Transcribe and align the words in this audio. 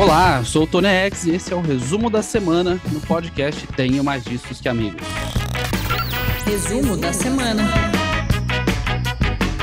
Olá, 0.00 0.38
eu 0.38 0.46
sou 0.46 0.62
o 0.62 0.66
Tony 0.66 0.88
X 0.88 1.26
e 1.26 1.32
esse 1.32 1.52
é 1.52 1.56
o 1.56 1.60
resumo 1.60 2.08
da 2.08 2.22
semana 2.22 2.80
no 2.90 3.02
podcast 3.02 3.66
Tenho 3.66 4.02
Mais 4.02 4.24
Discos 4.24 4.58
Que 4.58 4.66
Amigos. 4.66 5.06
Resumo 6.46 6.96
da 6.96 7.12
semana. 7.12 7.64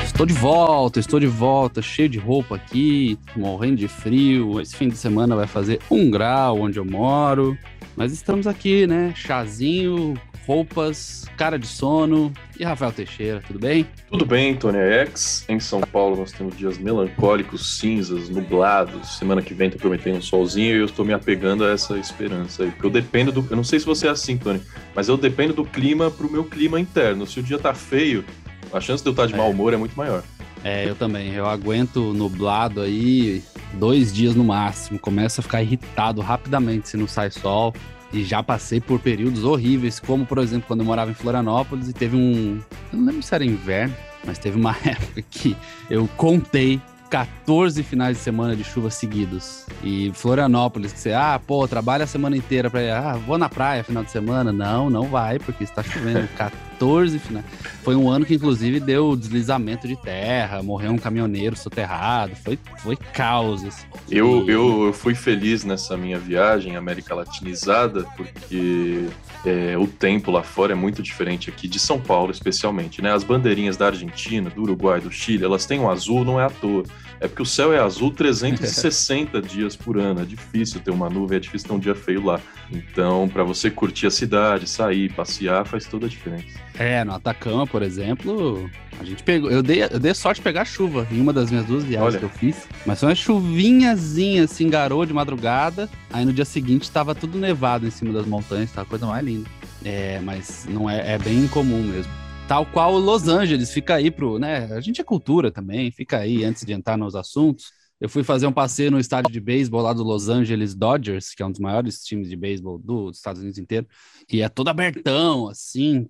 Estou 0.04 0.24
de 0.24 0.32
volta, 0.34 1.00
estou 1.00 1.18
de 1.18 1.26
volta, 1.26 1.82
cheio 1.82 2.08
de 2.08 2.20
roupa 2.20 2.54
aqui, 2.54 3.18
morrendo 3.34 3.78
de 3.78 3.88
frio. 3.88 4.60
Esse 4.60 4.76
fim 4.76 4.88
de 4.88 4.96
semana 4.96 5.34
vai 5.34 5.48
fazer 5.48 5.80
um 5.90 6.08
grau 6.08 6.60
onde 6.60 6.78
eu 6.78 6.84
moro. 6.84 7.58
Mas 7.96 8.12
estamos 8.12 8.46
aqui, 8.46 8.86
né? 8.86 9.12
Chazinho, 9.16 10.14
roupas, 10.48 11.26
cara 11.36 11.58
de 11.58 11.66
sono. 11.66 12.32
E 12.58 12.64
Rafael 12.64 12.90
Teixeira, 12.90 13.42
tudo 13.46 13.58
bem? 13.58 13.86
Tudo 14.10 14.24
bem, 14.24 14.56
Tony 14.56 14.78
X. 14.78 15.44
Em 15.46 15.60
São 15.60 15.82
Paulo 15.82 16.16
nós 16.16 16.32
temos 16.32 16.56
dias 16.56 16.78
melancólicos, 16.78 17.78
cinzas, 17.78 18.30
nublados. 18.30 19.18
Semana 19.18 19.42
que 19.42 19.52
vem 19.52 19.68
tá 19.68 19.76
prometendo 19.76 20.16
um 20.16 20.22
solzinho 20.22 20.74
e 20.74 20.78
eu 20.78 20.86
estou 20.86 21.04
me 21.04 21.12
apegando 21.12 21.64
a 21.64 21.70
essa 21.70 21.98
esperança 21.98 22.62
aí. 22.62 22.70
Porque 22.70 22.86
eu 22.86 22.90
dependo 22.90 23.30
do. 23.30 23.46
Eu 23.50 23.56
não 23.56 23.64
sei 23.64 23.78
se 23.78 23.84
você 23.84 24.08
é 24.08 24.10
assim, 24.10 24.38
Tony, 24.38 24.62
mas 24.94 25.08
eu 25.08 25.18
dependo 25.18 25.52
do 25.52 25.64
clima 25.66 26.10
pro 26.10 26.32
meu 26.32 26.44
clima 26.44 26.80
interno. 26.80 27.26
Se 27.26 27.38
o 27.40 27.42
dia 27.42 27.58
tá 27.58 27.74
feio, 27.74 28.24
a 28.72 28.80
chance 28.80 29.02
de 29.02 29.08
eu 29.10 29.12
estar 29.12 29.26
de 29.26 29.34
é. 29.34 29.36
mau 29.36 29.50
humor 29.50 29.74
é 29.74 29.76
muito 29.76 29.94
maior. 29.94 30.22
É, 30.64 30.88
eu 30.88 30.94
também. 30.94 31.34
Eu 31.34 31.46
aguento 31.46 32.14
nublado 32.14 32.80
aí 32.80 33.42
dois 33.74 34.12
dias 34.12 34.34
no 34.34 34.44
máximo. 34.44 34.98
Começa 34.98 35.42
a 35.42 35.42
ficar 35.42 35.62
irritado 35.62 36.22
rapidamente 36.22 36.88
se 36.88 36.96
não 36.96 37.06
sai 37.06 37.30
sol. 37.30 37.74
E 38.12 38.24
já 38.24 38.42
passei 38.42 38.80
por 38.80 39.00
períodos 39.00 39.44
horríveis, 39.44 40.00
como 40.00 40.24
por 40.24 40.38
exemplo 40.38 40.66
quando 40.66 40.80
eu 40.80 40.86
morava 40.86 41.10
em 41.10 41.14
Florianópolis 41.14 41.88
e 41.88 41.92
teve 41.92 42.16
um. 42.16 42.60
Eu 42.92 42.98
não 42.98 43.06
lembro 43.06 43.22
se 43.22 43.34
era 43.34 43.44
inverno, 43.44 43.94
mas 44.24 44.38
teve 44.38 44.58
uma 44.58 44.74
época 44.84 45.22
que 45.30 45.56
eu 45.90 46.08
contei 46.16 46.80
14 47.08 47.82
finais 47.82 48.16
de 48.16 48.22
semana 48.22 48.54
de 48.54 48.64
chuva 48.64 48.90
seguidos. 48.90 49.66
E 49.82 50.10
Florianópolis, 50.14 50.92
que 50.92 50.98
você, 50.98 51.12
ah, 51.12 51.40
pô, 51.44 51.66
trabalha 51.66 52.04
a 52.04 52.06
semana 52.06 52.36
inteira 52.36 52.70
pra 52.70 52.82
ir, 52.82 52.90
ah, 52.90 53.18
vou 53.26 53.38
na 53.38 53.48
praia 53.48 53.82
final 53.84 54.04
de 54.04 54.10
semana. 54.10 54.52
Não, 54.52 54.90
não 54.90 55.04
vai, 55.04 55.38
porque 55.38 55.64
está 55.64 55.82
chovendo. 55.82 56.28
14 56.78 57.18
finais. 57.18 57.44
Foi 57.82 57.96
um 57.96 58.08
ano 58.08 58.24
que, 58.24 58.34
inclusive, 58.34 58.78
deu 58.78 59.16
deslizamento 59.16 59.88
de 59.88 59.96
terra, 59.96 60.62
morreu 60.62 60.92
um 60.92 60.98
caminhoneiro 60.98 61.56
soterrado. 61.56 62.36
Foi, 62.36 62.58
foi 62.78 62.96
caos. 62.96 63.64
Assim. 63.64 63.86
Eu, 64.08 64.48
eu, 64.48 64.86
eu 64.86 64.92
fui 64.92 65.14
feliz 65.14 65.64
nessa 65.64 65.96
minha 65.96 66.18
viagem 66.18 66.76
América 66.76 67.14
Latinizada, 67.14 68.06
porque 68.16 69.08
é, 69.44 69.76
o 69.76 69.86
tempo 69.86 70.30
lá 70.30 70.42
fora 70.42 70.72
é 70.72 70.76
muito 70.76 71.02
diferente 71.02 71.50
aqui, 71.50 71.66
de 71.66 71.78
São 71.78 72.00
Paulo 72.00 72.30
especialmente, 72.30 73.02
né? 73.02 73.12
As 73.12 73.24
bandeirinhas 73.24 73.76
da 73.76 73.86
Argentina, 73.86 74.48
do 74.48 74.62
Uruguai, 74.62 75.00
do 75.00 75.10
Chile, 75.10 75.44
elas 75.44 75.66
têm 75.66 75.80
um 75.80 75.90
azul, 75.90 76.24
não 76.24 76.40
é 76.40 76.44
à 76.44 76.50
toa. 76.50 76.84
É 77.20 77.26
porque 77.26 77.42
o 77.42 77.46
céu 77.46 77.72
é 77.72 77.78
azul 77.78 78.10
360 78.10 79.40
dias 79.42 79.74
por 79.74 79.98
ano. 79.98 80.20
É 80.20 80.24
difícil 80.24 80.80
ter 80.80 80.90
uma 80.90 81.10
nuvem, 81.10 81.36
é 81.36 81.40
difícil 81.40 81.68
ter 81.68 81.74
um 81.74 81.78
dia 81.78 81.94
feio 81.94 82.24
lá. 82.24 82.40
Então, 82.70 83.28
para 83.28 83.42
você 83.42 83.70
curtir 83.70 84.06
a 84.06 84.10
cidade, 84.10 84.68
sair, 84.68 85.12
passear, 85.12 85.64
faz 85.64 85.86
toda 85.86 86.06
a 86.06 86.08
diferença. 86.08 86.58
É, 86.78 87.02
no 87.02 87.12
Atacama, 87.12 87.66
por 87.66 87.82
exemplo, 87.82 88.70
a 89.00 89.04
gente 89.04 89.22
pegou. 89.22 89.50
Eu 89.50 89.62
dei, 89.62 89.82
eu 89.82 89.98
dei 89.98 90.14
sorte 90.14 90.38
de 90.38 90.44
pegar 90.44 90.64
chuva 90.64 91.06
em 91.10 91.20
uma 91.20 91.32
das 91.32 91.50
minhas 91.50 91.66
duas 91.66 91.82
viagens 91.82 92.14
Olha. 92.14 92.18
que 92.18 92.24
eu 92.24 92.30
fiz. 92.30 92.68
Mas 92.86 93.00
foi 93.00 93.08
uma 93.08 93.14
chuvinhazinha, 93.14 94.44
assim, 94.44 94.68
garou 94.68 95.04
de 95.04 95.12
madrugada. 95.12 95.88
Aí 96.12 96.24
no 96.24 96.32
dia 96.32 96.44
seguinte 96.44 96.90
tava 96.90 97.14
tudo 97.14 97.38
nevado 97.38 97.86
em 97.86 97.90
cima 97.90 98.12
das 98.12 98.26
montanhas, 98.26 98.70
tá? 98.70 98.84
Coisa 98.84 99.06
mais 99.06 99.24
linda. 99.24 99.48
É, 99.84 100.20
mas 100.22 100.66
não 100.68 100.88
é, 100.88 101.14
é 101.14 101.18
bem 101.18 101.38
incomum 101.40 101.82
mesmo. 101.82 102.12
Tal 102.48 102.64
qual 102.64 102.98
Los 102.98 103.28
Angeles, 103.28 103.70
fica 103.70 103.96
aí 103.96 104.10
pro, 104.10 104.38
né? 104.38 104.72
A 104.72 104.80
gente 104.80 105.02
é 105.02 105.04
cultura 105.04 105.52
também, 105.52 105.90
fica 105.90 106.16
aí 106.16 106.44
antes 106.44 106.64
de 106.64 106.72
entrar 106.72 106.96
nos 106.96 107.14
assuntos. 107.14 107.66
Eu 108.00 108.08
fui 108.08 108.24
fazer 108.24 108.46
um 108.46 108.52
passeio 108.52 108.90
no 108.90 108.98
estádio 108.98 109.30
de 109.30 109.38
beisebol 109.38 109.82
lá 109.82 109.92
do 109.92 110.02
Los 110.02 110.30
Angeles 110.30 110.74
Dodgers, 110.74 111.34
que 111.34 111.42
é 111.42 111.46
um 111.46 111.50
dos 111.50 111.60
maiores 111.60 112.02
times 112.02 112.26
de 112.26 112.36
beisebol 112.36 112.78
dos 112.78 113.18
Estados 113.18 113.42
Unidos 113.42 113.58
inteiro, 113.58 113.86
e 114.32 114.40
é 114.40 114.48
todo 114.48 114.68
abertão, 114.68 115.48
assim, 115.48 116.08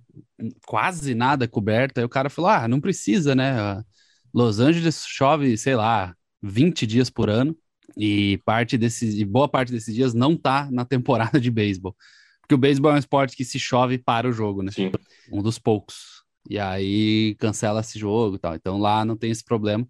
quase 0.64 1.12
nada 1.12 1.48
coberto. 1.48 1.98
Aí 1.98 2.04
o 2.04 2.08
cara 2.08 2.30
falou: 2.30 2.52
ah, 2.52 2.68
não 2.68 2.80
precisa, 2.80 3.34
né? 3.34 3.82
Los 4.32 4.60
Angeles 4.60 5.04
chove, 5.08 5.58
sei 5.58 5.74
lá, 5.74 6.14
20 6.40 6.86
dias 6.86 7.10
por 7.10 7.28
ano, 7.28 7.56
e 7.96 8.38
parte 8.44 8.78
desses, 8.78 9.18
e 9.18 9.24
boa 9.24 9.48
parte 9.48 9.72
desses 9.72 9.92
dias 9.92 10.14
não 10.14 10.36
tá 10.36 10.68
na 10.70 10.84
temporada 10.84 11.40
de 11.40 11.50
beisebol. 11.50 11.96
Porque 12.42 12.54
o 12.54 12.58
beisebol 12.58 12.92
é 12.92 12.94
um 12.94 12.98
esporte 12.98 13.36
que 13.36 13.44
se 13.44 13.58
chove 13.58 13.98
para 13.98 14.28
o 14.28 14.32
jogo, 14.32 14.62
né? 14.62 14.70
Sim. 14.70 14.92
Um 15.32 15.42
dos 15.42 15.58
poucos. 15.58 16.17
E 16.48 16.58
aí 16.58 17.34
cancela 17.38 17.80
esse 17.80 17.98
jogo 17.98 18.36
e 18.36 18.38
tal. 18.38 18.54
Então 18.54 18.78
lá 18.78 19.04
não 19.04 19.16
tem 19.16 19.30
esse 19.30 19.44
problema. 19.44 19.86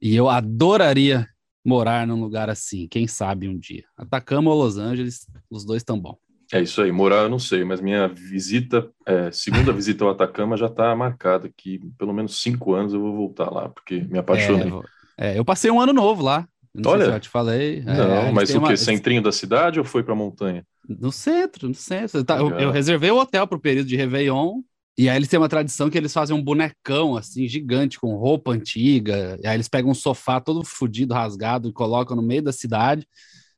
E 0.00 0.14
eu 0.14 0.28
adoraria 0.28 1.26
morar 1.64 2.06
num 2.06 2.20
lugar 2.20 2.50
assim, 2.50 2.86
quem 2.88 3.06
sabe 3.06 3.48
um 3.48 3.58
dia. 3.58 3.84
Atacama 3.96 4.50
ou 4.50 4.62
Los 4.62 4.76
Angeles, 4.76 5.26
os 5.50 5.64
dois 5.64 5.80
estão 5.80 5.98
bom. 5.98 6.16
É 6.52 6.60
isso 6.60 6.82
aí, 6.82 6.92
morar 6.92 7.22
eu 7.22 7.28
não 7.30 7.38
sei, 7.38 7.64
mas 7.64 7.80
minha 7.80 8.06
visita, 8.06 8.88
é, 9.06 9.30
segunda 9.30 9.72
visita 9.72 10.04
ao 10.04 10.10
Atacama 10.10 10.58
já 10.58 10.66
está 10.66 10.94
marcada 10.94 11.50
que 11.56 11.80
pelo 11.98 12.12
menos 12.12 12.40
cinco 12.42 12.74
anos 12.74 12.92
eu 12.92 13.00
vou 13.00 13.16
voltar 13.16 13.50
lá, 13.50 13.70
porque 13.70 14.00
me 14.00 14.18
apaixonei. 14.18 14.70
É, 15.18 15.32
é 15.34 15.38
eu 15.38 15.44
passei 15.44 15.70
um 15.70 15.80
ano 15.80 15.92
novo 15.92 16.22
lá. 16.22 16.46
Não 16.74 16.90
Olha, 16.90 17.06
já 17.06 17.20
te 17.20 17.28
falei. 17.28 17.84
É, 17.86 17.96
não, 17.96 18.32
mas 18.32 18.50
o 18.50 18.52
que? 18.54 18.58
Uma... 18.58 18.76
Centrinho 18.76 19.22
da 19.22 19.30
cidade 19.30 19.78
ou 19.78 19.84
foi 19.84 20.02
para 20.02 20.14
montanha? 20.14 20.66
No 20.86 21.12
centro, 21.12 21.68
no 21.68 21.74
centro. 21.74 22.24
Eu, 22.28 22.50
eu 22.58 22.70
reservei 22.70 23.10
o 23.10 23.18
hotel 23.18 23.46
para 23.46 23.56
o 23.56 23.60
período 23.60 23.86
de 23.86 23.96
Réveillon 23.96 24.60
e 24.96 25.08
aí 25.08 25.16
eles 25.16 25.28
têm 25.28 25.38
uma 25.38 25.48
tradição 25.48 25.90
que 25.90 25.98
eles 25.98 26.12
fazem 26.12 26.36
um 26.36 26.42
bonecão, 26.42 27.16
assim, 27.16 27.48
gigante, 27.48 27.98
com 27.98 28.14
roupa 28.14 28.52
antiga. 28.52 29.36
E 29.42 29.46
aí 29.46 29.56
eles 29.56 29.68
pegam 29.68 29.90
um 29.90 29.94
sofá 29.94 30.40
todo 30.40 30.64
fodido, 30.64 31.12
rasgado, 31.12 31.68
e 31.68 31.72
colocam 31.72 32.14
no 32.14 32.22
meio 32.22 32.42
da 32.42 32.52
cidade. 32.52 33.06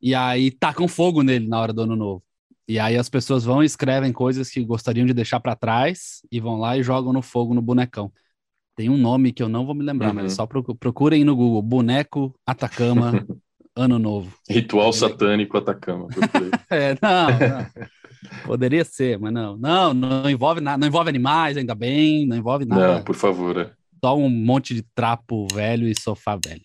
E 0.00 0.14
aí 0.14 0.50
tacam 0.50 0.88
fogo 0.88 1.22
nele 1.22 1.46
na 1.46 1.60
hora 1.60 1.72
do 1.74 1.82
ano 1.82 1.94
novo. 1.94 2.22
E 2.66 2.78
aí 2.78 2.96
as 2.96 3.08
pessoas 3.08 3.44
vão 3.44 3.62
e 3.62 3.66
escrevem 3.66 4.12
coisas 4.12 4.50
que 4.50 4.64
gostariam 4.64 5.06
de 5.06 5.12
deixar 5.12 5.38
para 5.38 5.54
trás 5.54 6.22
e 6.32 6.40
vão 6.40 6.58
lá 6.58 6.76
e 6.76 6.82
jogam 6.82 7.12
no 7.12 7.22
fogo 7.22 7.54
no 7.54 7.62
bonecão. 7.62 8.10
Tem 8.74 8.88
um 8.88 8.96
nome 8.96 9.32
que 9.32 9.42
eu 9.42 9.48
não 9.48 9.64
vou 9.64 9.74
me 9.74 9.84
lembrar, 9.84 10.08
uhum. 10.08 10.14
mas 10.14 10.32
só 10.32 10.46
procurem 10.46 11.24
no 11.24 11.36
Google: 11.36 11.62
Boneco 11.62 12.34
Atacama 12.46 13.26
Ano 13.76 13.98
Novo. 13.98 14.34
Ritual 14.48 14.92
satânico 14.92 15.58
Atacama. 15.58 16.08
é, 16.70 16.96
não, 17.00 17.26
não. 17.26 17.66
Poderia 18.44 18.84
ser, 18.84 19.18
mas 19.18 19.32
não. 19.32 19.56
Não, 19.56 19.94
não 19.94 20.28
envolve 20.28 20.60
nada, 20.60 20.78
não 20.78 20.88
envolve 20.88 21.08
animais, 21.08 21.56
ainda 21.56 21.74
bem, 21.74 22.26
não 22.26 22.36
envolve 22.36 22.64
nada. 22.64 22.94
Não, 22.94 23.02
por 23.02 23.14
favor. 23.14 23.56
É. 23.58 23.70
Só 24.04 24.16
um 24.16 24.28
monte 24.28 24.74
de 24.74 24.82
trapo 24.94 25.46
velho 25.52 25.88
e 25.88 25.94
sofá 25.98 26.36
velho. 26.36 26.62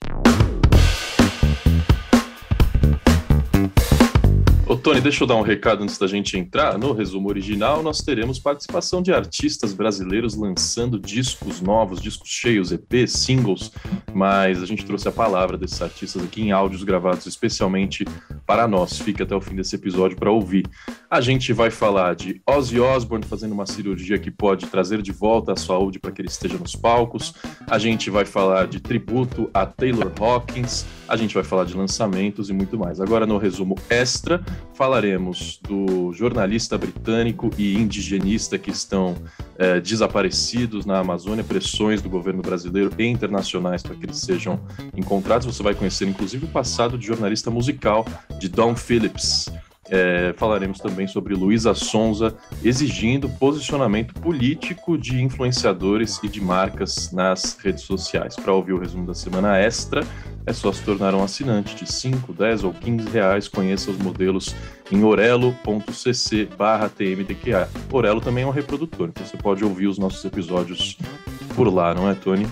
Ô, 4.71 4.77
Tony, 4.77 5.01
deixa 5.01 5.25
eu 5.25 5.27
dar 5.27 5.35
um 5.35 5.41
recado 5.41 5.83
antes 5.83 5.97
da 5.97 6.07
gente 6.07 6.37
entrar. 6.37 6.77
No 6.77 6.93
resumo 6.93 7.27
original, 7.27 7.83
nós 7.83 8.01
teremos 8.01 8.39
participação 8.39 9.01
de 9.01 9.11
artistas 9.11 9.73
brasileiros 9.73 10.33
lançando 10.33 10.97
discos 10.97 11.59
novos, 11.59 12.01
discos 12.01 12.29
cheios, 12.29 12.71
EPs, 12.71 13.11
singles, 13.11 13.69
mas 14.13 14.63
a 14.63 14.65
gente 14.65 14.85
trouxe 14.85 15.09
a 15.09 15.11
palavra 15.11 15.57
desses 15.57 15.81
artistas 15.81 16.23
aqui 16.23 16.43
em 16.43 16.53
áudios 16.53 16.85
gravados 16.85 17.25
especialmente 17.25 18.05
para 18.47 18.65
nós. 18.65 18.97
Fique 18.97 19.21
até 19.21 19.35
o 19.35 19.41
fim 19.41 19.57
desse 19.57 19.75
episódio 19.75 20.15
para 20.15 20.31
ouvir. 20.31 20.65
A 21.09 21.19
gente 21.19 21.51
vai 21.51 21.69
falar 21.69 22.15
de 22.15 22.41
Ozzy 22.47 22.79
Osbourne 22.79 23.25
fazendo 23.25 23.51
uma 23.51 23.65
cirurgia 23.65 24.17
que 24.17 24.31
pode 24.31 24.67
trazer 24.67 25.01
de 25.01 25.11
volta 25.11 25.51
a 25.51 25.57
saúde 25.57 25.99
para 25.99 26.13
que 26.13 26.21
ele 26.21 26.29
esteja 26.29 26.57
nos 26.57 26.77
palcos. 26.77 27.33
A 27.69 27.77
gente 27.77 28.09
vai 28.09 28.23
falar 28.23 28.67
de 28.67 28.79
tributo 28.79 29.49
a 29.53 29.65
Taylor 29.65 30.13
Hawkins. 30.17 30.85
A 31.09 31.17
gente 31.17 31.33
vai 31.33 31.43
falar 31.43 31.65
de 31.65 31.75
lançamentos 31.75 32.49
e 32.49 32.53
muito 32.53 32.79
mais. 32.79 33.01
Agora, 33.01 33.25
no 33.25 33.37
resumo 33.37 33.75
extra, 33.89 34.41
falaremos 34.73 35.59
do 35.61 36.11
jornalista 36.13 36.77
britânico 36.77 37.49
e 37.57 37.75
indigenista 37.75 38.57
que 38.57 38.71
estão 38.71 39.15
é, 39.57 39.79
desaparecidos 39.79 40.85
na 40.85 40.99
Amazônia, 40.99 41.43
pressões 41.43 42.01
do 42.01 42.09
governo 42.09 42.41
brasileiro 42.41 42.91
e 42.97 43.05
internacionais 43.05 43.83
para 43.83 43.95
que 43.95 44.05
eles 44.05 44.17
sejam 44.17 44.59
encontrados. 44.95 45.45
Você 45.45 45.61
vai 45.61 45.75
conhecer, 45.75 46.07
inclusive, 46.07 46.45
o 46.45 46.49
passado 46.49 46.97
de 46.97 47.05
jornalista 47.05 47.51
musical 47.51 48.05
de 48.39 48.49
Don 48.49 48.75
Phillips. 48.75 49.51
É, 49.93 50.33
falaremos 50.37 50.79
também 50.79 51.05
sobre 51.05 51.35
Luísa 51.35 51.73
Sonza 51.73 52.33
exigindo 52.63 53.27
posicionamento 53.27 54.13
político 54.13 54.97
de 54.97 55.21
influenciadores 55.21 56.17
e 56.23 56.29
de 56.29 56.39
marcas 56.39 57.11
nas 57.11 57.57
redes 57.61 57.83
sociais. 57.83 58.37
Para 58.37 58.53
ouvir 58.53 58.71
o 58.71 58.79
resumo 58.79 59.05
da 59.05 59.13
semana 59.13 59.57
extra, 59.57 60.07
é 60.45 60.53
só 60.53 60.71
se 60.71 60.81
tornar 60.83 61.13
um 61.13 61.21
assinante 61.21 61.75
de 61.75 61.91
5, 61.91 62.31
10 62.31 62.63
ou 62.63 62.73
15 62.73 63.09
reais. 63.09 63.49
Conheça 63.49 63.91
os 63.91 63.97
modelos 63.97 64.55
em 64.89 65.03
orelo.cc 65.03 66.49
barra 66.57 66.87
tmdqa. 66.87 67.69
Orelo 67.91 68.21
também 68.21 68.45
é 68.45 68.47
um 68.47 68.51
reprodutor, 68.51 69.09
então 69.09 69.25
você 69.25 69.35
pode 69.35 69.61
ouvir 69.65 69.87
os 69.87 69.99
nossos 69.99 70.23
episódios 70.23 70.97
por 71.53 71.67
lá, 71.67 71.93
não 71.93 72.09
é, 72.09 72.15
Tony? 72.15 72.47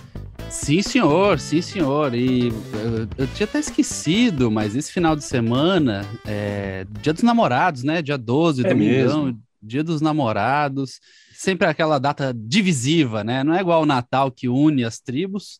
Sim, 0.49 0.81
senhor, 0.81 1.39
sim, 1.39 1.61
senhor. 1.61 2.13
E 2.15 2.47
eu, 2.47 3.07
eu, 3.17 3.27
tinha 3.33 3.45
até 3.45 3.59
esquecido, 3.59 4.49
mas 4.49 4.75
esse 4.75 4.91
final 4.91 5.15
de 5.15 5.23
semana 5.23 6.03
é 6.25 6.85
Dia 7.01 7.13
dos 7.13 7.21
Namorados, 7.21 7.83
né? 7.83 8.01
Dia 8.01 8.17
12, 8.17 8.65
é 8.65 8.69
domingão, 8.69 9.25
mesmo? 9.25 9.41
Dia 9.61 9.83
dos 9.83 10.01
Namorados. 10.01 10.99
Sempre 11.33 11.67
aquela 11.67 11.99
data 11.99 12.33
divisiva, 12.33 13.23
né? 13.23 13.43
Não 13.43 13.53
é 13.53 13.61
igual 13.61 13.83
o 13.83 13.85
Natal 13.85 14.31
que 14.31 14.49
une 14.49 14.83
as 14.83 14.99
tribos. 14.99 15.59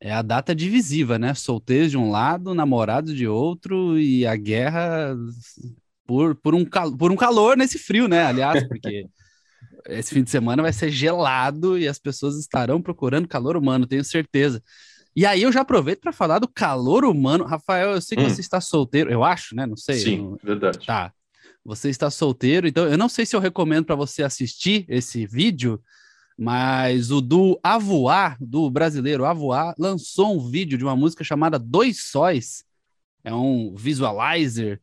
é 0.00 0.12
a 0.12 0.22
data 0.22 0.54
divisiva, 0.54 1.18
né? 1.18 1.34
Solteiros 1.34 1.90
de 1.90 1.98
um 1.98 2.10
lado, 2.10 2.54
namorados 2.54 3.14
de 3.14 3.26
outro 3.26 3.98
e 3.98 4.26
a 4.26 4.36
guerra 4.36 5.16
por, 6.06 6.36
por, 6.36 6.54
um, 6.54 6.64
por 6.64 7.10
um 7.10 7.16
calor 7.16 7.56
nesse 7.56 7.78
frio, 7.78 8.08
né? 8.08 8.24
Aliás, 8.24 8.66
porque 8.66 9.06
esse 9.86 10.14
fim 10.14 10.22
de 10.22 10.30
semana 10.30 10.62
vai 10.62 10.72
ser 10.72 10.90
gelado 10.90 11.78
e 11.78 11.88
as 11.88 11.98
pessoas 11.98 12.38
estarão 12.38 12.80
procurando 12.80 13.28
calor 13.28 13.56
humano, 13.56 13.86
tenho 13.86 14.04
certeza. 14.04 14.62
E 15.14 15.26
aí 15.26 15.42
eu 15.42 15.52
já 15.52 15.62
aproveito 15.62 16.00
para 16.00 16.12
falar 16.12 16.38
do 16.38 16.48
calor 16.48 17.04
humano. 17.04 17.44
Rafael, 17.44 17.92
eu 17.92 18.00
sei 18.00 18.16
que 18.16 18.24
hum. 18.24 18.28
você 18.28 18.40
está 18.40 18.60
solteiro, 18.60 19.10
eu 19.10 19.24
acho, 19.24 19.54
né? 19.54 19.66
Não 19.66 19.76
sei. 19.76 19.96
Sim, 19.96 20.18
não... 20.18 20.38
verdade. 20.42 20.86
Tá. 20.86 21.12
Você 21.64 21.90
está 21.90 22.10
solteiro, 22.10 22.66
então 22.66 22.86
eu 22.86 22.96
não 22.96 23.08
sei 23.08 23.26
se 23.26 23.36
eu 23.36 23.40
recomendo 23.40 23.84
para 23.84 23.94
você 23.94 24.22
assistir 24.22 24.86
esse 24.88 25.26
vídeo, 25.26 25.80
mas 26.38 27.10
o 27.10 27.20
do 27.20 27.58
Avoar, 27.62 28.38
do 28.40 28.70
brasileiro 28.70 29.26
Avoar, 29.26 29.74
lançou 29.78 30.36
um 30.36 30.50
vídeo 30.50 30.78
de 30.78 30.84
uma 30.84 30.96
música 30.96 31.22
chamada 31.22 31.58
Dois 31.58 32.04
Sóis. 32.04 32.64
É 33.22 33.34
um 33.34 33.74
visualizer 33.76 34.80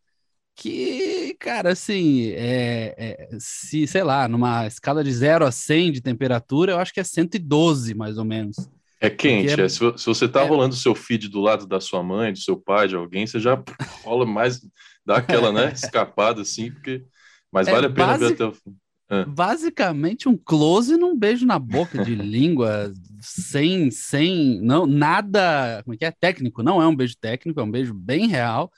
que, 0.57 1.36
cara, 1.39 1.71
assim, 1.74 2.31
é, 2.31 2.95
é, 2.98 3.30
se, 3.39 3.86
sei 3.86 4.04
lá, 4.04 4.27
numa 4.27 4.65
escala 4.65 5.04
de 5.04 5.12
0 5.13 5.45
a 5.45 5.51
100 5.51 5.92
de 5.92 6.01
temperatura, 6.01 6.71
eu 6.71 6.80
acho 6.80 6.92
que 6.92 7.00
é 7.00 7.04
112, 7.04 7.94
mais 7.94 8.18
ou 8.18 8.25
menos. 8.25 8.56
É 9.00 9.07
quente, 9.07 9.62
é, 9.62 9.65
é, 9.65 9.69
se, 9.69 9.80
você 9.80 10.27
tá 10.27 10.42
é, 10.42 10.48
rolando 10.48 10.74
o 10.74 10.77
seu 10.77 10.95
feed 10.95 11.30
do 11.30 11.39
lado 11.39 11.68
da 11.68 11.80
sua 11.80 12.01
mãe, 12.01 12.33
do 12.33 12.39
seu 12.39 12.57
pai, 12.57 12.88
de 12.88 12.95
alguém, 12.95 13.27
você 13.27 13.39
já 13.39 13.63
rola 14.04 14.25
mais, 14.25 14.59
dá 15.06 15.18
aquela, 15.18 15.51
né, 15.51 15.71
escapada, 15.75 16.42
assim, 16.42 16.71
porque... 16.71 17.06
Mas 17.51 17.68
é 17.68 17.71
vale 17.71 17.86
a 17.86 17.89
pena 17.92 18.18
ver 18.18 18.33
até 18.33 18.44
o 18.44 18.51
fim. 18.51 18.75
É. 19.09 19.24
Basicamente 19.24 20.27
um 20.27 20.36
close 20.36 20.98
num 20.98 21.18
beijo 21.18 21.45
na 21.45 21.57
boca 21.57 22.04
de 22.04 22.13
língua, 22.15 22.92
sem, 23.21 23.89
sem, 23.89 24.59
não, 24.62 24.86
nada, 24.86 25.81
como 25.83 25.94
é 25.94 25.98
que 25.98 26.06
é? 26.06 26.12
Técnico, 26.12 26.62
não 26.62 26.81
é 26.81 26.88
um 26.88 26.95
beijo 26.95 27.15
técnico, 27.19 27.59
é 27.59 27.63
um 27.63 27.71
beijo 27.71 27.94
bem 27.94 28.27
real, 28.27 28.71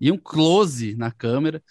e 0.00 0.10
um 0.10 0.18
close 0.18 0.96
na 0.96 1.12
câmera. 1.12 1.62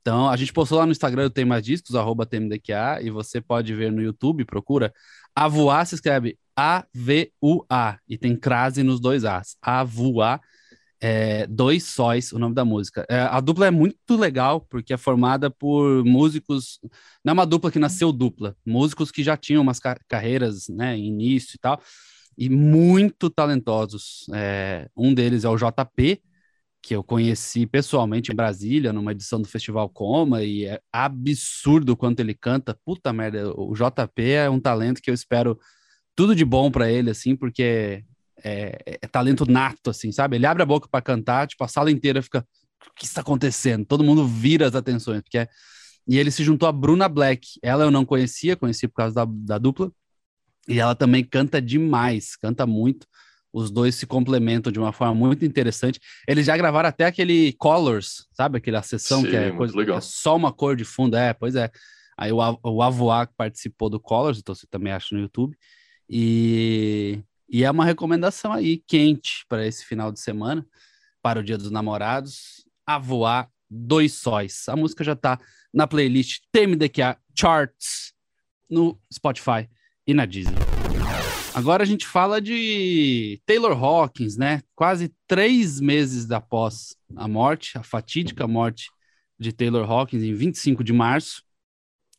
Então, 0.00 0.28
a 0.28 0.36
gente 0.36 0.52
postou 0.52 0.78
lá 0.78 0.86
no 0.86 0.92
Instagram, 0.92 1.30
tem 1.30 1.44
mais 1.44 1.64
discos, 1.64 1.96
arroba 1.96 2.26
TMDQA, 2.26 3.00
e 3.02 3.10
você 3.10 3.40
pode 3.40 3.74
ver 3.74 3.90
no 3.90 4.02
YouTube, 4.02 4.44
procura 4.44 4.92
Avoar, 5.34 5.84
se 5.84 5.96
escreve 5.96 6.38
A-V-U-A, 6.56 7.98
e 8.08 8.16
tem 8.16 8.36
crase 8.36 8.84
nos 8.84 9.00
dois 9.00 9.24
As, 9.24 9.56
Avoar, 9.60 10.40
é, 11.06 11.46
Dois 11.46 11.84
Sóis, 11.84 12.32
o 12.32 12.38
nome 12.38 12.54
da 12.54 12.64
música. 12.64 13.04
É, 13.10 13.18
a 13.20 13.38
dupla 13.38 13.66
é 13.66 13.70
muito 13.70 14.16
legal, 14.16 14.62
porque 14.62 14.94
é 14.94 14.96
formada 14.96 15.50
por 15.50 16.02
músicos. 16.02 16.80
Não 17.22 17.32
é 17.32 17.34
uma 17.34 17.44
dupla 17.44 17.70
que 17.70 17.78
nasceu 17.78 18.10
dupla, 18.10 18.56
músicos 18.64 19.10
que 19.10 19.22
já 19.22 19.36
tinham 19.36 19.60
umas 19.60 19.78
car 19.78 20.00
carreiras, 20.08 20.66
né, 20.70 20.96
início 20.96 21.56
e 21.56 21.58
tal, 21.58 21.78
e 22.38 22.48
muito 22.48 23.28
talentosos. 23.28 24.24
É, 24.32 24.88
um 24.96 25.12
deles 25.12 25.44
é 25.44 25.48
o 25.50 25.58
JP, 25.58 26.22
que 26.82 26.96
eu 26.96 27.04
conheci 27.04 27.66
pessoalmente 27.66 28.32
em 28.32 28.34
Brasília, 28.34 28.90
numa 28.90 29.12
edição 29.12 29.42
do 29.42 29.48
Festival 29.48 29.90
Coma, 29.90 30.42
e 30.42 30.64
é 30.64 30.80
absurdo 30.90 31.94
quanto 31.98 32.20
ele 32.20 32.34
canta. 32.34 32.78
Puta 32.82 33.12
merda, 33.12 33.52
o 33.54 33.74
JP 33.74 34.22
é 34.22 34.48
um 34.48 34.58
talento 34.58 35.02
que 35.02 35.10
eu 35.10 35.14
espero 35.14 35.58
tudo 36.16 36.34
de 36.34 36.46
bom 36.46 36.70
para 36.70 36.90
ele, 36.90 37.10
assim, 37.10 37.36
porque 37.36 38.04
é, 38.44 38.98
é, 39.00 39.06
talento 39.08 39.50
nato, 39.50 39.90
assim, 39.90 40.12
sabe? 40.12 40.36
Ele 40.36 40.46
abre 40.46 40.62
a 40.62 40.66
boca 40.66 40.86
para 40.88 41.00
cantar, 41.00 41.46
tipo, 41.46 41.64
a 41.64 41.68
sala 41.68 41.90
inteira 41.90 42.22
fica. 42.22 42.46
O 42.86 42.94
que 42.94 43.06
está 43.06 43.22
acontecendo? 43.22 43.86
Todo 43.86 44.04
mundo 44.04 44.26
vira 44.26 44.68
as 44.68 44.74
atenções, 44.74 45.22
porque 45.22 45.38
é... 45.38 45.48
E 46.06 46.18
ele 46.18 46.30
se 46.30 46.44
juntou 46.44 46.68
a 46.68 46.72
Bruna 46.72 47.08
Black. 47.08 47.58
Ela 47.62 47.84
eu 47.84 47.90
não 47.90 48.04
conhecia, 48.04 48.56
conheci 48.56 48.86
por 48.86 48.96
causa 48.96 49.14
da, 49.14 49.24
da 49.26 49.56
dupla. 49.56 49.90
E 50.68 50.78
ela 50.78 50.94
também 50.94 51.24
canta 51.24 51.62
demais, 51.62 52.36
canta 52.36 52.66
muito. 52.66 53.06
Os 53.50 53.70
dois 53.70 53.94
se 53.94 54.06
complementam 54.06 54.70
de 54.70 54.78
uma 54.78 54.92
forma 54.92 55.14
muito 55.14 55.46
interessante. 55.46 55.98
Eles 56.28 56.44
já 56.44 56.56
gravaram 56.58 56.90
até 56.90 57.06
aquele 57.06 57.54
Colors, 57.54 58.26
sabe? 58.34 58.58
Aquela 58.58 58.82
sessão 58.82 59.22
Sim, 59.22 59.30
que, 59.30 59.36
é 59.36 59.50
coisa, 59.52 59.84
que 59.84 59.90
é 59.90 60.00
só 60.02 60.36
uma 60.36 60.52
cor 60.52 60.76
de 60.76 60.84
fundo. 60.84 61.16
É, 61.16 61.32
pois 61.32 61.54
é. 61.54 61.70
Aí 62.18 62.32
o, 62.32 62.38
o 62.62 62.82
Avoá 62.82 63.26
participou 63.26 63.88
do 63.88 63.98
Colors, 63.98 64.38
então 64.38 64.54
você 64.54 64.66
também 64.66 64.92
acha 64.92 65.14
no 65.14 65.22
YouTube. 65.22 65.56
E 66.08 67.22
e 67.48 67.64
é 67.64 67.70
uma 67.70 67.84
recomendação 67.84 68.52
aí, 68.52 68.78
quente, 68.86 69.44
para 69.48 69.66
esse 69.66 69.84
final 69.84 70.10
de 70.10 70.20
semana, 70.20 70.66
para 71.22 71.40
o 71.40 71.42
Dia 71.42 71.58
dos 71.58 71.70
Namorados, 71.70 72.64
a 72.86 72.98
voar 72.98 73.48
dois 73.70 74.14
sóis. 74.14 74.68
A 74.68 74.76
música 74.76 75.02
já 75.04 75.12
está 75.12 75.38
na 75.72 75.86
playlist 75.86 76.42
TMDQA 76.52 77.18
Charts 77.36 78.12
no 78.68 78.98
Spotify 79.12 79.68
e 80.06 80.14
na 80.14 80.26
Disney. 80.26 80.58
Agora 81.54 81.84
a 81.84 81.86
gente 81.86 82.06
fala 82.06 82.40
de 82.40 83.40
Taylor 83.46 83.72
Hawkins, 83.72 84.36
né? 84.36 84.60
Quase 84.74 85.14
três 85.26 85.80
meses 85.80 86.30
após 86.30 86.96
a 87.14 87.28
morte, 87.28 87.78
a 87.78 87.82
fatídica 87.82 88.48
morte 88.48 88.90
de 89.38 89.52
Taylor 89.52 89.88
Hawkins, 89.88 90.22
em 90.22 90.34
25 90.34 90.82
de 90.82 90.92
março, 90.92 91.44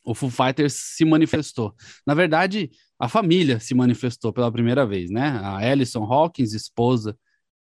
o 0.06 0.14
Foo 0.14 0.30
Fighters 0.30 0.74
se 0.74 1.04
manifestou. 1.04 1.74
Na 2.06 2.14
verdade, 2.14 2.70
a 2.98 3.08
família 3.08 3.58
se 3.58 3.74
manifestou 3.74 4.32
pela 4.32 4.50
primeira 4.50 4.86
vez, 4.86 5.10
né? 5.10 5.28
A 5.42 5.58
Alison 5.58 6.04
Hawkins, 6.04 6.52
esposa 6.52 7.18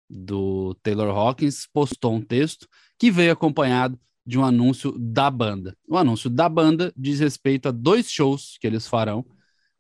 do 0.07 0.75
Taylor 0.83 1.09
Hawkins, 1.09 1.68
postou 1.74 2.13
um 2.13 2.21
texto 2.21 2.68
que 3.00 3.09
veio 3.09 3.33
acompanhado 3.33 4.00
de 4.25 4.38
um 4.38 4.45
anúncio 4.45 4.95
da 4.97 5.30
banda. 5.30 5.75
O 5.89 5.97
anúncio 5.97 6.30
da 6.30 6.47
banda 6.47 6.94
diz 6.95 7.19
respeito 7.19 7.68
a 7.68 7.71
dois 7.71 8.09
shows 8.09 8.57
que 8.62 8.68
eles 8.68 8.88
farão, 8.88 9.25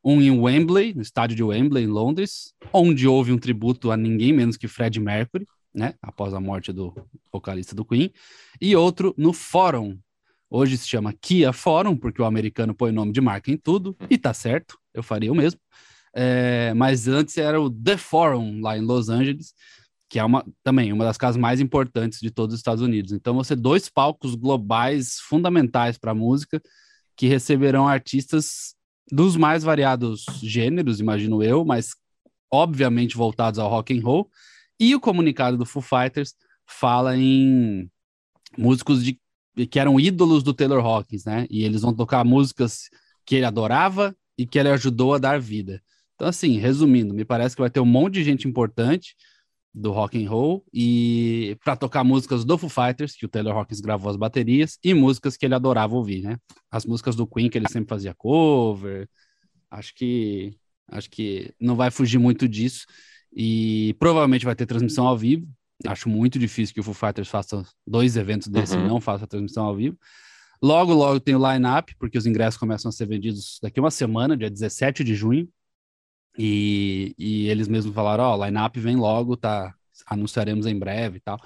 um 0.03 0.21
em 0.21 0.31
Wembley, 0.31 0.93
no 0.93 1.01
estádio 1.01 1.35
de 1.35 1.43
Wembley, 1.43 1.83
em 1.83 1.87
Londres, 1.87 2.53
onde 2.73 3.07
houve 3.07 3.31
um 3.31 3.37
tributo 3.37 3.91
a 3.91 3.97
ninguém 3.97 4.33
menos 4.33 4.57
que 4.57 4.67
Fred 4.67 4.99
Mercury, 4.99 5.47
né, 5.73 5.93
após 6.01 6.33
a 6.33 6.39
morte 6.39 6.71
do 6.71 6.93
vocalista 7.31 7.75
do 7.75 7.85
Queen, 7.85 8.11
e 8.61 8.75
outro 8.75 9.13
no 9.17 9.33
Forum, 9.33 9.97
Hoje 10.49 10.77
se 10.77 10.87
chama 10.87 11.13
Kia 11.13 11.51
Forum, 11.51 11.97
porque 11.97 12.21
o 12.21 12.25
americano 12.25 12.73
põe 12.73 12.91
nome 12.91 13.11
de 13.11 13.21
marca 13.21 13.51
em 13.51 13.57
tudo, 13.57 13.95
e 14.09 14.17
tá 14.17 14.33
certo, 14.33 14.77
eu 14.93 15.03
faria 15.03 15.31
o 15.31 15.35
mesmo. 15.35 15.59
É, 16.13 16.73
mas 16.75 17.07
antes 17.07 17.37
era 17.37 17.59
o 17.59 17.69
The 17.69 17.97
Forum, 17.97 18.61
lá 18.61 18.77
em 18.77 18.81
Los 18.81 19.09
Angeles, 19.09 19.53
que 20.09 20.19
é 20.19 20.23
uma, 20.23 20.45
também 20.63 20.93
uma 20.93 21.03
das 21.03 21.17
casas 21.17 21.35
mais 21.35 21.59
importantes 21.59 22.19
de 22.19 22.31
todos 22.31 22.53
os 22.53 22.59
Estados 22.59 22.81
Unidos. 22.81 23.11
Então, 23.11 23.33
você 23.33 23.55
dois 23.55 23.89
palcos 23.89 24.35
globais 24.35 25.19
fundamentais 25.19 25.97
para 25.97 26.11
a 26.11 26.15
música 26.15 26.61
que 27.17 27.27
receberão 27.27 27.87
artistas 27.87 28.75
dos 29.11 29.35
mais 29.35 29.63
variados 29.63 30.25
gêneros, 30.41 30.99
imagino 30.99 31.43
eu, 31.43 31.65
mas 31.65 31.95
obviamente 32.51 33.17
voltados 33.17 33.59
ao 33.59 33.69
rock 33.69 33.97
and 33.97 34.03
roll. 34.03 34.29
E 34.79 34.95
o 34.95 34.99
comunicado 34.99 35.57
do 35.57 35.65
Foo 35.65 35.81
Fighters 35.81 36.33
fala 36.65 37.17
em 37.17 37.89
músicos 38.57 39.03
de 39.03 39.19
que 39.69 39.79
eram 39.79 39.99
ídolos 39.99 40.43
do 40.43 40.53
Taylor 40.53 40.83
Hawkins, 40.83 41.25
né? 41.25 41.45
E 41.49 41.63
eles 41.63 41.81
vão 41.81 41.93
tocar 41.93 42.23
músicas 42.25 42.89
que 43.25 43.35
ele 43.35 43.45
adorava 43.45 44.15
e 44.37 44.45
que 44.45 44.59
ele 44.59 44.69
ajudou 44.69 45.13
a 45.13 45.17
dar 45.17 45.39
vida. 45.39 45.81
Então, 46.15 46.27
assim, 46.27 46.57
resumindo, 46.57 47.13
me 47.13 47.25
parece 47.25 47.55
que 47.55 47.61
vai 47.61 47.69
ter 47.69 47.79
um 47.79 47.85
monte 47.85 48.15
de 48.15 48.23
gente 48.23 48.47
importante 48.47 49.15
do 49.73 49.91
rock 49.91 50.23
and 50.23 50.29
roll 50.29 50.65
e 50.73 51.57
para 51.63 51.75
tocar 51.75 52.03
músicas 52.03 52.45
do 52.45 52.57
Foo 52.57 52.69
Fighters, 52.69 53.13
que 53.13 53.25
o 53.25 53.29
Taylor 53.29 53.55
Hawkins 53.55 53.81
gravou 53.81 54.09
as 54.09 54.15
baterias, 54.15 54.79
e 54.81 54.93
músicas 54.93 55.35
que 55.35 55.45
ele 55.45 55.53
adorava 55.53 55.95
ouvir, 55.95 56.21
né? 56.21 56.37
As 56.71 56.85
músicas 56.85 57.15
do 57.15 57.27
Queen 57.27 57.49
que 57.49 57.57
ele 57.57 57.67
sempre 57.69 57.89
fazia 57.89 58.13
cover. 58.13 59.09
Acho 59.69 59.93
que 59.93 60.57
acho 60.87 61.09
que 61.09 61.53
não 61.59 61.75
vai 61.75 61.91
fugir 61.91 62.19
muito 62.19 62.47
disso 62.47 62.85
e 63.35 63.95
provavelmente 63.99 64.45
vai 64.45 64.55
ter 64.55 64.65
transmissão 64.65 65.07
ao 65.07 65.17
vivo. 65.17 65.47
Acho 65.85 66.07
muito 66.09 66.39
difícil 66.39 66.73
que 66.73 66.79
o 66.79 66.83
Foo 66.83 66.93
Fighters 66.93 67.27
faça 67.27 67.63
dois 67.85 68.15
eventos 68.15 68.47
desses 68.47 68.75
uhum. 68.75 68.85
e 68.85 68.87
não 68.87 69.01
faça 69.01 69.25
a 69.25 69.27
transmissão 69.27 69.65
ao 69.65 69.75
vivo. 69.75 69.97
Logo, 70.61 70.93
logo 70.93 71.19
tem 71.19 71.35
o 71.35 71.51
line-up, 71.51 71.93
porque 71.99 72.17
os 72.17 72.25
ingressos 72.25 72.57
começam 72.57 72.89
a 72.89 72.91
ser 72.91 73.05
vendidos 73.05 73.59
daqui 73.61 73.79
uma 73.79 73.91
semana, 73.91 74.37
dia 74.37 74.49
17 74.49 75.03
de 75.03 75.13
junho. 75.13 75.49
E, 76.37 77.13
e 77.17 77.47
eles 77.47 77.67
mesmos 77.67 77.93
falaram: 77.93 78.23
Ó, 78.23 78.37
oh, 78.37 78.45
line-up 78.45 78.79
vem 78.79 78.95
logo, 78.95 79.35
tá? 79.35 79.73
Anunciaremos 80.07 80.65
em 80.65 80.77
breve 80.77 81.17
e 81.17 81.21
tal. 81.21 81.39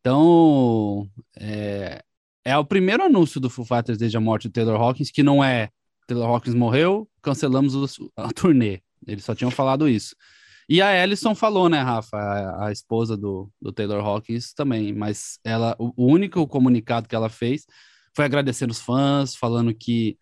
Então, 0.00 1.08
é, 1.38 2.02
é 2.44 2.56
o 2.56 2.64
primeiro 2.64 3.02
anúncio 3.02 3.40
do 3.40 3.50
Foo 3.50 3.64
Fighters 3.64 3.98
desde 3.98 4.16
a 4.16 4.20
morte 4.20 4.48
do 4.48 4.52
Taylor 4.52 4.80
Hawkins, 4.80 5.10
que 5.10 5.22
não 5.22 5.42
é 5.42 5.70
Taylor 6.06 6.28
Hawkins 6.28 6.54
morreu, 6.54 7.08
cancelamos 7.22 7.98
a 8.16 8.28
turnê. 8.32 8.80
Eles 9.06 9.24
só 9.24 9.34
tinham 9.34 9.50
falado 9.50 9.88
isso. 9.88 10.16
E 10.68 10.82
a 10.82 10.94
Ellison 11.02 11.34
falou, 11.34 11.68
né, 11.68 11.80
Rafa, 11.80 12.16
a, 12.18 12.66
a 12.66 12.72
esposa 12.72 13.16
do, 13.16 13.50
do 13.60 13.72
Taylor 13.72 14.04
Hawkins 14.04 14.52
também, 14.52 14.92
mas 14.92 15.38
ela, 15.42 15.74
o, 15.78 15.92
único 15.96 16.46
comunicado 16.46 17.08
que 17.08 17.14
ela 17.14 17.30
fez 17.30 17.66
foi 18.14 18.26
agradecendo 18.26 18.72
os 18.72 18.80
fãs, 18.80 19.34
falando 19.34 19.74
que 19.74 20.18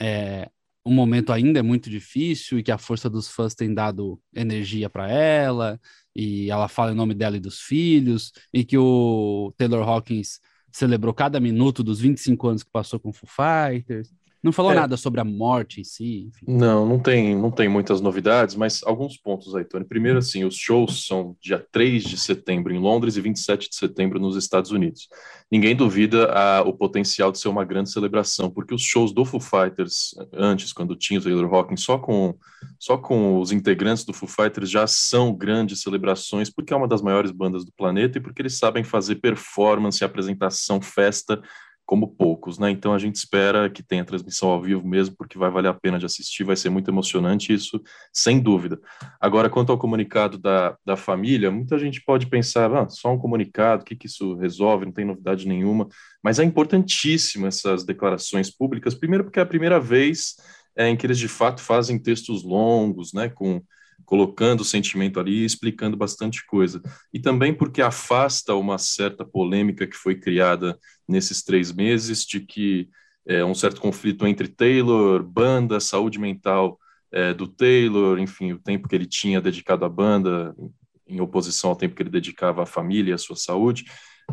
é, 0.00 0.48
o 0.84 0.90
momento 0.90 1.32
ainda 1.32 1.58
é 1.58 1.62
muito 1.62 1.90
difícil 1.90 2.58
e 2.58 2.62
que 2.62 2.70
a 2.70 2.78
força 2.78 3.10
dos 3.10 3.28
fãs 3.28 3.54
tem 3.54 3.74
dado 3.74 4.20
energia 4.32 4.88
para 4.88 5.10
ela, 5.10 5.80
e 6.14 6.50
ela 6.50 6.68
fala 6.68 6.92
em 6.92 6.94
nome 6.94 7.14
dela 7.14 7.36
e 7.36 7.40
dos 7.40 7.60
filhos, 7.60 8.32
e 8.54 8.64
que 8.64 8.78
o 8.78 9.52
Taylor 9.56 9.86
Hawkins 9.88 10.40
celebrou 10.70 11.12
cada 11.12 11.40
minuto 11.40 11.82
dos 11.82 12.00
25 12.00 12.48
anos 12.48 12.62
que 12.62 12.70
passou 12.70 13.00
com 13.00 13.08
o 13.10 13.12
Foo 13.12 13.28
Fighters. 13.28 14.12
Não 14.42 14.52
falou 14.52 14.70
é. 14.70 14.74
nada 14.74 14.96
sobre 14.96 15.20
a 15.20 15.24
morte 15.24 15.80
em 15.80 15.84
si? 15.84 16.28
Enfim. 16.28 16.44
Não, 16.46 16.86
não 16.86 16.98
tem, 16.98 17.36
não 17.36 17.50
tem 17.50 17.68
muitas 17.68 18.00
novidades, 18.00 18.54
mas 18.54 18.82
alguns 18.84 19.16
pontos 19.16 19.54
aí, 19.54 19.64
Tony. 19.64 19.84
Primeiro, 19.84 20.18
assim, 20.18 20.44
os 20.44 20.56
shows 20.56 21.06
são 21.06 21.36
dia 21.40 21.64
3 21.72 22.04
de 22.04 22.16
setembro 22.16 22.72
em 22.72 22.78
Londres 22.78 23.16
e 23.16 23.20
27 23.20 23.68
de 23.68 23.74
setembro 23.74 24.20
nos 24.20 24.36
Estados 24.36 24.70
Unidos. 24.70 25.08
Ninguém 25.50 25.74
duvida 25.74 26.30
a, 26.32 26.62
o 26.62 26.72
potencial 26.72 27.32
de 27.32 27.38
ser 27.38 27.48
uma 27.48 27.64
grande 27.64 27.90
celebração, 27.90 28.48
porque 28.48 28.74
os 28.74 28.82
shows 28.82 29.12
do 29.12 29.24
Foo 29.24 29.40
Fighters, 29.40 30.14
antes, 30.32 30.72
quando 30.72 30.94
tinha 30.94 31.18
o 31.18 31.22
Taylor 31.22 31.52
Hawkins, 31.52 31.82
só 31.82 31.98
com, 31.98 32.36
só 32.78 32.96
com 32.96 33.40
os 33.40 33.50
integrantes 33.50 34.04
do 34.04 34.12
Foo 34.12 34.28
Fighters 34.28 34.70
já 34.70 34.86
são 34.86 35.34
grandes 35.34 35.80
celebrações, 35.82 36.48
porque 36.48 36.72
é 36.72 36.76
uma 36.76 36.86
das 36.86 37.02
maiores 37.02 37.32
bandas 37.32 37.64
do 37.64 37.72
planeta 37.72 38.18
e 38.18 38.20
porque 38.20 38.42
eles 38.42 38.56
sabem 38.56 38.84
fazer 38.84 39.16
performance, 39.16 40.04
apresentação, 40.04 40.80
festa 40.80 41.42
como 41.88 42.06
poucos, 42.06 42.58
né? 42.58 42.70
Então 42.70 42.92
a 42.92 42.98
gente 42.98 43.16
espera 43.16 43.70
que 43.70 43.82
tenha 43.82 44.04
transmissão 44.04 44.50
ao 44.50 44.60
vivo 44.60 44.86
mesmo, 44.86 45.16
porque 45.16 45.38
vai 45.38 45.50
valer 45.50 45.68
a 45.68 45.74
pena 45.74 45.98
de 45.98 46.04
assistir, 46.04 46.44
vai 46.44 46.54
ser 46.54 46.68
muito 46.68 46.90
emocionante, 46.90 47.50
isso 47.50 47.80
sem 48.12 48.38
dúvida. 48.38 48.78
Agora, 49.18 49.48
quanto 49.48 49.72
ao 49.72 49.78
comunicado 49.78 50.36
da, 50.36 50.76
da 50.84 50.96
família, 50.98 51.50
muita 51.50 51.78
gente 51.78 52.04
pode 52.04 52.26
pensar, 52.26 52.70
ah, 52.76 52.86
só 52.90 53.10
um 53.10 53.16
comunicado, 53.16 53.80
o 53.80 53.84
que, 53.86 53.96
que 53.96 54.06
isso 54.06 54.34
resolve? 54.34 54.84
Não 54.84 54.92
tem 54.92 55.06
novidade 55.06 55.48
nenhuma, 55.48 55.88
mas 56.22 56.38
é 56.38 56.44
importantíssimo 56.44 57.46
essas 57.46 57.86
declarações 57.86 58.54
públicas, 58.54 58.94
primeiro 58.94 59.24
porque 59.24 59.38
é 59.38 59.42
a 59.42 59.46
primeira 59.46 59.80
vez 59.80 60.34
é, 60.76 60.90
em 60.90 60.96
que 60.96 61.06
eles 61.06 61.18
de 61.18 61.26
fato 61.26 61.62
fazem 61.62 61.98
textos 61.98 62.44
longos, 62.44 63.14
né, 63.14 63.30
com 63.30 63.62
colocando 64.08 64.62
o 64.62 64.64
sentimento 64.64 65.20
ali 65.20 65.42
e 65.42 65.44
explicando 65.44 65.94
bastante 65.94 66.42
coisa. 66.46 66.80
E 67.12 67.20
também 67.20 67.52
porque 67.52 67.82
afasta 67.82 68.54
uma 68.54 68.78
certa 68.78 69.22
polêmica 69.22 69.86
que 69.86 69.94
foi 69.94 70.14
criada 70.14 70.78
nesses 71.06 71.42
três 71.42 71.70
meses 71.70 72.24
de 72.24 72.40
que 72.40 72.88
é, 73.26 73.44
um 73.44 73.54
certo 73.54 73.82
conflito 73.82 74.26
entre 74.26 74.48
Taylor, 74.48 75.22
banda, 75.22 75.78
saúde 75.78 76.18
mental 76.18 76.78
é, 77.12 77.34
do 77.34 77.46
Taylor, 77.46 78.18
enfim, 78.18 78.52
o 78.52 78.58
tempo 78.58 78.88
que 78.88 78.94
ele 78.94 79.04
tinha 79.04 79.42
dedicado 79.42 79.84
à 79.84 79.90
banda, 79.90 80.56
em 81.06 81.20
oposição 81.20 81.68
ao 81.68 81.76
tempo 81.76 81.94
que 81.94 82.02
ele 82.02 82.08
dedicava 82.08 82.62
à 82.62 82.66
família 82.66 83.10
e 83.10 83.14
à 83.14 83.18
sua 83.18 83.36
saúde. 83.36 83.84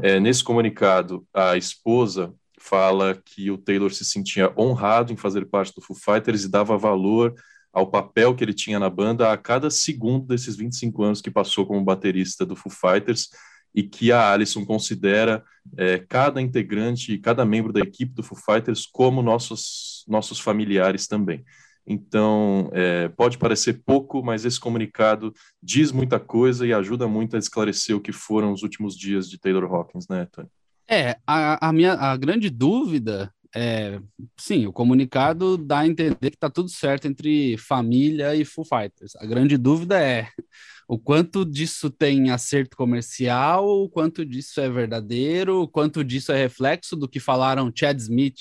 É, 0.02 0.22
nesse 0.22 0.42
comunicado, 0.42 1.28
a 1.34 1.58
esposa 1.58 2.34
fala 2.62 3.22
que 3.26 3.52
o 3.52 3.58
Taylor 3.58 3.92
se 3.92 4.06
sentia 4.06 4.54
honrado 4.58 5.12
em 5.12 5.18
fazer 5.18 5.46
parte 5.48 5.76
do 5.76 5.82
Foo 5.82 5.98
Fighters 5.98 6.46
e 6.46 6.50
dava 6.50 6.78
valor 6.78 7.36
ao 7.76 7.88
papel 7.88 8.34
que 8.34 8.42
ele 8.42 8.54
tinha 8.54 8.80
na 8.80 8.90
banda 8.90 9.34
a 9.34 9.38
cada 9.38 9.70
segundo 9.70 10.28
desses 10.28 10.56
25 10.56 11.04
anos 11.04 11.22
que 11.22 11.30
passou 11.30 11.66
como 11.66 11.84
baterista 11.84 12.46
do 12.46 12.56
Foo 12.56 12.72
Fighters 12.72 13.28
e 13.76 13.84
que 13.84 14.14
a 14.14 14.32
Alison 14.32 14.64
considera 14.64 15.44
é, 15.76 15.98
cada 16.00 16.42
integrante, 16.42 17.18
cada 17.18 17.44
membro 17.44 17.74
da 17.74 17.82
equipe 17.82 18.14
do 18.14 18.24
Foo 18.24 18.38
Fighters 18.38 18.86
como 18.86 19.22
nossos, 19.22 20.06
nossos 20.08 20.40
familiares 20.40 21.06
também. 21.06 21.44
Então, 21.86 22.72
é, 22.74 23.10
pode 23.10 23.38
parecer 23.38 23.84
pouco, 23.86 24.24
mas 24.24 24.46
esse 24.46 24.60
comunicado 24.60 25.34
diz 25.62 25.92
muita 25.92 26.18
coisa 26.18 26.66
e 26.66 26.74
ajuda 26.74 27.10
muito 27.10 27.36
a 27.36 27.40
esclarecer 27.40 27.94
o 27.94 28.02
que 28.02 28.14
foram 28.14 28.54
os 28.54 28.64
últimos 28.64 28.98
dias 28.98 29.30
de 29.30 29.38
Taylor 29.38 29.66
Hawkins, 29.66 30.08
né, 30.08 30.26
Tony? 30.32 30.48
É, 30.88 31.18
a, 31.28 31.68
a 31.70 31.74
minha 31.74 31.94
a 31.94 32.16
grande 32.16 32.50
dúvida 32.50 33.35
é, 33.56 34.02
sim, 34.38 34.66
o 34.66 34.74
comunicado 34.74 35.58
dá 35.58 35.80
a 35.80 35.88
entender 35.88 36.30
que 36.30 36.36
está 36.36 36.50
tudo 36.50 36.70
certo 36.70 37.08
entre 37.08 37.58
família 37.58 38.36
e 38.36 38.44
Foo 38.44 38.66
Fighters. 38.66 39.16
A 39.16 39.26
grande 39.26 39.58
dúvida 39.58 39.98
é 39.98 40.28
o 40.90 41.00
quanto 41.00 41.46
disso 41.46 41.90
tem 41.90 42.32
acerto 42.32 42.76
comercial, 42.76 43.66
o 43.66 43.90
quanto 43.90 44.26
disso 44.26 44.60
é 44.60 44.70
verdadeiro, 44.70 45.62
o 45.62 45.68
quanto 45.70 46.04
disso 46.04 46.34
é 46.34 46.38
reflexo 46.38 46.98
do 46.98 47.08
que 47.08 47.18
falaram 47.18 47.72
Chad 47.74 47.98
Smith 47.98 48.40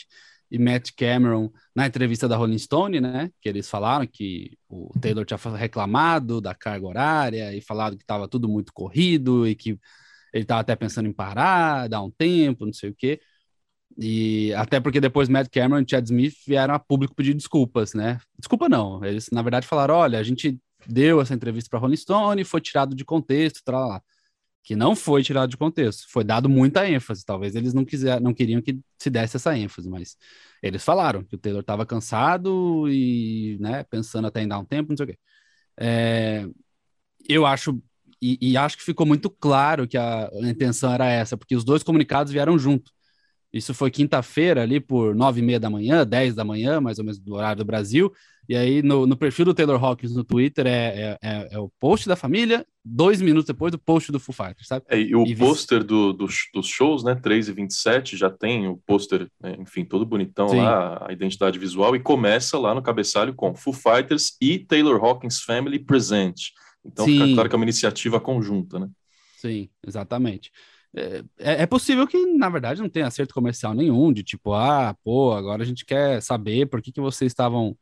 e 0.50 0.58
Matt 0.58 0.90
Cameron 0.96 1.48
na 1.74 1.86
entrevista 1.86 2.26
da 2.26 2.36
Rolling 2.36 2.58
Stone, 2.58 3.00
né? 3.00 3.30
Que 3.40 3.48
eles 3.48 3.70
falaram 3.70 4.06
que 4.06 4.58
o 4.68 4.90
Taylor 5.00 5.24
tinha 5.24 5.38
reclamado 5.56 6.40
da 6.40 6.56
carga 6.56 6.86
horária 6.86 7.54
e 7.54 7.60
falado 7.60 7.96
que 7.96 8.02
estava 8.02 8.26
tudo 8.26 8.48
muito 8.48 8.72
corrido 8.72 9.46
e 9.46 9.54
que 9.54 9.78
ele 10.32 10.42
estava 10.42 10.60
até 10.60 10.74
pensando 10.74 11.08
em 11.08 11.12
parar, 11.12 11.88
dar 11.88 12.02
um 12.02 12.10
tempo, 12.10 12.66
não 12.66 12.72
sei 12.72 12.90
o 12.90 12.94
quê. 12.94 13.20
E 13.96 14.52
até 14.54 14.80
porque 14.80 15.00
depois 15.00 15.28
Matt 15.28 15.48
Cameron 15.50 15.80
e 15.80 15.86
Chad 15.88 16.04
Smith 16.04 16.34
vieram 16.46 16.74
a 16.74 16.78
público 16.78 17.14
pedir 17.14 17.34
desculpas, 17.34 17.94
né? 17.94 18.20
Desculpa 18.38 18.68
não, 18.68 19.04
eles 19.04 19.28
na 19.30 19.42
verdade 19.42 19.66
falaram, 19.66 19.94
olha, 19.94 20.18
a 20.18 20.22
gente 20.22 20.58
deu 20.86 21.20
essa 21.20 21.34
entrevista 21.34 21.70
para 21.70 21.78
Rolling 21.78 21.96
Stone, 21.96 22.44
foi 22.44 22.60
tirado 22.60 22.94
de 22.94 23.04
contexto, 23.04 23.62
tal 23.64 23.88
lá. 23.88 24.02
Que 24.62 24.74
não 24.74 24.96
foi 24.96 25.22
tirado 25.22 25.50
de 25.50 25.56
contexto, 25.56 26.06
foi 26.10 26.24
dado 26.24 26.48
muita 26.48 26.88
ênfase. 26.88 27.24
Talvez 27.24 27.54
eles 27.54 27.74
não 27.74 27.84
quiser, 27.84 28.20
não 28.20 28.34
queriam 28.34 28.62
que 28.62 28.80
se 28.98 29.10
desse 29.10 29.36
essa 29.36 29.56
ênfase, 29.56 29.88
mas 29.90 30.16
eles 30.62 30.82
falaram 30.84 31.22
que 31.24 31.36
o 31.36 31.38
Taylor 31.38 31.60
estava 31.60 31.86
cansado 31.86 32.88
e, 32.88 33.58
né, 33.60 33.84
pensando 33.84 34.26
até 34.26 34.42
em 34.42 34.48
dar 34.48 34.58
um 34.58 34.64
tempo, 34.64 34.90
não 34.90 34.96
sei 34.96 35.04
o 35.04 35.08
quê. 35.10 35.18
É, 35.78 36.46
eu 37.28 37.46
acho 37.46 37.80
e, 38.22 38.38
e, 38.40 38.56
acho 38.56 38.78
que 38.78 38.84
ficou 38.84 39.04
muito 39.06 39.28
claro 39.28 39.86
que 39.86 39.98
a, 39.98 40.28
a 40.28 40.48
intenção 40.48 40.92
era 40.92 41.06
essa, 41.06 41.36
porque 41.36 41.54
os 41.54 41.62
dois 41.64 41.82
comunicados 41.82 42.32
vieram 42.32 42.58
junto. 42.58 42.90
Isso 43.54 43.72
foi 43.72 43.88
quinta-feira, 43.88 44.62
ali 44.62 44.80
por 44.80 45.14
nove 45.14 45.40
e 45.40 45.44
meia 45.44 45.60
da 45.60 45.70
manhã, 45.70 46.04
dez 46.04 46.34
da 46.34 46.44
manhã, 46.44 46.80
mais 46.80 46.98
ou 46.98 47.04
menos 47.04 47.20
do 47.20 47.34
horário 47.34 47.58
do 47.58 47.64
Brasil. 47.64 48.12
E 48.48 48.56
aí, 48.56 48.82
no, 48.82 49.06
no 49.06 49.16
perfil 49.16 49.44
do 49.44 49.54
Taylor 49.54 49.82
Hawkins 49.82 50.12
no 50.12 50.24
Twitter, 50.24 50.66
é, 50.66 50.70
é, 50.70 51.18
é, 51.22 51.48
é, 51.52 51.58
o 51.60 51.70
post 51.78 52.08
da 52.08 52.16
família, 52.16 52.66
dois 52.84 53.22
minutos 53.22 53.46
depois 53.46 53.70
do 53.70 53.78
post 53.78 54.10
do 54.10 54.18
Foo 54.18 54.34
Fighters, 54.34 54.66
sabe? 54.66 54.84
É, 54.88 54.98
e 54.98 55.14
o 55.14 55.24
e 55.24 55.36
pôster 55.36 55.84
do, 55.84 56.12
do, 56.12 56.26
dos 56.52 56.66
shows, 56.66 57.04
né, 57.04 57.14
3 57.14 57.48
e 57.48 57.52
27, 57.52 58.16
já 58.16 58.28
tem 58.28 58.66
o 58.66 58.76
pôster, 58.84 59.28
né, 59.40 59.54
enfim, 59.60 59.84
todo 59.84 60.04
bonitão 60.04 60.48
Sim. 60.48 60.56
lá, 60.56 61.06
a 61.08 61.12
identidade 61.12 61.56
visual, 61.56 61.94
e 61.94 62.00
começa 62.00 62.58
lá 62.58 62.74
no 62.74 62.82
cabeçalho 62.82 63.34
com 63.34 63.54
Foo 63.54 63.72
Fighters 63.72 64.36
e 64.40 64.58
Taylor 64.58 65.02
Hawkins 65.02 65.40
Family 65.40 65.78
Present. 65.78 66.48
Então, 66.84 67.06
Sim. 67.06 67.12
fica 67.12 67.34
claro 67.34 67.48
que 67.48 67.54
é 67.54 67.58
uma 67.58 67.64
iniciativa 67.64 68.20
conjunta, 68.20 68.80
né? 68.80 68.88
Sim, 69.36 69.68
exatamente. 69.86 70.50
É, 70.96 71.24
é, 71.38 71.62
é 71.62 71.66
possível 71.66 72.06
que, 72.06 72.24
na 72.36 72.48
verdade, 72.48 72.80
não 72.80 72.88
tenha 72.88 73.06
acerto 73.06 73.34
comercial 73.34 73.74
nenhum, 73.74 74.12
de 74.12 74.22
tipo, 74.22 74.52
ah, 74.54 74.96
pô, 75.02 75.32
agora 75.32 75.62
a 75.62 75.66
gente 75.66 75.84
quer 75.84 76.22
saber 76.22 76.66
por 76.66 76.80
que, 76.80 76.92
que 76.92 77.00
vocês 77.00 77.32
estavam 77.32 77.76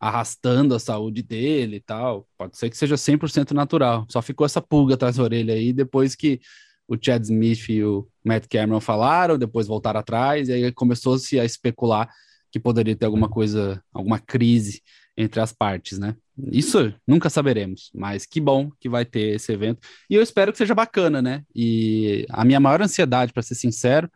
arrastando 0.00 0.74
a 0.74 0.78
saúde 0.78 1.22
dele 1.22 1.76
e 1.76 1.80
tal. 1.80 2.26
Pode 2.36 2.56
ser 2.56 2.70
que 2.70 2.76
seja 2.76 2.96
100% 2.96 3.50
natural. 3.52 4.06
Só 4.08 4.22
ficou 4.22 4.46
essa 4.46 4.62
pulga 4.62 4.94
atrás 4.94 5.16
da 5.16 5.22
orelha 5.22 5.54
aí 5.54 5.72
depois 5.72 6.14
que 6.14 6.40
o 6.86 6.96
Chad 7.00 7.22
Smith 7.24 7.68
e 7.68 7.84
o 7.84 8.08
Matt 8.24 8.46
Cameron 8.48 8.80
falaram, 8.80 9.36
depois 9.36 9.66
voltaram 9.66 10.00
atrás, 10.00 10.48
e 10.48 10.52
aí 10.52 10.72
começou-se 10.72 11.38
a 11.38 11.44
especular 11.44 12.08
que 12.50 12.58
poderia 12.58 12.96
ter 12.96 13.04
alguma 13.04 13.28
coisa, 13.28 13.82
alguma 13.92 14.18
crise 14.18 14.82
entre 15.18 15.40
as 15.40 15.52
partes, 15.52 15.98
né? 15.98 16.14
Isso 16.52 16.94
nunca 17.04 17.28
saberemos, 17.28 17.90
mas 17.92 18.24
que 18.24 18.40
bom 18.40 18.70
que 18.78 18.88
vai 18.88 19.04
ter 19.04 19.34
esse 19.34 19.52
evento. 19.52 19.80
E 20.08 20.14
eu 20.14 20.22
espero 20.22 20.52
que 20.52 20.58
seja 20.58 20.76
bacana, 20.76 21.20
né? 21.20 21.42
E 21.52 22.24
a 22.30 22.44
minha 22.44 22.60
maior 22.60 22.80
ansiedade, 22.80 23.32
para 23.32 23.42
ser 23.42 23.56
sincero, 23.56 24.08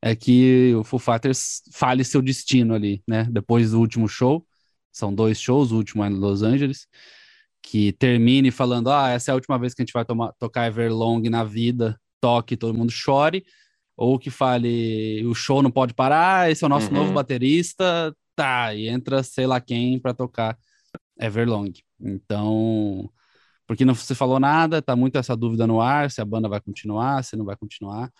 é 0.00 0.14
que 0.14 0.72
o 0.76 0.84
Foo 0.84 1.00
Fighters 1.00 1.62
fale 1.72 2.04
seu 2.04 2.22
destino 2.22 2.72
ali, 2.72 3.02
né? 3.06 3.26
Depois 3.28 3.72
do 3.72 3.80
último 3.80 4.08
show. 4.08 4.46
São 4.92 5.12
dois 5.12 5.40
shows, 5.40 5.72
o 5.72 5.76
último 5.76 6.04
é 6.04 6.08
em 6.08 6.14
Los 6.14 6.42
Angeles. 6.42 6.86
Que 7.60 7.92
termine 7.92 8.52
falando: 8.52 8.90
ah, 8.90 9.10
essa 9.10 9.30
é 9.30 9.32
a 9.32 9.34
última 9.34 9.58
vez 9.58 9.74
que 9.74 9.82
a 9.82 9.84
gente 9.84 9.92
vai 9.92 10.04
tomar, 10.04 10.32
tocar 10.38 10.68
Everlong 10.68 11.28
na 11.28 11.42
vida, 11.42 11.98
toque, 12.20 12.56
todo 12.56 12.78
mundo 12.78 12.92
chore. 12.92 13.44
Ou 13.96 14.20
que 14.20 14.30
fale: 14.30 15.24
o 15.26 15.34
show 15.34 15.62
não 15.62 15.70
pode 15.70 15.94
parar, 15.94 16.48
esse 16.48 16.62
é 16.62 16.66
o 16.66 16.70
nosso 16.70 16.88
uhum. 16.88 16.94
novo 16.94 17.12
baterista, 17.12 18.14
tá, 18.34 18.74
e 18.74 18.88
entra 18.88 19.22
sei 19.22 19.46
lá 19.46 19.60
quem 19.60 19.98
para 19.98 20.14
tocar 20.14 20.58
Everlong. 21.18 21.72
Então, 22.00 23.10
porque 23.66 23.84
não 23.84 23.94
se 23.94 24.14
falou 24.14 24.40
nada, 24.40 24.82
tá 24.82 24.96
muito 24.96 25.16
essa 25.18 25.36
dúvida 25.36 25.66
no 25.66 25.80
ar, 25.80 26.10
se 26.10 26.20
a 26.20 26.24
banda 26.24 26.48
vai 26.48 26.60
continuar, 26.60 27.24
se 27.24 27.36
não 27.36 27.44
vai 27.44 27.56
continuar. 27.56 28.10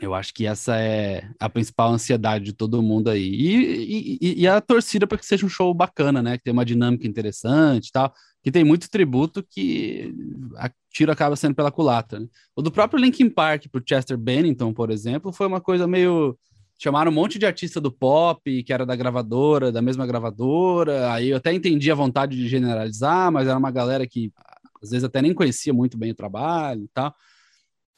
Eu 0.00 0.14
acho 0.14 0.32
que 0.32 0.46
essa 0.46 0.76
é 0.76 1.28
a 1.40 1.48
principal 1.48 1.92
ansiedade 1.92 2.44
de 2.44 2.52
todo 2.52 2.82
mundo 2.82 3.10
aí. 3.10 3.20
E, 3.20 4.18
e, 4.20 4.42
e 4.42 4.46
a 4.46 4.60
torcida 4.60 5.06
para 5.08 5.18
que 5.18 5.26
seja 5.26 5.44
um 5.44 5.48
show 5.48 5.74
bacana, 5.74 6.22
né? 6.22 6.38
Que 6.38 6.44
tem 6.44 6.52
uma 6.52 6.64
dinâmica 6.64 7.06
interessante 7.06 7.88
e 7.88 7.92
tal. 7.92 8.12
Que 8.40 8.52
tem 8.52 8.62
muito 8.62 8.88
tributo 8.88 9.42
que 9.42 10.14
a 10.56 10.70
tiro 10.92 11.10
acaba 11.10 11.34
sendo 11.34 11.56
pela 11.56 11.72
culatra. 11.72 12.20
Né? 12.20 12.28
O 12.54 12.62
do 12.62 12.70
próprio 12.70 13.00
Linkin 13.00 13.28
Park 13.28 13.66
pro 13.72 13.82
Chester 13.84 14.16
Bennington, 14.16 14.72
por 14.72 14.90
exemplo, 14.90 15.32
foi 15.32 15.48
uma 15.48 15.60
coisa 15.60 15.86
meio 15.86 16.38
chamaram 16.78 17.10
um 17.10 17.14
monte 17.14 17.38
de 17.38 17.44
artista 17.44 17.80
do 17.80 17.90
pop, 17.90 18.62
que 18.62 18.72
era 18.72 18.86
da 18.86 18.94
gravadora, 18.94 19.72
da 19.72 19.82
mesma 19.82 20.06
gravadora. 20.06 21.12
Aí 21.12 21.30
eu 21.30 21.36
até 21.36 21.52
entendi 21.52 21.90
a 21.90 21.94
vontade 21.94 22.36
de 22.36 22.48
generalizar, 22.48 23.32
mas 23.32 23.48
era 23.48 23.58
uma 23.58 23.70
galera 23.70 24.06
que 24.06 24.32
às 24.80 24.90
vezes 24.90 25.04
até 25.04 25.20
nem 25.20 25.34
conhecia 25.34 25.74
muito 25.74 25.98
bem 25.98 26.12
o 26.12 26.14
trabalho 26.14 26.84
e 26.84 26.88
tal. 26.88 27.14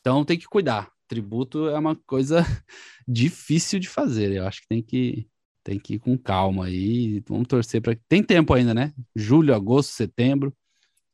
Então 0.00 0.24
tem 0.24 0.38
que 0.38 0.46
cuidar. 0.46 0.90
Tributo 1.06 1.68
é 1.68 1.78
uma 1.78 1.94
coisa 1.94 2.44
difícil 3.06 3.78
de 3.78 3.88
fazer. 3.88 4.32
Eu 4.32 4.46
acho 4.46 4.62
que 4.62 4.68
tem 4.68 4.82
que 4.82 5.28
tem 5.62 5.78
que 5.78 5.94
ir 5.94 5.98
com 5.98 6.16
calma 6.16 6.66
aí. 6.66 7.22
Vamos 7.28 7.46
torcer 7.48 7.82
para 7.82 7.96
tem 8.08 8.22
tempo 8.22 8.54
ainda, 8.54 8.72
né? 8.72 8.92
Julho, 9.14 9.54
agosto, 9.54 9.90
setembro. 9.90 10.54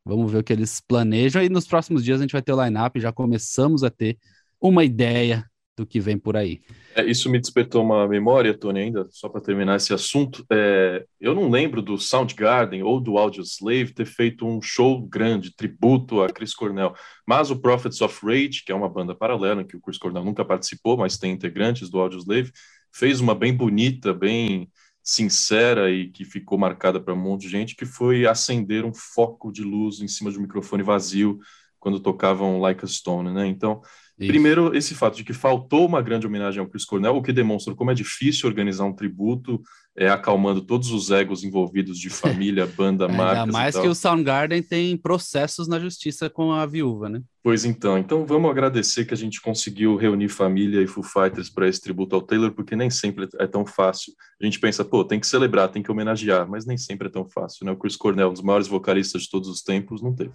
Vamos 0.04 0.30
ver 0.30 0.38
o 0.38 0.44
que 0.44 0.52
eles 0.52 0.80
planejam 0.80 1.42
e 1.42 1.48
nos 1.48 1.66
próximos 1.66 2.04
dias 2.04 2.20
a 2.20 2.22
gente 2.22 2.32
vai 2.32 2.42
ter 2.42 2.52
o 2.52 2.64
line-up, 2.64 3.00
já 3.00 3.12
começamos 3.12 3.82
a 3.82 3.90
ter 3.90 4.16
uma 4.60 4.84
ideia 4.84 5.44
do 5.76 5.84
que 5.84 6.00
vem 6.00 6.16
por 6.16 6.36
aí. 6.36 6.60
É, 6.94 7.04
isso 7.04 7.28
me 7.28 7.38
despertou 7.38 7.82
uma 7.84 8.08
memória, 8.08 8.56
Tony, 8.56 8.80
ainda, 8.80 9.06
só 9.10 9.28
para 9.28 9.42
terminar 9.42 9.76
esse 9.76 9.92
assunto. 9.92 10.44
É, 10.50 11.04
eu 11.20 11.34
não 11.34 11.50
lembro 11.50 11.82
do 11.82 11.98
Soundgarden 11.98 12.82
ou 12.82 12.98
do 12.98 13.18
Audioslave 13.18 13.92
ter 13.92 14.06
feito 14.06 14.46
um 14.46 14.62
show 14.62 15.06
grande, 15.06 15.54
tributo 15.54 16.22
a 16.22 16.28
Chris 16.28 16.54
Cornell, 16.54 16.94
mas 17.26 17.50
o 17.50 17.60
Prophets 17.60 18.00
of 18.00 18.24
Rage, 18.24 18.64
que 18.64 18.72
é 18.72 18.74
uma 18.74 18.88
banda 18.88 19.14
paralela, 19.14 19.64
que 19.64 19.76
o 19.76 19.80
Chris 19.80 19.98
Cornell 19.98 20.24
nunca 20.24 20.44
participou, 20.44 20.96
mas 20.96 21.18
tem 21.18 21.32
integrantes 21.32 21.90
do 21.90 22.00
Audioslave, 22.00 22.50
fez 22.90 23.20
uma 23.20 23.34
bem 23.34 23.52
bonita, 23.52 24.14
bem 24.14 24.70
sincera 25.02 25.90
e 25.90 26.08
que 26.08 26.24
ficou 26.24 26.58
marcada 26.58 26.98
para 26.98 27.12
um 27.12 27.20
monte 27.20 27.42
de 27.42 27.48
gente, 27.48 27.76
que 27.76 27.84
foi 27.84 28.26
acender 28.26 28.84
um 28.84 28.94
foco 28.94 29.52
de 29.52 29.62
luz 29.62 30.00
em 30.00 30.08
cima 30.08 30.32
de 30.32 30.38
um 30.38 30.42
microfone 30.42 30.82
vazio 30.82 31.38
quando 31.78 32.00
tocavam 32.00 32.58
Like 32.58 32.84
a 32.84 32.88
Stone, 32.88 33.32
né? 33.32 33.46
Então, 33.46 33.80
isso. 34.18 34.28
Primeiro, 34.28 34.74
esse 34.74 34.94
fato 34.94 35.16
de 35.16 35.24
que 35.24 35.34
faltou 35.34 35.86
uma 35.86 36.00
grande 36.00 36.26
homenagem 36.26 36.58
ao 36.58 36.66
Chris 36.66 36.86
Cornell, 36.86 37.16
o 37.16 37.22
que 37.22 37.32
demonstra 37.32 37.74
como 37.74 37.90
é 37.90 37.94
difícil 37.94 38.48
organizar 38.48 38.84
um 38.84 38.92
tributo, 38.94 39.60
é, 39.94 40.08
acalmando 40.08 40.62
todos 40.62 40.90
os 40.90 41.10
egos 41.10 41.44
envolvidos 41.44 41.98
de 41.98 42.08
família, 42.08 42.66
banda, 42.76 43.06
marca. 43.08 43.42
Ainda 43.42 43.52
mais 43.52 43.78
que 43.78 43.86
o 43.86 43.94
Soundgarden 43.94 44.62
tem 44.62 44.96
processos 44.96 45.68
na 45.68 45.78
justiça 45.78 46.30
com 46.30 46.50
a 46.50 46.64
viúva, 46.64 47.10
né? 47.10 47.20
Pois 47.42 47.66
então, 47.66 47.98
então 47.98 48.24
vamos 48.24 48.50
agradecer 48.50 49.04
que 49.04 49.12
a 49.12 49.16
gente 49.16 49.40
conseguiu 49.40 49.96
reunir 49.96 50.28
família 50.28 50.82
e 50.82 50.86
Foo 50.86 51.04
Fighters 51.04 51.50
para 51.50 51.68
esse 51.68 51.80
tributo 51.80 52.16
ao 52.16 52.22
Taylor, 52.22 52.52
porque 52.52 52.74
nem 52.74 52.88
sempre 52.88 53.28
é 53.38 53.46
tão 53.46 53.66
fácil. 53.66 54.14
A 54.40 54.44
gente 54.44 54.58
pensa, 54.58 54.82
pô, 54.82 55.04
tem 55.04 55.20
que 55.20 55.26
celebrar, 55.26 55.68
tem 55.68 55.82
que 55.82 55.90
homenagear, 55.90 56.48
mas 56.48 56.64
nem 56.64 56.78
sempre 56.78 57.08
é 57.08 57.10
tão 57.10 57.28
fácil, 57.28 57.66
né? 57.66 57.72
O 57.72 57.76
Chris 57.76 57.96
Cornell, 57.96 58.30
um 58.30 58.32
dos 58.32 58.42
maiores 58.42 58.66
vocalistas 58.66 59.22
de 59.22 59.30
todos 59.30 59.48
os 59.48 59.62
tempos, 59.62 60.02
não 60.02 60.14
teve. 60.14 60.32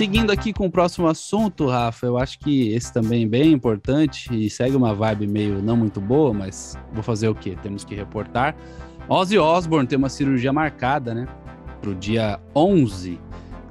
Seguindo 0.00 0.30
aqui 0.30 0.50
com 0.50 0.64
o 0.64 0.70
próximo 0.70 1.06
assunto, 1.08 1.66
Rafa, 1.66 2.06
eu 2.06 2.16
acho 2.16 2.38
que 2.38 2.72
esse 2.72 2.90
também 2.90 3.24
é 3.24 3.26
bem 3.26 3.52
importante 3.52 4.34
e 4.34 4.48
segue 4.48 4.74
uma 4.74 4.94
vibe 4.94 5.26
meio 5.26 5.60
não 5.60 5.76
muito 5.76 6.00
boa, 6.00 6.32
mas 6.32 6.74
vou 6.90 7.02
fazer 7.02 7.28
o 7.28 7.34
quê? 7.34 7.54
Temos 7.62 7.84
que 7.84 7.94
reportar. 7.94 8.56
Ozzy 9.06 9.36
Osbourne 9.36 9.86
tem 9.86 9.98
uma 9.98 10.08
cirurgia 10.08 10.54
marcada, 10.54 11.12
né? 11.12 11.28
Pro 11.82 11.94
dia 11.94 12.40
11. 12.56 13.20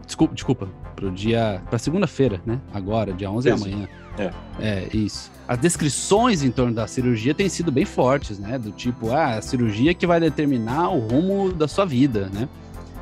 Desculpa, 0.06 0.36
desculpa 0.36 0.68
pro 0.96 1.10
dia. 1.10 1.64
pra 1.68 1.80
segunda-feira, 1.80 2.40
né? 2.46 2.62
Agora, 2.72 3.12
dia 3.12 3.32
11 3.32 3.50
é 3.50 3.52
amanhã. 3.52 3.90
É. 4.16 4.32
é, 4.60 4.88
isso. 4.94 5.32
As 5.48 5.58
descrições 5.58 6.44
em 6.44 6.52
torno 6.52 6.76
da 6.76 6.86
cirurgia 6.86 7.34
têm 7.34 7.50
sido 7.50 7.72
bem 7.72 7.86
fortes, 7.86 8.38
né? 8.38 8.60
Do 8.60 8.72
tipo, 8.72 9.10
ah, 9.10 9.38
a 9.38 9.42
cirurgia 9.42 9.96
que 9.96 10.06
vai 10.06 10.20
determinar 10.20 10.90
o 10.90 11.00
rumo 11.00 11.52
da 11.52 11.68
sua 11.68 11.86
vida, 11.86 12.30
né? 12.32 12.48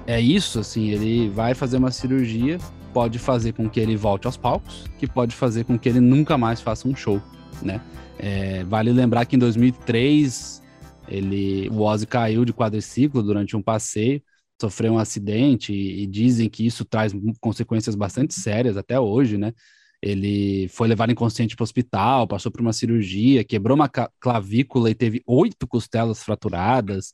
É 0.05 0.21
isso, 0.21 0.61
assim, 0.61 0.91
ele 0.91 1.27
vai 1.27 1.53
fazer 1.53 1.75
uma 1.75 1.91
cirurgia 1.91 2.57
pode 2.97 3.19
fazer 3.19 3.53
com 3.53 3.69
que 3.69 3.79
ele 3.79 3.95
volte 3.95 4.25
aos 4.25 4.37
palcos, 4.37 4.85
que 4.97 5.05
pode 5.05 5.35
fazer 5.35 5.65
com 5.65 5.77
que 5.77 5.87
ele 5.87 5.99
nunca 5.99 6.35
mais 6.35 6.59
faça 6.59 6.87
um 6.87 6.95
show, 6.95 7.21
né? 7.61 7.79
É, 8.17 8.63
vale 8.63 8.91
lembrar 8.91 9.23
que 9.27 9.35
em 9.35 9.39
2003 9.39 10.63
ele, 11.07 11.69
o 11.69 11.81
Ozzy 11.81 12.07
caiu 12.07 12.43
de 12.43 12.51
quadriciclo 12.51 13.21
durante 13.21 13.55
um 13.55 13.61
passeio, 13.61 14.19
sofreu 14.59 14.93
um 14.93 14.97
acidente 14.97 15.71
e, 15.71 16.01
e 16.01 16.07
dizem 16.07 16.49
que 16.49 16.65
isso 16.65 16.83
traz 16.83 17.13
consequências 17.39 17.93
bastante 17.93 18.33
sérias 18.33 18.77
até 18.77 18.99
hoje, 18.99 19.37
né? 19.37 19.53
Ele 20.01 20.67
foi 20.69 20.87
levado 20.87 21.11
inconsciente 21.11 21.55
para 21.55 21.61
o 21.61 21.65
hospital, 21.65 22.27
passou 22.27 22.51
por 22.51 22.61
uma 22.61 22.73
cirurgia, 22.73 23.43
quebrou 23.43 23.75
uma 23.75 23.87
clavícula 24.19 24.89
e 24.89 24.95
teve 24.95 25.21
oito 25.27 25.67
costelas 25.67 26.23
fraturadas 26.23 27.13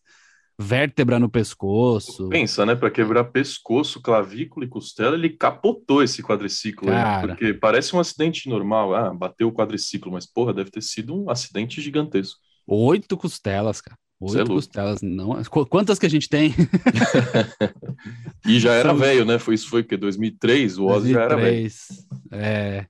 vértebra 0.58 1.20
no 1.20 1.30
pescoço. 1.30 2.30
Pensa, 2.30 2.66
né? 2.66 2.76
Para 2.76 2.92
quebrar 2.92 3.26
pescoço, 3.26 4.02
clavícula 4.02 4.66
e 4.66 4.70
costela, 4.70 5.16
ele 5.16 5.30
capotou 5.30 6.04
esse 6.04 6.22
quadriciclo 6.22 6.88
Cara... 6.88 7.22
aí, 7.22 7.28
porque 7.28 7.54
parece 7.54 7.96
um 7.96 8.00
acidente 8.00 8.50
normal. 8.50 8.94
Ah, 8.94 9.14
bateu 9.14 9.48
o 9.48 9.54
quadriciclo, 9.54 10.12
mas 10.12 10.26
porra, 10.26 10.54
deve 10.54 10.70
ter 10.70 10.82
sido 10.82 11.16
um 11.16 11.30
acidente 11.30 11.82
gigantesco. 11.82 12.40
Oito 12.68 13.18
costelas, 13.18 13.82
cara. 13.82 13.98
É 14.22 14.26
Oito 14.26 14.52
é 14.52 14.56
costelas, 14.56 15.02
não. 15.02 15.42
Quantas 15.70 16.00
que 16.00 16.06
a 16.06 16.10
gente 16.10 16.30
tem? 16.30 16.54
e 18.48 18.60
já 18.60 18.74
era 18.74 18.94
velho, 18.94 19.26
né? 19.26 19.38
Foi 19.38 19.56
isso 19.56 19.68
foi 19.70 19.84
que 19.84 19.98
2003, 19.98 20.78
o 20.78 20.86
Ozzy 20.86 21.14
2003, 21.14 21.14
já 21.14 21.22
era 21.24 21.36
velho. 21.36 21.70
É. 22.32 22.86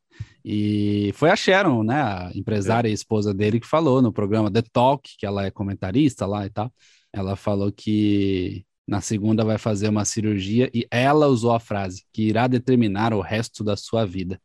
E 0.46 1.12
foi 1.16 1.30
a 1.30 1.36
Sharon, 1.36 1.84
né, 1.84 1.96
a 1.96 2.32
empresária 2.36 2.90
é. 2.90 2.92
e 2.92 2.94
esposa 2.94 3.34
dele 3.34 3.62
que 3.62 3.68
falou 3.68 4.02
no 4.02 4.12
programa 4.12 4.52
The 4.52 4.62
Talk, 4.74 5.10
que 5.18 5.26
ela 5.26 5.46
é 5.46 5.52
comentarista 5.52 6.26
lá 6.26 6.46
e 6.46 6.50
tal. 6.50 6.72
Ela 7.14 7.36
falou 7.36 7.72
que 7.72 8.66
na 8.88 9.00
segunda 9.00 9.46
vai 9.46 9.58
fazer 9.58 9.88
uma 9.88 10.04
cirurgia 10.04 10.70
e 10.74 10.86
ela 10.92 11.28
usou 11.28 11.54
a 11.54 11.60
frase 11.60 12.04
que 12.12 12.24
irá 12.24 12.48
determinar 12.48 13.14
o 13.14 13.22
resto 13.22 13.64
da 13.64 13.78
sua 13.78 14.06
vida. 14.06 14.42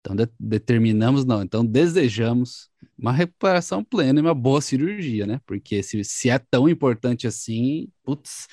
Então, 0.00 0.14
de 0.14 0.28
determinamos, 0.38 1.24
não. 1.24 1.42
Então, 1.42 1.66
desejamos 1.66 2.70
uma 2.96 3.12
recuperação 3.12 3.82
plena 3.82 4.20
e 4.20 4.22
uma 4.22 4.34
boa 4.34 4.60
cirurgia, 4.60 5.26
né? 5.26 5.40
Porque 5.44 5.82
se, 5.82 6.02
se 6.04 6.30
é 6.30 6.38
tão 6.38 6.68
importante 6.68 7.26
assim, 7.26 7.88
putz, 8.04 8.46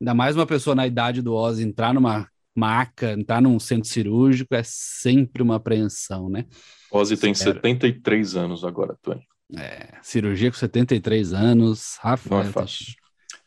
ainda 0.00 0.12
mais 0.12 0.34
uma 0.34 0.44
pessoa 0.44 0.74
na 0.74 0.86
idade 0.86 1.22
do 1.22 1.34
Oz 1.34 1.60
entrar 1.60 1.94
numa 1.94 2.28
maca, 2.54 3.12
entrar 3.12 3.40
num 3.40 3.60
centro 3.60 3.88
cirúrgico 3.88 4.52
é 4.54 4.62
sempre 4.64 5.40
uma 5.40 5.54
apreensão, 5.56 6.28
né? 6.28 6.44
Ozzy 6.90 7.16
tem 7.16 7.32
73 7.32 8.34
anos 8.34 8.64
agora, 8.64 8.98
Tony. 9.00 9.22
É, 9.56 9.94
cirurgia 10.02 10.50
com 10.50 10.56
73 10.56 11.32
anos, 11.32 11.96
Rafa. 12.00 12.28
Não 12.28 12.40
é 12.40 12.44
fácil. 12.44 12.94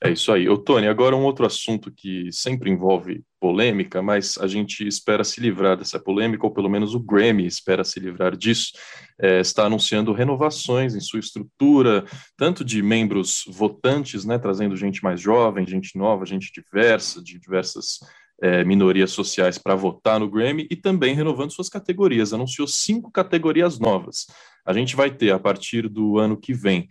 É 0.03 0.09
isso 0.09 0.31
aí. 0.31 0.49
Ô, 0.49 0.57
Tony, 0.57 0.87
agora 0.87 1.15
um 1.15 1.23
outro 1.23 1.45
assunto 1.45 1.91
que 1.91 2.31
sempre 2.31 2.71
envolve 2.71 3.23
polêmica, 3.39 4.01
mas 4.01 4.35
a 4.39 4.47
gente 4.47 4.87
espera 4.87 5.23
se 5.23 5.39
livrar 5.39 5.77
dessa 5.77 5.99
polêmica, 5.99 6.43
ou 6.43 6.51
pelo 6.51 6.67
menos 6.67 6.95
o 6.95 6.99
Grammy 6.99 7.45
espera 7.45 7.83
se 7.83 7.99
livrar 7.99 8.35
disso, 8.35 8.71
é, 9.19 9.39
está 9.41 9.65
anunciando 9.65 10.11
renovações 10.11 10.95
em 10.95 10.99
sua 10.99 11.19
estrutura, 11.19 12.03
tanto 12.35 12.65
de 12.65 12.81
membros 12.81 13.43
votantes, 13.47 14.25
né, 14.25 14.39
trazendo 14.39 14.75
gente 14.75 15.03
mais 15.03 15.21
jovem, 15.21 15.67
gente 15.67 15.95
nova, 15.95 16.25
gente 16.25 16.51
diversa, 16.51 17.21
de 17.21 17.39
diversas 17.39 17.99
é, 18.41 18.63
minorias 18.63 19.11
sociais 19.11 19.59
para 19.59 19.75
votar 19.75 20.19
no 20.19 20.27
Grammy, 20.27 20.65
e 20.71 20.75
também 20.75 21.13
renovando 21.13 21.53
suas 21.53 21.69
categorias. 21.69 22.33
Anunciou 22.33 22.67
cinco 22.67 23.11
categorias 23.11 23.77
novas. 23.77 24.25
A 24.65 24.73
gente 24.73 24.95
vai 24.95 25.09
ter, 25.09 25.31
a 25.31 25.39
partir 25.39 25.87
do 25.87 26.17
ano 26.17 26.37
que 26.37 26.53
vem, 26.53 26.87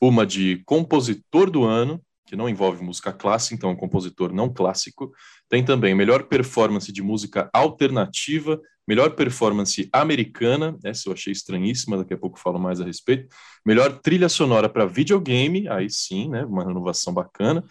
uma 0.00 0.24
de 0.24 0.62
compositor 0.64 1.50
do 1.50 1.64
ano, 1.64 2.00
que 2.26 2.36
não 2.36 2.48
envolve 2.48 2.82
música 2.82 3.12
clássica, 3.12 3.54
então 3.54 3.70
é 3.70 3.72
um 3.72 3.76
compositor 3.76 4.32
não 4.32 4.52
clássico. 4.52 5.12
Tem 5.48 5.64
também 5.64 5.94
melhor 5.94 6.24
performance 6.24 6.92
de 6.92 7.02
música 7.02 7.48
alternativa, 7.54 8.60
melhor 8.86 9.14
performance 9.14 9.88
americana, 9.92 10.76
essa 10.84 11.08
eu 11.08 11.12
achei 11.14 11.32
estranhíssima, 11.32 11.96
daqui 11.96 12.12
a 12.12 12.18
pouco 12.18 12.38
falo 12.38 12.58
mais 12.58 12.80
a 12.80 12.84
respeito. 12.84 13.28
Melhor 13.64 13.98
trilha 14.00 14.28
sonora 14.28 14.68
para 14.68 14.86
videogame, 14.86 15.68
aí 15.68 15.90
sim, 15.90 16.28
né, 16.28 16.44
uma 16.44 16.64
renovação 16.64 17.12
bacana. 17.12 17.64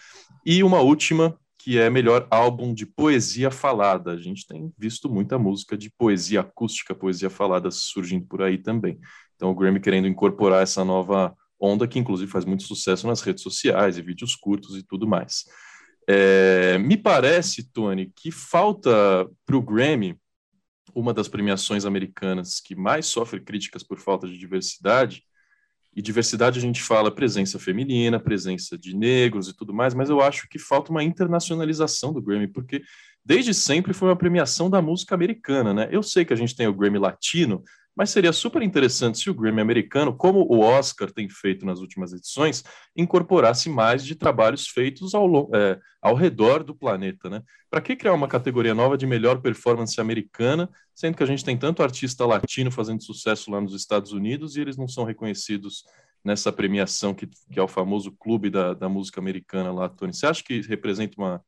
E 0.45 0.63
uma 0.63 0.79
última, 0.79 1.37
que 1.57 1.77
é 1.79 1.89
melhor 1.89 2.27
álbum 2.29 2.73
de 2.73 2.85
poesia 2.85 3.49
falada. 3.49 4.11
A 4.11 4.17
gente 4.17 4.45
tem 4.45 4.71
visto 4.77 5.09
muita 5.09 5.37
música 5.39 5.77
de 5.77 5.89
poesia 5.89 6.41
acústica, 6.41 6.95
poesia 6.95 7.29
falada 7.29 7.71
surgindo 7.71 8.25
por 8.25 8.41
aí 8.41 8.57
também. 8.57 8.99
Então, 9.35 9.49
o 9.51 9.55
Grammy 9.55 9.79
querendo 9.79 10.07
incorporar 10.07 10.63
essa 10.63 10.85
nova 10.85 11.35
onda, 11.59 11.87
que 11.87 11.99
inclusive 11.99 12.31
faz 12.31 12.45
muito 12.45 12.63
sucesso 12.63 13.07
nas 13.07 13.21
redes 13.21 13.43
sociais 13.43 13.97
e 13.97 14.01
vídeos 14.01 14.35
curtos 14.35 14.77
e 14.77 14.83
tudo 14.83 15.07
mais. 15.07 15.45
É, 16.07 16.77
me 16.77 16.95
parece, 16.95 17.69
Tony, 17.71 18.11
que 18.15 18.31
falta 18.31 19.27
para 19.45 19.57
o 19.57 19.61
Grammy, 19.61 20.17
uma 20.95 21.13
das 21.13 21.27
premiações 21.27 21.85
americanas 21.85 22.59
que 22.59 22.75
mais 22.75 23.07
sofre 23.07 23.41
críticas 23.41 23.83
por 23.83 23.99
falta 23.99 24.27
de 24.27 24.37
diversidade, 24.37 25.23
e 25.97 26.01
diversidade 26.01 26.59
a 26.59 26.61
gente 26.61 26.83
fala 26.83 27.09
presença 27.09 27.57
feminina, 27.57 28.19
presença 28.19 28.77
de 28.77 28.95
negros 28.95 29.49
e 29.49 29.57
tudo 29.57 29.73
mais, 29.73 29.95
mas 29.95 30.11
eu 30.11 30.21
acho 30.21 30.47
que 30.47 30.59
falta 30.59 30.91
uma 30.91 31.03
internacionalização 31.03 32.13
do 32.13 32.21
Grammy, 32.21 32.47
porque 32.47 32.83
desde 33.25 33.51
sempre 33.51 33.95
foi 33.95 34.07
uma 34.07 34.15
premiação 34.15 34.69
da 34.69 34.79
música 34.79 35.15
americana, 35.15 35.73
né? 35.73 35.89
Eu 35.91 36.03
sei 36.03 36.23
que 36.23 36.31
a 36.31 36.35
gente 36.35 36.55
tem 36.55 36.67
o 36.67 36.73
Grammy 36.73 36.99
latino, 36.99 37.63
mas 37.97 38.11
seria 38.11 38.31
super 38.31 38.61
interessante 38.61 39.17
se 39.17 39.27
o 39.27 39.33
Grammy 39.33 39.59
americano, 39.59 40.15
como 40.15 40.41
o 40.41 40.59
Oscar 40.59 41.11
tem 41.11 41.27
feito 41.27 41.65
nas 41.65 41.79
últimas 41.79 42.13
edições, 42.13 42.63
incorporasse 42.95 43.71
mais 43.71 44.05
de 44.05 44.13
trabalhos 44.13 44.67
feitos 44.67 45.15
ao, 45.15 45.49
é, 45.55 45.79
ao 45.99 46.13
redor 46.13 46.63
do 46.63 46.75
planeta, 46.75 47.27
né? 47.27 47.41
Para 47.71 47.81
que 47.81 47.95
criar 47.95 48.13
uma 48.13 48.27
categoria 48.27 48.75
nova 48.75 48.95
de 48.95 49.07
melhor 49.07 49.41
performance 49.41 49.99
americana, 49.99 50.69
sendo 50.93 51.17
que 51.17 51.23
a 51.23 51.25
gente 51.25 51.43
tem 51.43 51.57
tanto 51.57 51.81
artista 51.81 52.23
latino 52.23 52.69
fazendo 52.69 53.01
sucesso 53.01 53.49
lá 53.49 53.59
nos 53.59 53.73
Estados 53.73 54.11
Unidos 54.11 54.55
e 54.55 54.61
eles 54.61 54.77
não 54.77 54.87
são 54.87 55.03
reconhecidos 55.03 55.83
nessa 56.23 56.51
premiação 56.51 57.15
que, 57.15 57.25
que 57.51 57.59
é 57.59 57.63
o 57.63 57.67
famoso 57.67 58.11
clube 58.11 58.51
da, 58.51 58.75
da 58.75 58.87
música 58.87 59.19
americana 59.19 59.71
lá, 59.71 59.89
Tony? 59.89 60.13
Você 60.13 60.27
acha 60.27 60.43
que 60.43 60.61
representa 60.61 61.15
uma, 61.17 61.43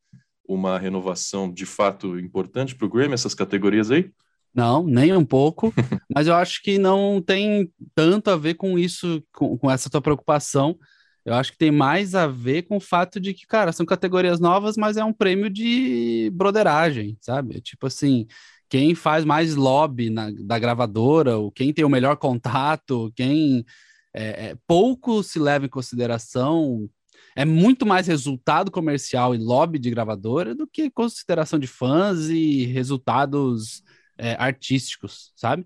uma 0.48 0.80
renovação 0.80 1.52
de 1.54 1.68
fato 1.68 2.18
importante 2.18 2.74
para 2.76 2.88
o 2.88 2.90
Grammy, 2.90 3.14
essas 3.14 3.36
categorias 3.36 3.92
aí? 3.92 4.12
Não, 4.54 4.86
nem 4.86 5.16
um 5.16 5.26
pouco, 5.26 5.74
mas 6.14 6.28
eu 6.28 6.36
acho 6.36 6.62
que 6.62 6.78
não 6.78 7.22
tem 7.22 7.72
tanto 7.96 8.30
a 8.30 8.36
ver 8.36 8.56
com 8.56 8.78
isso, 8.78 9.24
com, 9.34 9.58
com, 9.58 9.70
essa 9.70 9.90
tua 9.90 10.02
preocupação. 10.02 10.78
Eu 11.26 11.34
acho 11.34 11.52
que 11.52 11.58
tem 11.58 11.72
mais 11.72 12.16
a 12.16 12.28
ver 12.28 12.64
com 12.64 12.78
o 12.78 12.82
fato 12.82 13.20
de 13.20 13.34
que, 13.34 13.46
cara, 13.46 13.72
são 13.72 13.86
categorias 13.86 14.40
novas, 14.40 14.76
mas 14.78 14.98
é 14.98 15.04
um 15.04 15.14
prêmio 15.14 15.50
de 15.50 16.32
broderagem, 16.34 17.18
sabe? 17.22 17.62
Tipo 17.62 17.88
assim, 17.88 18.26
quem 18.70 18.96
faz 18.96 19.26
mais 19.26 19.56
lobby 19.56 20.10
na, 20.10 20.32
da 20.32 20.58
gravadora, 20.58 21.38
ou 21.38 21.52
quem 21.52 21.74
tem 21.74 21.86
o 21.86 21.90
melhor 21.90 22.16
contato, 22.18 23.12
quem 23.16 23.66
é, 24.14 24.50
é, 24.50 24.58
pouco 24.68 25.24
se 25.24 25.40
leva 25.40 25.66
em 25.66 25.70
consideração. 25.70 26.90
É 27.36 27.46
muito 27.46 27.86
mais 27.86 28.08
resultado 28.08 28.72
comercial 28.72 29.34
e 29.34 29.38
lobby 29.38 29.80
de 29.80 29.90
gravadora 29.90 30.56
do 30.56 30.68
que 30.68 30.90
consideração 30.90 31.60
de 31.60 31.68
fãs 31.68 32.30
e 32.30 32.66
resultados 32.66 33.84
é, 34.20 34.36
artísticos, 34.38 35.32
sabe? 35.36 35.66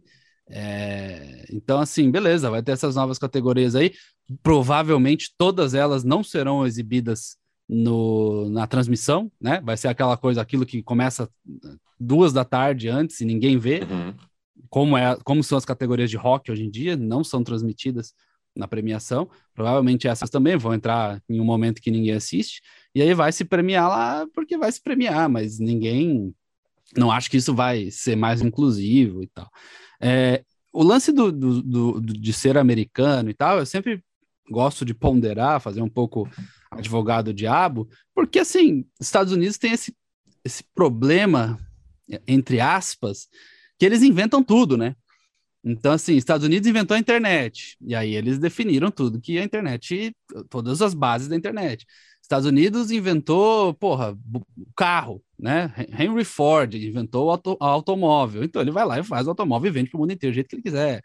É, 0.50 1.46
então, 1.52 1.80
assim, 1.80 2.10
beleza, 2.12 2.50
vai 2.50 2.62
ter 2.62 2.72
essas 2.72 2.96
novas 2.96 3.18
categorias 3.18 3.76
aí. 3.76 3.94
Provavelmente 4.42 5.34
todas 5.38 5.74
elas 5.74 6.04
não 6.04 6.24
serão 6.24 6.66
exibidas 6.66 7.38
no, 7.68 8.50
na 8.50 8.68
transmissão, 8.68 9.32
né? 9.40 9.62
Vai 9.62 9.78
ser 9.78 9.88
aquela 9.88 10.16
coisa, 10.16 10.42
aquilo 10.42 10.66
que 10.66 10.84
começa 10.84 11.30
duas 12.00 12.34
da 12.34 12.46
tarde 12.46 12.90
antes 12.90 13.20
e 13.22 13.26
ninguém 13.26 13.58
vê. 13.58 13.82
Uhum. 13.82 14.14
Como, 14.70 14.98
é, 14.98 15.18
como 15.24 15.44
são 15.44 15.58
as 15.58 15.66
categorias 15.66 16.10
de 16.10 16.18
rock 16.18 16.52
hoje 16.52 16.64
em 16.64 16.70
dia, 16.70 16.96
não 16.96 17.24
são 17.24 17.44
transmitidas 17.44 18.14
na 18.56 18.68
premiação. 18.68 19.30
Provavelmente 19.54 20.08
essas 20.08 20.30
também 20.30 20.58
vão 20.58 20.74
entrar 20.74 21.22
em 21.30 21.40
um 21.40 21.46
momento 21.46 21.82
que 21.82 21.92
ninguém 21.92 22.14
assiste. 22.14 22.62
E 22.94 23.02
aí 23.02 23.14
vai 23.14 23.32
se 23.32 23.44
premiar 23.44 23.90
lá 23.90 24.28
porque 24.34 24.58
vai 24.58 24.72
se 24.72 24.82
premiar, 24.82 25.30
mas 25.30 25.60
ninguém. 25.60 26.34
Não 26.98 27.12
acho 27.12 27.30
que 27.30 27.38
isso 27.38 27.54
vai 27.54 27.90
ser 27.92 28.16
mais 28.16 28.42
inclusivo 28.42 29.24
e 29.24 29.28
tal. 29.28 29.50
É, 30.02 30.44
o 30.72 30.84
lance 30.84 31.12
do, 31.12 31.32
do, 31.32 31.62
do, 31.62 32.02
de 32.02 32.34
ser 32.34 32.58
americano 32.58 33.30
e 33.30 33.34
tal, 33.34 33.60
eu 33.60 33.66
sempre 33.66 34.04
gosto 34.50 34.84
de 34.84 34.94
ponderar, 34.94 35.62
fazer 35.62 35.82
um 35.82 35.90
pouco 35.90 36.28
advogado 36.72 37.34
diabo, 37.34 37.88
porque 38.14 38.40
assim, 38.40 38.86
Estados 39.00 39.32
Unidos 39.32 39.58
tem 39.58 39.72
esse, 39.72 39.96
esse 40.44 40.64
problema, 40.76 41.60
entre 42.28 42.60
aspas, 42.60 43.28
que 43.78 43.86
eles 43.86 44.02
inventam 44.02 44.44
tudo, 44.44 44.78
né? 44.78 44.96
Então, 45.64 45.94
assim, 45.94 46.18
Estados 46.18 46.46
Unidos 46.46 46.68
inventou 46.68 46.96
a 46.96 47.00
internet, 47.00 47.78
e 47.80 47.96
aí 47.96 48.16
eles 48.16 48.38
definiram 48.38 48.92
tudo 48.92 49.22
que 49.22 49.40
a 49.40 49.44
internet, 49.44 50.14
todas 50.50 50.82
as 50.82 50.94
bases 50.94 51.30
da 51.30 51.38
internet. 51.38 51.86
Estados 52.34 52.48
Unidos 52.48 52.90
inventou, 52.90 53.76
porra, 53.76 54.18
carro, 54.76 55.24
né? 55.38 55.72
Henry 56.00 56.26
Ford 56.26 56.74
inventou 56.74 57.28
o 57.28 57.30
auto, 57.30 57.58
automóvel. 57.60 58.44
Então 58.44 58.60
ele 58.62 58.72
vai 58.72 58.86
lá 58.86 59.00
e 59.00 59.04
faz 59.04 59.28
o 59.28 59.30
automóvel 59.30 59.70
e 59.70 59.74
vende 59.74 59.92
para 59.92 59.98
o 59.98 60.02
mundo 60.02 60.14
inteiro 60.14 60.34
do 60.34 60.36
jeito 60.36 60.48
que 60.48 60.56
ele 60.56 60.64
quiser. 60.64 61.04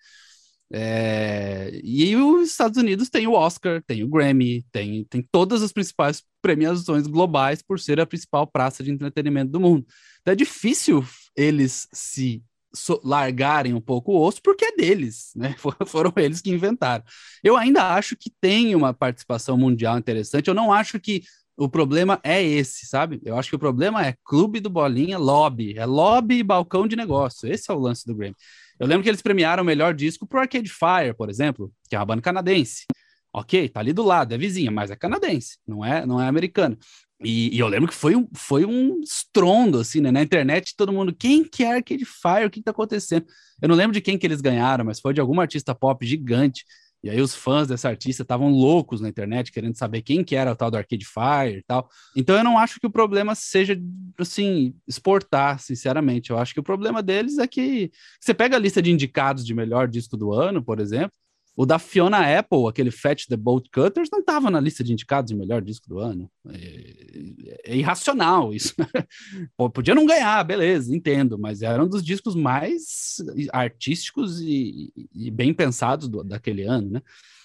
É... 0.72 1.80
E 1.84 2.16
os 2.16 2.50
Estados 2.50 2.78
Unidos 2.78 3.10
tem 3.10 3.26
o 3.26 3.32
Oscar, 3.32 3.82
tem 3.86 4.02
o 4.02 4.08
Grammy, 4.08 4.64
tem, 4.72 5.04
tem 5.04 5.22
todas 5.30 5.62
as 5.62 5.70
principais 5.70 6.22
premiações 6.40 7.06
globais 7.06 7.60
por 7.60 7.78
ser 7.78 8.00
a 8.00 8.06
principal 8.06 8.46
praça 8.46 8.82
de 8.82 8.90
entretenimento 8.90 9.52
do 9.52 9.60
mundo. 9.60 9.86
Então 10.22 10.32
é 10.32 10.36
difícil 10.36 11.04
eles 11.36 11.86
se 11.92 12.42
so 12.74 13.00
largarem 13.04 13.74
um 13.74 13.81
pouco 13.81 14.12
o 14.12 14.20
osso 14.20 14.40
porque 14.42 14.64
é 14.64 14.76
deles, 14.76 15.33
né? 15.35 15.54
Foram 15.87 16.12
eles 16.16 16.40
que 16.40 16.50
inventaram. 16.50 17.04
Eu 17.42 17.57
ainda 17.57 17.94
acho 17.94 18.16
que 18.16 18.31
tem 18.40 18.74
uma 18.74 18.92
participação 18.92 19.57
mundial 19.57 19.98
interessante. 19.98 20.48
Eu 20.48 20.54
não 20.54 20.72
acho 20.72 21.00
que 21.00 21.22
o 21.57 21.68
problema 21.68 22.20
é 22.22 22.42
esse, 22.42 22.87
sabe? 22.87 23.20
Eu 23.24 23.37
acho 23.37 23.50
que 23.50 23.57
o 23.57 23.59
problema 23.59 24.07
é 24.07 24.14
clube 24.24 24.61
do 24.61 24.70
bolinha, 24.70 25.18
lobby, 25.18 25.76
é 25.76 25.85
lobby 25.85 26.38
e 26.38 26.42
balcão 26.44 26.87
de 26.87 26.94
negócio. 26.94 27.50
Esse 27.50 27.70
é 27.70 27.74
o 27.74 27.78
lance 27.78 28.07
do 28.07 28.14
Grammy. 28.14 28.37
Eu 28.78 28.87
lembro 28.87 29.02
que 29.02 29.09
eles 29.09 29.20
premiaram 29.20 29.64
o 29.64 29.66
melhor 29.66 29.92
disco 29.92 30.26
pro 30.26 30.38
Arcade 30.38 30.70
Fire, 30.70 31.14
por 31.16 31.28
exemplo, 31.28 31.72
que 31.88 31.96
é 31.96 31.98
uma 31.98 32.07
banda 32.07 32.22
canadense. 32.22 32.85
Ok, 33.33 33.68
tá 33.68 33.81
ali 33.81 33.92
do 33.92 34.04
lado, 34.04 34.33
é 34.33 34.38
vizinha, 34.38 34.70
mas 34.70 34.90
é 34.90 34.96
canadense, 34.96 35.59
não 35.66 35.85
é, 35.85 36.07
não 36.07 36.20
é 36.20 36.28
americana. 36.28 36.78
E, 37.22 37.57
e, 37.57 37.59
eu 37.59 37.66
lembro 37.66 37.88
que 37.88 37.94
foi 37.94 38.14
um, 38.14 38.28
foi 38.33 38.64
um 38.64 39.00
estrondo, 39.00 39.81
assim, 39.81 40.00
né? 40.00 40.12
Na 40.12 40.22
internet, 40.22 40.76
todo 40.76 40.92
mundo, 40.92 41.12
quem 41.12 41.42
que 41.42 41.64
é 41.64 41.74
Arcade 41.74 42.04
Fire? 42.04 42.46
O 42.46 42.50
que, 42.50 42.61
que 42.61 42.64
tá 42.64 42.70
acontecendo? 42.70 43.26
Eu 43.61 43.68
não 43.68 43.74
lembro 43.74 43.92
de 43.92 44.00
quem 44.00 44.16
que 44.16 44.26
eles 44.26 44.40
ganharam, 44.40 44.85
mas 44.85 45.00
foi 45.00 45.12
de 45.12 45.20
algum 45.20 45.40
artista 45.40 45.74
pop 45.74 46.07
gigante. 46.07 46.64
E 47.02 47.11
aí 47.11 47.20
os 47.20 47.35
fãs 47.35 47.68
dessa 47.68 47.88
artista 47.88 48.22
estavam 48.22 48.50
loucos 48.50 49.00
na 49.00 49.09
internet, 49.09 49.52
querendo 49.52 49.76
saber 49.76 50.02
quem 50.02 50.24
que 50.24 50.35
era 50.35 50.52
o 50.52 50.57
tal 50.57 50.70
do 50.70 50.76
Arcade 50.76 51.04
Fire 51.04 51.59
e 51.59 51.62
tal. 51.62 51.88
Então 52.16 52.37
eu 52.37 52.44
não 52.44 52.59
acho 52.59 52.81
que 52.81 52.87
o 52.87 52.90
problema 52.90 53.35
seja, 53.35 53.81
assim, 54.18 54.74
exportar, 54.87 55.61
sinceramente. 55.61 56.31
Eu 56.31 56.38
acho 56.38 56.52
que 56.54 56.61
o 56.61 56.62
problema 56.62 57.02
deles 57.02 57.38
é 57.38 57.46
que 57.46 57.90
você 58.20 58.35
pega 58.35 58.57
a 58.57 58.59
lista 58.59 58.83
de 58.83 58.90
indicados 58.90 59.44
de 59.44 59.54
melhor 59.54 59.88
disco 59.88 60.16
do 60.16 60.33
ano, 60.33 60.62
por 60.62 60.81
exemplo, 60.81 61.12
o 61.59 61.66
da 61.66 61.77
Fiona 61.77 62.38
Apple, 62.38 62.68
aquele 62.68 62.92
Fetch 62.92 63.27
the 63.27 63.37
Bolt 63.37 63.66
Cutters, 63.73 64.09
não 64.12 64.21
estava 64.21 64.49
na 64.49 64.61
lista 64.61 64.85
de 64.85 64.92
indicados 64.92 65.33
de 65.33 65.37
melhor 65.37 65.61
disco 65.61 65.88
do 65.88 65.99
ano. 65.99 66.31
É, 66.51 67.73
é 67.73 67.77
irracional 67.77 68.55
isso. 68.55 68.77
Pô, 69.59 69.68
podia 69.68 69.92
não 69.92 70.07
ganhar, 70.07 70.44
beleza, 70.44 70.94
entendo, 70.94 71.37
mas 71.37 71.61
era 71.61 71.83
um 71.83 71.88
dos 71.88 72.05
discos 72.05 72.37
mais 72.37 73.16
artísticos 73.53 74.40
e, 74.40 74.92
e 75.12 75.33
bem 75.33 75.53
pensados 75.53 76.09
do, 76.09 76.23
daquele 76.23 76.62
ano, 76.62 76.90
né? 76.90 77.03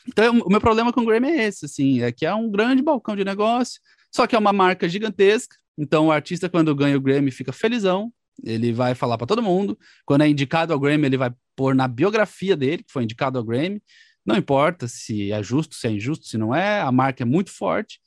Então, 0.07 0.41
o 0.45 0.49
meu 0.49 0.61
problema 0.61 0.93
com 0.93 1.01
o 1.01 1.05
Grammy 1.05 1.29
é 1.29 1.45
esse, 1.45 1.65
assim, 1.65 2.03
é 2.03 2.11
que 2.11 2.23
é 2.23 2.35
um 2.35 2.51
grande 2.51 2.83
balcão 2.83 3.15
de 3.15 3.25
negócio, 3.25 3.81
só 4.11 4.27
que 4.27 4.35
é 4.35 4.39
uma 4.39 4.53
marca 4.53 4.87
gigantesca, 4.87 5.55
então 5.75 6.07
o 6.07 6.11
artista, 6.11 6.47
quando 6.47 6.75
ganha 6.75 6.95
o 6.95 7.01
Grammy, 7.01 7.31
fica 7.31 7.51
felizão, 7.51 8.13
ele 8.43 8.71
vai 8.71 8.95
falar 8.95 9.17
para 9.17 9.27
todo 9.27 9.43
mundo. 9.43 9.77
Quando 10.05 10.21
é 10.21 10.29
indicado 10.29 10.73
ao 10.73 10.79
Grammy, 10.79 11.05
ele 11.05 11.17
vai 11.17 11.31
pôr 11.55 11.75
na 11.75 11.87
biografia 11.87 12.55
dele, 12.55 12.83
que 12.83 12.91
foi 12.91 13.03
indicado 13.03 13.37
ao 13.37 13.43
Grammy. 13.43 13.81
Não 14.25 14.37
importa 14.37 14.87
se 14.87 15.31
é 15.31 15.43
justo, 15.43 15.75
se 15.75 15.87
é 15.87 15.91
injusto, 15.91 16.25
se 16.25 16.37
não 16.37 16.55
é, 16.55 16.79
a 16.79 16.91
marca 16.91 17.23
é 17.23 17.25
muito 17.25 17.51
forte. 17.51 17.99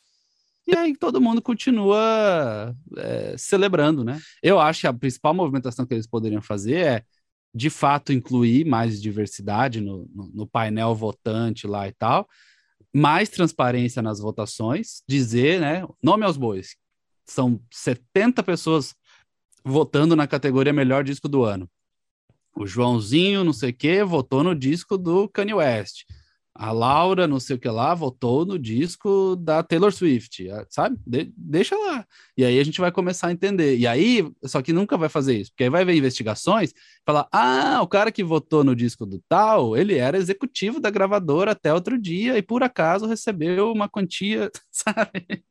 E 0.67 0.77
aí 0.77 0.97
todo 0.97 1.21
mundo 1.21 1.41
continua 1.41 2.75
é, 2.97 3.37
celebrando, 3.39 4.03
né? 4.03 4.19
Eu 4.43 4.59
acho 4.59 4.81
que 4.81 4.87
a 4.87 4.93
principal 4.93 5.33
movimentação 5.33 5.87
que 5.87 5.95
eles 5.95 6.09
poderiam 6.09 6.43
fazer 6.43 6.85
é, 6.85 7.05
de 7.55 7.71
fato, 7.71 8.13
incluir 8.13 8.67
mais 8.67 9.01
diversidade 9.01 9.81
no, 9.81 10.09
no, 10.15 10.31
no 10.35 10.47
painel 10.47 10.95
votante 10.95 11.67
lá 11.67 11.89
e 11.89 11.93
tal, 11.93 12.29
mais 12.93 13.29
transparência 13.29 14.03
nas 14.03 14.19
votações, 14.21 15.03
dizer, 15.09 15.61
né? 15.61 15.87
Nome 16.03 16.25
aos 16.25 16.37
bois. 16.37 16.77
São 17.25 17.61
70 17.71 18.43
pessoas 18.43 18.95
votando 19.67 20.15
na 20.15 20.29
categoria 20.29 20.73
melhor 20.73 21.03
disco 21.03 21.29
do 21.29 21.43
ano. 21.43 21.69
O 22.57 22.67
Joãozinho, 22.67 23.43
não 23.43 23.53
sei 23.53 23.71
o 23.71 23.75
que, 23.75 24.05
votou 24.05 24.45
no 24.45 24.55
disco 24.55 24.97
do 24.97 25.29
Kanye 25.29 25.55
West. 25.55 26.05
A 26.55 26.73
Laura, 26.73 27.27
não 27.27 27.39
sei 27.39 27.57
o 27.57 27.59
que 27.59 27.69
lá, 27.69 27.93
votou 27.93 28.47
no 28.47 28.59
disco 28.59 29.37
da 29.37 29.63
Taylor 29.63 29.93
Swift, 29.93 30.49
é, 30.49 30.65
sabe? 30.71 30.97
De 31.05 31.31
deixa 31.37 31.77
lá. 31.77 32.07
E 32.35 32.45
aí 32.45 32.59
a 32.59 32.65
gente 32.65 32.81
vai 32.81 32.91
começar 32.91 33.27
a 33.27 33.33
entender. 33.33 33.77
E 33.77 33.87
aí, 33.87 34.27
só 34.45 34.63
que 34.63 34.73
nunca 34.73 34.97
vai 34.97 35.11
fazer 35.11 35.37
isso, 35.37 35.51
porque 35.51 35.65
aí 35.65 35.71
vai 35.71 35.85
ver 35.85 35.97
investigações, 35.97 36.73
falar: 37.05 37.29
ah, 37.31 37.81
o 37.83 37.89
cara 37.89 38.11
que 38.11 38.25
votou 38.25 38.65
no 38.65 38.75
disco 38.75 39.05
do 39.05 39.23
tal, 39.29 39.77
ele 39.77 39.97
era 39.97 40.17
executivo 40.17 40.81
da 40.81 40.89
gravadora 40.89 41.51
até 41.51 41.75
outro 41.75 42.01
dia 42.01 42.39
e 42.39 42.43
por 42.43 42.63
acaso 42.63 43.07
recebeu 43.07 43.71
uma 43.71 43.89
quantia, 43.89 44.51
sabe? 44.71 45.45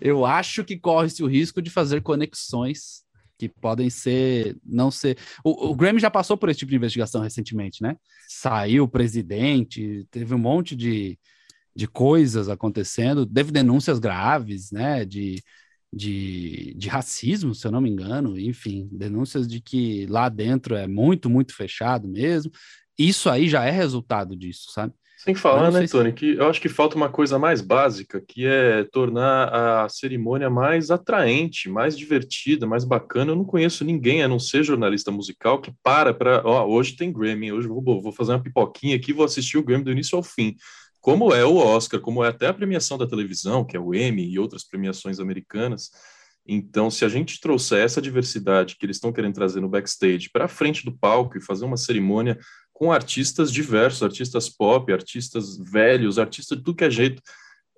Eu 0.00 0.26
acho 0.26 0.64
que 0.64 0.76
corre-se 0.76 1.22
o 1.22 1.28
risco 1.28 1.62
de 1.62 1.70
fazer 1.70 2.02
conexões 2.02 3.05
que 3.38 3.48
podem 3.48 3.90
ser, 3.90 4.56
não 4.64 4.90
ser. 4.90 5.18
O, 5.44 5.70
o 5.70 5.74
Grammy 5.74 6.00
já 6.00 6.10
passou 6.10 6.36
por 6.36 6.48
esse 6.48 6.60
tipo 6.60 6.70
de 6.70 6.76
investigação 6.76 7.22
recentemente, 7.22 7.82
né? 7.82 7.96
Saiu 8.28 8.84
o 8.84 8.88
presidente, 8.88 10.06
teve 10.10 10.34
um 10.34 10.38
monte 10.38 10.74
de, 10.74 11.18
de 11.74 11.86
coisas 11.86 12.48
acontecendo, 12.48 13.26
teve 13.26 13.52
denúncias 13.52 13.98
graves, 13.98 14.70
né? 14.70 15.04
De, 15.04 15.42
de, 15.92 16.74
de 16.76 16.88
racismo, 16.88 17.54
se 17.54 17.66
eu 17.66 17.70
não 17.70 17.80
me 17.80 17.90
engano, 17.90 18.38
enfim, 18.38 18.88
denúncias 18.92 19.46
de 19.46 19.60
que 19.60 20.06
lá 20.06 20.28
dentro 20.28 20.74
é 20.74 20.86
muito, 20.86 21.30
muito 21.30 21.54
fechado 21.54 22.08
mesmo. 22.08 22.50
Isso 22.98 23.28
aí 23.28 23.48
já 23.48 23.64
é 23.64 23.70
resultado 23.70 24.36
disso, 24.36 24.70
sabe? 24.72 24.94
Sem 25.16 25.34
falar, 25.34 25.70
né, 25.72 25.86
Tony, 25.86 26.10
se... 26.10 26.14
que 26.14 26.34
eu 26.34 26.46
acho 26.46 26.60
que 26.60 26.68
falta 26.68 26.94
uma 26.94 27.08
coisa 27.08 27.38
mais 27.38 27.62
básica, 27.62 28.20
que 28.20 28.46
é 28.46 28.84
tornar 28.84 29.84
a 29.84 29.88
cerimônia 29.88 30.50
mais 30.50 30.90
atraente, 30.90 31.70
mais 31.70 31.96
divertida, 31.96 32.66
mais 32.66 32.84
bacana. 32.84 33.32
Eu 33.32 33.36
não 33.36 33.44
conheço 33.44 33.82
ninguém, 33.82 34.22
a 34.22 34.28
não 34.28 34.38
ser 34.38 34.62
jornalista 34.62 35.10
musical, 35.10 35.60
que 35.60 35.72
para 35.82 36.12
para. 36.12 36.42
Ó, 36.44 36.66
hoje 36.66 36.96
tem 36.96 37.10
Grammy, 37.10 37.50
hoje 37.50 37.66
vou, 37.66 37.82
vou 37.82 38.12
fazer 38.12 38.32
uma 38.32 38.42
pipoquinha 38.42 38.94
aqui, 38.94 39.12
vou 39.12 39.24
assistir 39.24 39.56
o 39.56 39.62
Grammy 39.62 39.84
do 39.84 39.92
início 39.92 40.16
ao 40.16 40.22
fim. 40.22 40.54
Como 41.00 41.32
é 41.32 41.44
o 41.44 41.56
Oscar, 41.56 42.00
como 42.00 42.22
é 42.22 42.28
até 42.28 42.48
a 42.48 42.54
premiação 42.54 42.98
da 42.98 43.06
televisão, 43.06 43.64
que 43.64 43.76
é 43.76 43.80
o 43.80 43.94
Emmy 43.94 44.28
e 44.28 44.38
outras 44.38 44.64
premiações 44.64 45.18
americanas. 45.18 45.90
Então, 46.46 46.90
se 46.90 47.04
a 47.04 47.08
gente 47.08 47.40
trouxer 47.40 47.84
essa 47.84 48.02
diversidade 48.02 48.76
que 48.76 48.86
eles 48.86 48.96
estão 48.96 49.12
querendo 49.12 49.34
trazer 49.34 49.60
no 49.60 49.68
backstage 49.68 50.30
para 50.30 50.46
frente 50.46 50.84
do 50.84 50.96
palco 50.96 51.36
e 51.36 51.40
fazer 51.40 51.64
uma 51.64 51.76
cerimônia 51.76 52.38
com 52.76 52.92
artistas 52.92 53.50
diversos, 53.50 54.02
artistas 54.02 54.50
pop, 54.50 54.92
artistas 54.92 55.56
velhos, 55.56 56.18
artistas 56.18 56.58
de 56.58 56.62
tudo 56.62 56.76
que 56.76 56.84
é 56.84 56.90
jeito, 56.90 57.22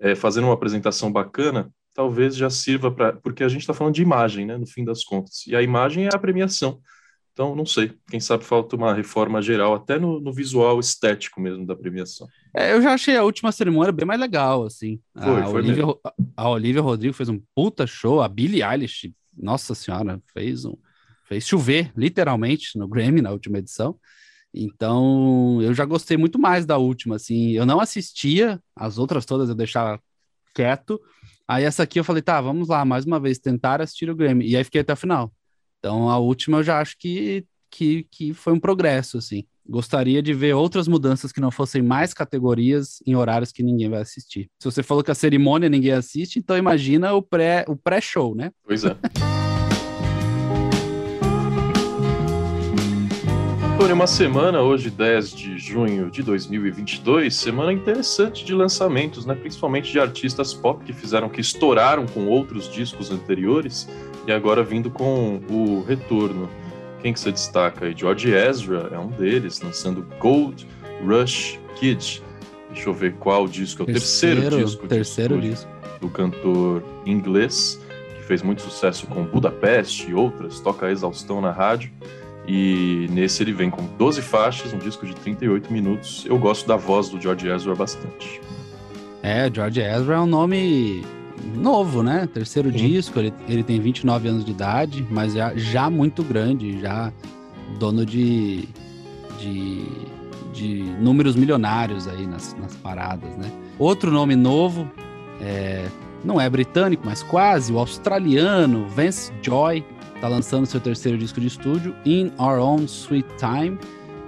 é, 0.01 0.17
fazendo 0.17 0.45
uma 0.45 0.55
apresentação 0.55 1.13
bacana, 1.13 1.71
talvez 1.95 2.35
já 2.35 2.51
sirva 2.51 2.91
para. 2.91 3.13
Porque 3.13 3.45
a 3.45 3.49
gente 3.49 3.61
está 3.61 3.73
falando 3.73 3.95
de 3.95 4.03
imagem, 4.03 4.45
né, 4.45 4.59
no 4.59 4.67
fim 4.67 4.85
das 4.85 5.05
contas. 5.05 5.47
E 5.47 5.55
a 5.55 5.63
imagem 5.63 6.07
é 6.07 6.11
a 6.13 6.19
premiação. 6.19 6.81
Então, 7.33 7.55
não 7.55 7.65
sei. 7.65 7.93
Quem 8.11 8.19
sabe 8.19 8.43
falta 8.43 8.75
uma 8.75 8.93
reforma 8.93 9.41
geral, 9.41 9.73
até 9.73 10.01
no, 10.01 10.19
no 10.19 10.33
visual 10.33 10.81
estético 10.81 11.41
mesmo 11.41 11.65
da 11.65 11.77
premiação. 11.77 12.27
É, 12.53 12.73
eu 12.73 12.83
já 12.83 12.93
achei 12.93 13.17
a 13.17 13.23
última 13.23 13.53
cerimônia 13.53 13.93
bem 13.93 14.05
mais 14.05 14.19
legal, 14.19 14.65
assim. 14.65 14.99
Foi, 15.15 15.41
a, 15.41 15.45
foi 15.47 15.63
Olivia, 15.63 15.85
a 16.37 16.49
Olivia 16.49 16.83
Rodrigo 16.83 17.15
fez 17.15 17.29
um 17.29 17.41
puta 17.55 17.87
show, 17.87 18.21
a 18.21 18.27
Billie 18.27 18.65
Eilish, 18.65 19.15
nossa 19.37 19.77
senhora, 19.77 20.21
fez 20.35 20.65
um 20.65 20.77
fez 21.29 21.47
chover, 21.47 21.93
literalmente, 21.97 22.77
no 22.77 22.89
Grammy, 22.89 23.23
na 23.23 23.31
última 23.31 23.59
edição. 23.59 23.97
Então, 24.61 25.63
eu 25.63 25.73
já 25.73 25.85
gostei 25.85 26.17
muito 26.17 26.37
mais 26.37 26.67
da 26.67 26.77
última, 26.79 27.15
assim. 27.15 27.53
Eu 27.53 27.65
não 27.65 27.79
assistia, 27.79 28.61
as 28.75 28.99
outras 28.99 29.25
todas 29.25 29.49
eu 29.49 29.55
deixava 29.55 30.01
quieto. 30.53 31.01
Aí 31.47 31.63
essa 31.63 31.85
aqui 31.85 32.01
eu 32.01 32.05
falei, 32.05 32.21
tá, 32.21 32.41
vamos 32.41 32.67
lá, 32.67 32.85
mais 32.85 33.05
uma 33.05 33.21
vez, 33.21 33.39
tentar 33.39 33.81
assistir 33.81 34.11
o 34.11 34.17
Grammy. 34.17 34.49
E 34.49 34.57
aí 34.57 34.65
fiquei 34.65 34.81
até 34.81 34.93
o 34.93 34.97
final. 34.97 35.33
Então, 35.79 36.11
a 36.11 36.19
última 36.19 36.59
eu 36.59 36.65
já 36.65 36.81
acho 36.81 36.97
que, 36.99 37.47
que, 37.71 38.05
que 38.11 38.35
foi 38.35 38.53
um 38.53 38.59
progresso, 38.59 39.17
assim. 39.17 39.45
Gostaria 39.65 40.21
de 40.21 40.35
ver 40.35 40.55
outras 40.55 40.89
mudanças 40.89 41.31
que 41.31 41.41
não 41.41 41.53
fossem 41.53 41.81
mais 41.81 42.13
categorias 42.13 43.01
em 43.07 43.15
horários 43.15 43.53
que 43.53 43.63
ninguém 43.63 43.89
vai 43.89 44.01
assistir. 44.01 44.51
Se 44.59 44.65
você 44.65 44.83
falou 44.83 45.05
que 45.05 45.11
a 45.11 45.15
cerimônia 45.15 45.69
ninguém 45.69 45.93
assiste, 45.93 46.39
então 46.39 46.57
imagina 46.57 47.15
o 47.15 47.23
pré 47.23 47.65
o 47.69 47.77
pré-show, 47.77 48.35
né? 48.35 48.51
Pois 48.65 48.83
é. 48.83 48.97
Foi 53.79 53.93
uma 53.93 54.09
semana, 54.09 54.61
hoje 54.61 54.91
10 54.91 55.31
de 55.31 55.57
junho 55.57 56.11
de 56.11 56.21
2022, 56.21 57.33
semana 57.33 57.73
interessante 57.73 58.45
de 58.45 58.53
lançamentos, 58.53 59.25
né? 59.25 59.37
principalmente 59.37 59.93
de 59.93 60.01
artistas 60.01 60.53
pop 60.53 60.85
que 60.85 60.93
fizeram, 60.93 61.29
que 61.29 61.41
estouraram 61.41 62.05
com 62.05 62.27
outros 62.27 62.69
discos 62.69 63.13
anteriores 63.13 63.89
e 64.27 64.33
agora 64.33 64.65
vindo 64.65 64.91
com 64.91 65.41
o 65.49 65.85
retorno. 65.85 66.51
Quem 67.01 67.13
que 67.13 67.21
você 67.21 67.31
destaca 67.31 67.85
aí? 67.85 67.95
George 67.97 68.35
Ezra 68.35 68.91
é 68.91 68.99
um 68.99 69.11
deles, 69.11 69.61
lançando 69.61 70.05
Gold 70.19 70.67
Rush 71.07 71.61
Kid. 71.77 72.21
Deixa 72.73 72.89
eu 72.89 72.93
ver 72.93 73.15
qual 73.15 73.47
disco. 73.47 73.83
É 73.83 73.85
o 73.85 73.87
terceiro, 73.87 74.41
terceiro 74.41 74.67
disco. 74.67 74.89
Terceiro 74.89 75.41
disco. 75.41 75.71
Do 76.01 76.09
cantor 76.09 76.83
inglês, 77.07 77.81
que 78.17 78.25
fez 78.25 78.43
muito 78.43 78.61
sucesso 78.61 79.07
com 79.07 79.23
Budapeste 79.23 80.11
e 80.11 80.15
outras, 80.15 80.59
toca 80.59 80.87
a 80.87 80.91
exaustão 80.91 81.41
na 81.41 81.53
rádio. 81.53 81.93
E 82.49 83.07
nesse 83.11 83.43
ele 83.43 83.53
vem 83.53 83.69
com 83.69 83.85
12 83.99 84.23
faixas, 84.23 84.73
um 84.73 84.79
disco 84.79 85.05
de 85.05 85.15
38 85.15 85.71
minutos. 85.71 86.25
Eu 86.25 86.39
gosto 86.39 86.67
da 86.67 86.77
voz 86.77 87.11
do 87.11 87.21
George 87.21 87.47
Ezra 87.47 87.75
bastante. 87.75 88.41
É, 89.23 89.51
George 89.53 89.81
Ezra 89.83 90.15
é 90.15 90.19
um 90.19 90.27
nome 90.27 91.05
novo, 91.55 92.03
né? 92.03 92.27
Terceiro 92.33 92.71
Sim. 92.71 92.79
disco, 92.79 93.19
ele, 93.19 93.35
ele 93.47 93.63
tem 93.63 93.79
29 93.79 94.29
anos 94.29 94.45
de 94.47 94.53
idade, 94.53 95.07
mas 95.11 95.35
já, 95.35 95.55
já 95.55 95.91
muito 95.91 96.23
grande, 96.23 96.81
já 96.81 97.13
dono 97.79 98.07
de, 98.07 98.67
de, 99.39 99.85
de 100.55 100.83
números 101.01 101.37
milionários 101.37 102.09
aí 102.09 102.27
nas, 102.27 102.57
nas 102.59 102.75
paradas, 102.77 103.37
né? 103.37 103.53
Outro 103.79 104.11
nome 104.11 104.35
novo, 104.35 104.91
é, 105.39 105.87
não 106.25 106.41
é 106.41 106.49
britânico, 106.49 107.03
mas 107.05 107.23
quase, 107.23 107.73
o 107.73 107.79
australiano 107.79 108.87
Vance 108.89 109.31
Joy, 109.43 109.85
tá 110.21 110.29
lançando 110.29 110.67
seu 110.67 110.81
terceiro 110.81 111.17
disco 111.17 111.41
de 111.41 111.47
estúdio, 111.47 111.95
In 112.05 112.33
Our 112.39 112.59
Own 112.59 112.85
Sweet 112.85 113.29
Time. 113.39 113.79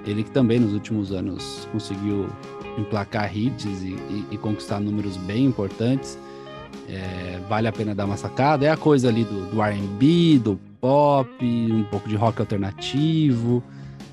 Ele 0.07 0.22
que 0.22 0.31
também 0.31 0.59
nos 0.59 0.72
últimos 0.72 1.12
anos 1.12 1.68
conseguiu 1.72 2.29
emplacar 2.79 3.37
hits 3.37 3.64
e, 3.83 3.88
e, 3.88 4.26
e 4.31 4.38
conquistar 4.38 4.81
números 4.81 5.16
bem 5.16 5.44
importantes. 5.46 6.18
É, 6.88 7.38
vale 7.48 7.68
a 7.68 7.72
pena 7.72 7.94
dar 7.94 8.07
uma 8.07 8.16
sacada. 8.16 8.66
É 8.66 8.70
a 8.70 8.76
coisa 8.76 9.09
ali 9.09 9.24
do, 9.24 9.46
do 9.46 9.61
RB, 9.61 10.38
do 10.38 10.59
pop, 10.81 11.29
um 11.44 11.85
pouco 11.85 12.09
de 12.09 12.16
rock 12.16 12.40
alternativo, 12.40 13.62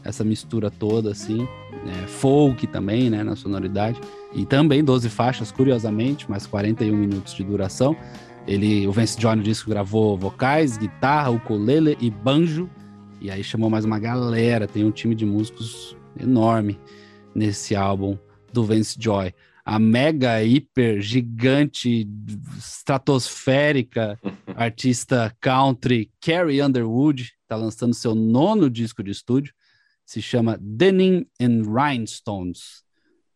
essa 0.03 0.23
mistura 0.23 0.69
toda 0.69 1.11
assim. 1.11 1.47
É, 1.87 2.07
folk 2.07 2.67
também, 2.67 3.09
né, 3.09 3.23
na 3.23 3.35
sonoridade. 3.35 4.01
E 4.33 4.45
também 4.45 4.83
12 4.83 5.09
faixas, 5.09 5.51
curiosamente, 5.51 6.29
mais 6.29 6.45
41 6.45 6.95
minutos 6.95 7.33
de 7.33 7.43
duração. 7.43 7.95
Ele, 8.47 8.87
o 8.87 8.91
Vance 8.91 9.19
Joy 9.19 9.35
no 9.35 9.43
disco 9.43 9.69
gravou 9.69 10.17
vocais, 10.17 10.77
guitarra, 10.77 11.29
ukulele 11.29 11.97
e 11.99 12.09
banjo. 12.09 12.69
E 13.19 13.29
aí 13.29 13.43
chamou 13.43 13.69
mais 13.69 13.83
uma 13.83 13.99
galera, 13.99 14.67
tem 14.67 14.85
um 14.85 14.91
time 14.91 15.13
de 15.13 15.25
músicos 15.25 15.95
enorme 16.19 16.79
nesse 17.35 17.75
álbum 17.75 18.17
do 18.53 18.63
Vance 18.63 18.95
Joy 18.99 19.33
a 19.67 19.77
mega, 19.77 20.41
hiper, 20.41 21.01
gigante, 21.01 22.07
estratosférica 22.57 24.17
artista 24.55 25.35
country 25.41 26.09
Carrie 26.21 26.63
Underwood 26.63 27.33
está 27.41 27.57
lançando 27.57 27.93
seu 27.93 28.15
nono 28.15 28.69
disco 28.69 29.03
de 29.03 29.11
estúdio, 29.11 29.53
se 30.05 30.21
chama 30.21 30.57
Denim 30.61 31.27
and 31.41 31.63
Rhinestones. 31.63 32.85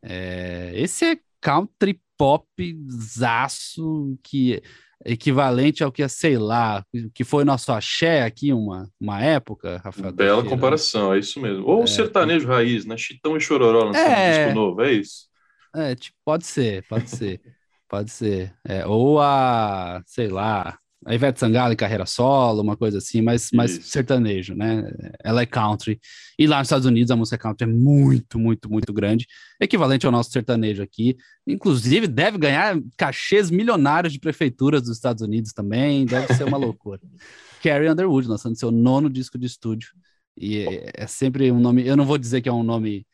É, 0.02 0.72
esse 0.74 1.04
é 1.04 1.20
country 1.42 2.02
pop 2.18 2.48
zaço 2.90 4.18
que 4.24 4.64
equivalente 5.06 5.84
ao 5.84 5.92
que 5.92 6.04
é, 6.04 6.08
sei 6.08 6.38
lá, 6.38 6.84
que 7.14 7.24
foi 7.24 7.44
nosso 7.44 7.72
axé 7.72 8.24
aqui 8.24 8.54
uma, 8.54 8.90
uma 9.00 9.22
época, 9.22 9.82
Rafael. 9.84 10.12
Bela 10.12 10.44
comparação, 10.44 11.14
é 11.14 11.20
isso 11.20 11.40
mesmo. 11.40 11.66
Ou 11.66 11.84
é, 11.84 11.88
sertanejo 11.88 12.48
raiz, 12.48 12.86
né? 12.86 12.98
Chitão 12.98 13.36
e 13.36 13.42
Chororó 13.42 13.86
lançando 13.86 14.08
é, 14.08 14.28
um 14.28 14.44
disco 14.44 14.60
novo, 14.60 14.82
é 14.82 14.92
isso? 14.94 15.28
É, 15.76 15.96
tipo, 15.96 16.18
pode 16.24 16.46
ser, 16.46 16.86
pode 16.88 17.10
ser. 17.10 17.42
pode 17.88 18.12
ser. 18.12 18.54
É, 18.66 18.86
ou 18.86 19.20
a, 19.20 20.02
sei 20.06 20.28
lá, 20.28 20.78
a 21.06 21.16
Ivete 21.16 21.40
Sangalo 21.40 21.74
em 21.74 21.76
carreira 21.76 22.06
solo, 22.06 22.62
uma 22.62 22.78
coisa 22.78 23.00
assim, 23.00 23.22
mas, 23.22 23.50
mas 23.52 23.72
sertanejo, 23.72 24.54
né? 24.54 24.84
Ela 25.24 25.42
é 25.42 25.46
country. 25.46 26.00
E 26.38 26.46
lá 26.46 26.60
nos 26.60 26.68
Estados 26.68 26.86
Unidos 26.86 27.10
a 27.10 27.16
música 27.16 27.38
country 27.38 27.68
é 27.68 27.72
muito, 27.74 28.38
muito, 28.38 28.70
muito 28.70 28.94
grande, 28.94 29.26
equivalente 29.60 30.06
ao 30.06 30.12
nosso 30.12 30.32
sertanejo 30.32 30.84
aqui. 30.84 31.18
Inclusive, 31.48 32.08
deve 32.08 32.38
ganhar 32.38 32.80
cachês 32.96 33.50
milionários 33.50 34.14
de 34.14 34.20
prefeituras 34.20 34.84
dos 34.84 34.96
Estados 34.96 35.24
Unidos 35.24 35.54
também, 35.54 36.06
deve 36.06 36.34
ser 36.36 36.44
uma 36.44 36.58
loucura. 36.58 37.00
Carrie 37.64 37.90
Underwood, 37.90 38.28
lançando 38.28 38.58
seu 38.58 38.72
nono 38.72 39.10
disco 39.10 39.38
de 39.38 39.48
estúdio. 39.48 39.90
E 40.38 40.60
é, 40.60 40.92
é 40.94 41.08
sempre 41.08 41.52
um 41.52 41.60
nome, 41.60 41.86
eu 41.86 41.98
não 41.98 42.06
vou 42.06 42.18
dizer 42.18 42.42
que 42.42 42.50
é 42.50 42.54
um 42.54 42.64
nome 42.64 43.08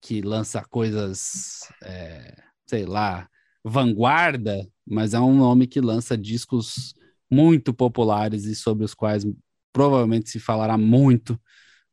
que 0.00 0.20
lança 0.20 0.64
coisas, 0.68 1.60
é, 1.82 2.34
sei 2.66 2.86
lá, 2.86 3.28
vanguarda, 3.64 4.66
mas 4.86 5.14
é 5.14 5.20
um 5.20 5.36
nome 5.36 5.66
que 5.66 5.80
lança 5.80 6.16
discos 6.16 6.94
muito 7.30 7.72
populares 7.72 8.44
e 8.44 8.54
sobre 8.54 8.84
os 8.84 8.94
quais 8.94 9.26
provavelmente 9.72 10.30
se 10.30 10.40
falará 10.40 10.76
muito 10.76 11.40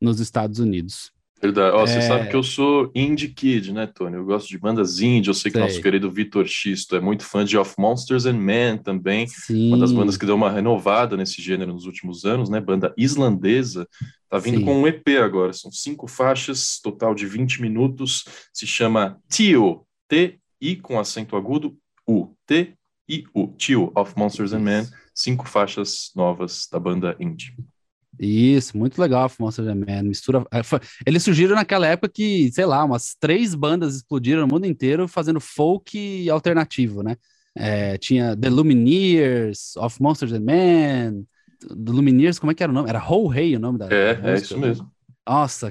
nos 0.00 0.20
Estados 0.20 0.58
Unidos. 0.58 1.12
Verdade. 1.40 1.76
Ó, 1.76 1.84
é... 1.84 1.86
Você 1.86 2.02
sabe 2.02 2.28
que 2.28 2.36
eu 2.36 2.42
sou 2.42 2.90
indie 2.94 3.28
kid, 3.28 3.72
né, 3.72 3.86
Tony? 3.86 4.16
Eu 4.16 4.24
gosto 4.24 4.48
de 4.48 4.58
bandas 4.58 5.00
indie. 5.00 5.28
Eu 5.28 5.34
sei 5.34 5.50
que 5.50 5.58
sei. 5.58 5.66
nosso 5.66 5.80
querido 5.80 6.10
Vitor 6.10 6.46
Xisto 6.46 6.96
é 6.96 7.00
muito 7.00 7.24
fã 7.24 7.44
de 7.44 7.56
Of 7.56 7.74
Monsters 7.78 8.26
and 8.26 8.38
Men 8.38 8.78
também. 8.78 9.26
Sim. 9.28 9.68
Uma 9.68 9.78
das 9.78 9.92
bandas 9.92 10.16
que 10.16 10.26
deu 10.26 10.34
uma 10.34 10.50
renovada 10.50 11.16
nesse 11.16 11.40
gênero 11.40 11.72
nos 11.72 11.86
últimos 11.86 12.24
anos, 12.24 12.50
né? 12.50 12.60
Banda 12.60 12.92
islandesa. 12.96 13.86
Tá 14.28 14.38
vindo 14.38 14.58
Sim. 14.58 14.64
com 14.64 14.82
um 14.82 14.86
EP 14.86 15.06
agora. 15.22 15.52
São 15.52 15.70
cinco 15.70 16.08
faixas, 16.08 16.80
total 16.82 17.14
de 17.14 17.26
20 17.26 17.62
minutos. 17.62 18.24
Se 18.52 18.66
chama 18.66 19.18
Tio. 19.30 19.84
T-I 20.08 20.76
com 20.76 20.98
acento 20.98 21.36
agudo. 21.36 21.76
U. 22.06 22.34
T-I-U. 23.08 23.54
Tio 23.56 23.92
of 23.96 24.14
Monsters 24.16 24.52
and 24.52 24.60
Men. 24.60 24.86
Cinco 25.14 25.48
faixas 25.48 26.12
novas 26.14 26.68
da 26.70 26.78
banda 26.78 27.16
indie. 27.18 27.54
Isso, 28.18 28.76
muito 28.76 29.00
legal 29.00 29.30
Monster 29.38 29.64
Man. 29.64 30.02
Mistura. 30.02 30.44
É, 30.52 30.60
eles 31.06 31.22
surgiram 31.22 31.54
naquela 31.54 31.86
época 31.86 32.08
que, 32.08 32.50
sei 32.52 32.66
lá, 32.66 32.84
umas 32.84 33.14
três 33.18 33.54
bandas 33.54 33.94
explodiram 33.94 34.42
no 34.42 34.48
mundo 34.48 34.66
inteiro 34.66 35.06
fazendo 35.06 35.40
folk 35.40 36.28
alternativo, 36.28 37.02
né? 37.02 37.16
É, 37.56 37.96
tinha 37.96 38.36
The 38.36 38.50
Lumineers, 38.50 39.76
Of 39.76 40.02
Monsters 40.02 40.32
and 40.32 40.40
Men. 40.40 41.26
The 41.60 41.92
Lumineers, 41.92 42.38
como 42.38 42.50
é 42.50 42.54
que 42.54 42.62
era 42.62 42.70
o 42.70 42.74
nome? 42.74 42.88
Era 42.88 43.04
Whole 43.04 43.36
Hey 43.36 43.56
o 43.56 43.60
nome 43.60 43.78
da. 43.78 43.86
É, 43.86 44.14
da 44.14 44.30
é 44.30 44.34
isso 44.34 44.58
mesmo. 44.58 44.90
Nossa, 45.26 45.70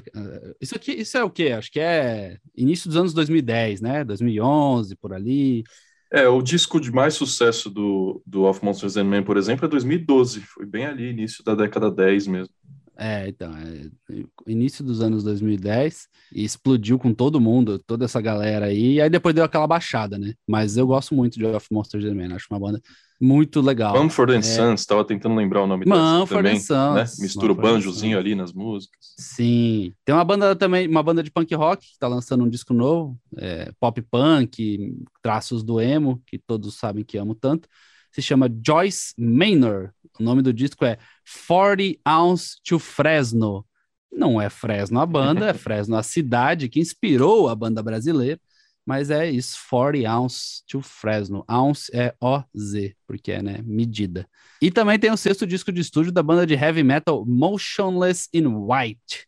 isso 0.60 0.76
aqui, 0.76 0.92
isso 0.92 1.18
é 1.18 1.24
o 1.24 1.30
quê? 1.30 1.48
Acho 1.48 1.70
que 1.72 1.80
é 1.80 2.38
início 2.56 2.88
dos 2.88 2.96
anos 2.96 3.12
2010, 3.12 3.80
né? 3.80 4.04
2011, 4.04 4.94
por 4.94 5.12
ali. 5.12 5.64
É, 6.10 6.26
o 6.26 6.40
disco 6.40 6.80
de 6.80 6.90
mais 6.90 7.14
sucesso 7.14 7.68
do, 7.68 8.22
do 8.26 8.44
Of 8.44 8.64
Monsters 8.64 8.96
and 8.96 9.04
Men, 9.04 9.22
por 9.22 9.36
exemplo, 9.36 9.66
é 9.66 9.68
2012. 9.68 10.40
Foi 10.40 10.64
bem 10.64 10.86
ali, 10.86 11.10
início 11.10 11.44
da 11.44 11.54
década 11.54 11.90
10 11.90 12.26
mesmo. 12.26 12.54
É, 13.00 13.28
então, 13.28 13.52
é, 13.56 14.24
início 14.46 14.84
dos 14.84 15.00
anos 15.00 15.22
2010 15.22 16.08
e 16.32 16.42
explodiu 16.42 16.98
com 16.98 17.14
todo 17.14 17.40
mundo, 17.40 17.78
toda 17.78 18.06
essa 18.06 18.20
galera 18.20 18.66
aí, 18.66 18.94
e 18.94 19.00
aí 19.00 19.08
depois 19.08 19.32
deu 19.32 19.44
aquela 19.44 19.68
baixada, 19.68 20.18
né? 20.18 20.34
Mas 20.44 20.76
eu 20.76 20.84
gosto 20.84 21.14
muito 21.14 21.38
de 21.38 21.46
Of 21.46 21.68
Monsters 21.70 22.04
and 22.06 22.14
Men, 22.14 22.32
acho 22.32 22.46
uma 22.50 22.58
banda 22.58 22.80
muito 23.20 23.60
legal. 23.60 23.96
Mumford 24.00 24.34
and 24.34 24.38
é... 24.38 24.42
Sons, 24.42 24.86
tava 24.86 25.04
tentando 25.04 25.34
lembrar 25.34 25.62
o 25.62 25.66
nome 25.66 25.84
Mumford 25.86 26.28
também, 26.28 26.60
Sons. 26.60 26.94
Né? 26.94 27.24
Mistura 27.24 27.52
o 27.52 27.54
banjozinho 27.54 28.18
ali 28.18 28.34
nas 28.34 28.52
músicas. 28.52 29.14
Sim. 29.18 29.92
Tem 30.04 30.14
uma 30.14 30.24
banda 30.24 30.54
também, 30.54 30.86
uma 30.86 31.02
banda 31.02 31.22
de 31.22 31.30
punk 31.30 31.52
rock 31.54 31.84
que 31.84 31.98
tá 31.98 32.06
lançando 32.06 32.44
um 32.44 32.48
disco 32.48 32.72
novo, 32.72 33.18
é, 33.36 33.72
pop 33.80 34.00
punk, 34.02 34.94
traços 35.20 35.62
do 35.62 35.80
emo, 35.80 36.22
que 36.26 36.38
todos 36.38 36.76
sabem 36.76 37.04
que 37.04 37.18
amo 37.18 37.34
tanto. 37.34 37.68
Se 38.12 38.22
chama 38.22 38.48
Joyce 38.64 39.14
Manor. 39.18 39.90
O 40.18 40.22
nome 40.22 40.42
do 40.42 40.52
disco 40.52 40.84
é 40.84 40.98
40 41.46 42.00
Ounce 42.06 42.56
to 42.64 42.78
Fresno. 42.78 43.64
Não 44.10 44.40
é 44.40 44.48
Fresno 44.48 45.00
a 45.00 45.06
banda, 45.06 45.50
é 45.50 45.52
Fresno 45.54 45.96
a 45.96 46.02
cidade 46.02 46.68
que 46.68 46.80
inspirou 46.80 47.48
a 47.48 47.54
banda 47.54 47.82
brasileira. 47.82 48.40
Mas 48.88 49.10
é 49.10 49.30
isso, 49.30 49.58
40 49.68 50.10
Ounce 50.18 50.62
to 50.66 50.80
Fresno. 50.80 51.44
Ounce 51.46 51.94
é 51.94 52.14
O-Z, 52.18 52.96
porque 53.06 53.32
é, 53.32 53.42
né, 53.42 53.60
medida. 53.62 54.26
E 54.62 54.70
também 54.70 54.98
tem 54.98 55.12
o 55.12 55.16
sexto 55.18 55.46
disco 55.46 55.70
de 55.70 55.82
estúdio 55.82 56.10
da 56.10 56.22
banda 56.22 56.46
de 56.46 56.54
heavy 56.54 56.82
metal 56.82 57.22
Motionless 57.26 58.30
in 58.32 58.46
White, 58.46 59.26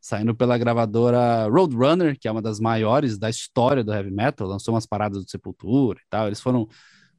saindo 0.00 0.32
pela 0.32 0.56
gravadora 0.56 1.48
Roadrunner, 1.48 2.16
que 2.20 2.28
é 2.28 2.30
uma 2.30 2.40
das 2.40 2.60
maiores 2.60 3.18
da 3.18 3.28
história 3.28 3.82
do 3.82 3.92
heavy 3.92 4.12
metal, 4.12 4.46
lançou 4.46 4.74
umas 4.74 4.86
paradas 4.86 5.24
do 5.24 5.28
Sepultura 5.28 5.98
e 5.98 6.08
tal. 6.08 6.28
Eles 6.28 6.40
foram 6.40 6.68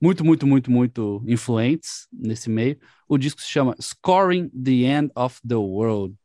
muito, 0.01 0.23
muito, 0.23 0.47
muito, 0.47 0.71
muito 0.71 1.21
influentes 1.27 2.07
nesse 2.09 2.49
meio. 2.49 2.79
O 3.05 3.17
disco 3.17 3.41
se 3.41 3.49
chama 3.49 3.75
Scoring 3.81 4.47
the 4.47 4.85
End 4.85 5.11
of 5.13 5.41
the 5.45 5.55
World, 5.55 6.15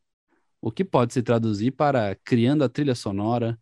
o 0.61 0.71
que 0.71 0.85
pode 0.85 1.11
se 1.11 1.21
traduzir 1.21 1.71
para 1.71 2.15
criando 2.23 2.63
a 2.63 2.69
trilha 2.69 2.95
sonora 2.95 3.59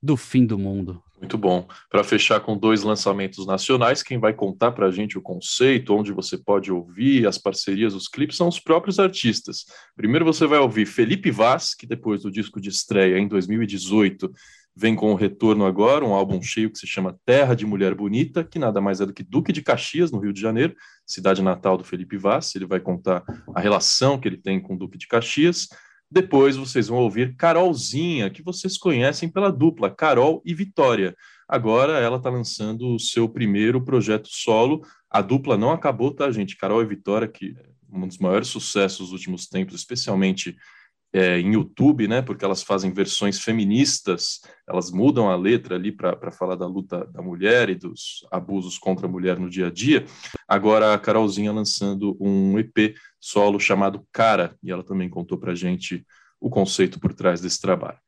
do 0.00 0.16
fim 0.16 0.46
do 0.46 0.56
mundo. 0.56 1.02
Muito 1.20 1.36
bom. 1.36 1.68
Para 1.90 2.02
fechar 2.02 2.40
com 2.40 2.56
dois 2.56 2.82
lançamentos 2.82 3.46
nacionais, 3.46 4.02
quem 4.02 4.18
vai 4.18 4.32
contar 4.32 4.72
para 4.72 4.86
a 4.86 4.90
gente 4.90 5.18
o 5.18 5.22
conceito, 5.22 5.94
onde 5.94 6.12
você 6.12 6.38
pode 6.38 6.72
ouvir, 6.72 7.26
as 7.26 7.36
parcerias, 7.36 7.94
os 7.94 8.08
clipes, 8.08 8.38
são 8.38 8.48
os 8.48 8.58
próprios 8.58 8.98
artistas. 8.98 9.66
Primeiro 9.94 10.24
você 10.24 10.46
vai 10.46 10.58
ouvir 10.58 10.86
Felipe 10.86 11.30
Vaz, 11.30 11.74
que 11.74 11.86
depois 11.86 12.22
do 12.22 12.30
disco 12.30 12.58
de 12.58 12.70
estreia 12.70 13.18
em 13.18 13.28
2018 13.28 14.32
vem 14.74 14.94
com 14.94 15.12
o 15.12 15.14
retorno 15.14 15.66
agora, 15.66 16.06
um 16.06 16.14
álbum 16.14 16.40
cheio 16.40 16.70
que 16.70 16.78
se 16.78 16.86
chama 16.86 17.18
Terra 17.26 17.54
de 17.54 17.66
Mulher 17.66 17.94
Bonita, 17.94 18.42
que 18.42 18.58
nada 18.58 18.80
mais 18.80 19.02
é 19.02 19.04
do 19.04 19.12
que 19.12 19.22
Duque 19.22 19.52
de 19.52 19.60
Caxias, 19.60 20.10
no 20.10 20.20
Rio 20.20 20.32
de 20.32 20.40
Janeiro, 20.40 20.74
cidade 21.04 21.42
natal 21.42 21.76
do 21.76 21.84
Felipe 21.84 22.16
Vaz. 22.16 22.54
Ele 22.54 22.64
vai 22.64 22.80
contar 22.80 23.22
a 23.54 23.60
relação 23.60 24.18
que 24.18 24.26
ele 24.26 24.38
tem 24.38 24.58
com 24.58 24.74
o 24.74 24.78
Duque 24.78 24.96
de 24.96 25.06
Caxias. 25.06 25.68
Depois 26.12 26.56
vocês 26.56 26.88
vão 26.88 26.98
ouvir 26.98 27.36
Carolzinha, 27.36 28.28
que 28.30 28.42
vocês 28.42 28.76
conhecem 28.76 29.28
pela 29.28 29.52
dupla 29.52 29.88
Carol 29.88 30.42
e 30.44 30.52
Vitória. 30.52 31.16
Agora 31.48 32.00
ela 32.00 32.16
está 32.16 32.28
lançando 32.28 32.94
o 32.94 32.98
seu 32.98 33.28
primeiro 33.28 33.80
projeto 33.84 34.28
solo. 34.28 34.84
A 35.08 35.20
dupla 35.20 35.56
não 35.56 35.70
acabou, 35.70 36.10
tá, 36.10 36.28
gente? 36.32 36.56
Carol 36.56 36.82
e 36.82 36.86
Vitória, 36.86 37.28
que 37.28 37.54
é 37.56 37.96
um 37.96 38.08
dos 38.08 38.18
maiores 38.18 38.48
sucessos 38.48 38.98
dos 38.98 39.12
últimos 39.12 39.46
tempos, 39.46 39.74
especialmente 39.76 40.56
é, 41.12 41.40
em 41.40 41.54
YouTube, 41.54 42.06
né? 42.06 42.22
Porque 42.22 42.44
elas 42.44 42.62
fazem 42.62 42.92
versões 42.92 43.40
feministas, 43.40 44.40
elas 44.68 44.90
mudam 44.90 45.28
a 45.28 45.36
letra 45.36 45.74
ali 45.74 45.90
para 45.90 46.30
falar 46.30 46.54
da 46.54 46.66
luta 46.66 47.06
da 47.06 47.20
mulher 47.20 47.68
e 47.68 47.74
dos 47.74 48.26
abusos 48.30 48.78
contra 48.78 49.06
a 49.06 49.10
mulher 49.10 49.38
no 49.38 49.50
dia 49.50 49.66
a 49.66 49.70
dia. 49.70 50.04
Agora 50.46 50.94
a 50.94 50.98
Carolzinha 50.98 51.52
lançando 51.52 52.16
um 52.20 52.58
EP 52.58 52.94
solo 53.18 53.58
chamado 53.58 54.06
Cara, 54.12 54.56
e 54.62 54.70
ela 54.70 54.84
também 54.84 55.08
contou 55.08 55.36
para 55.36 55.54
gente 55.54 56.06
o 56.40 56.48
conceito 56.48 56.98
por 56.98 57.12
trás 57.12 57.40
desse 57.40 57.60
trabalho. 57.60 57.98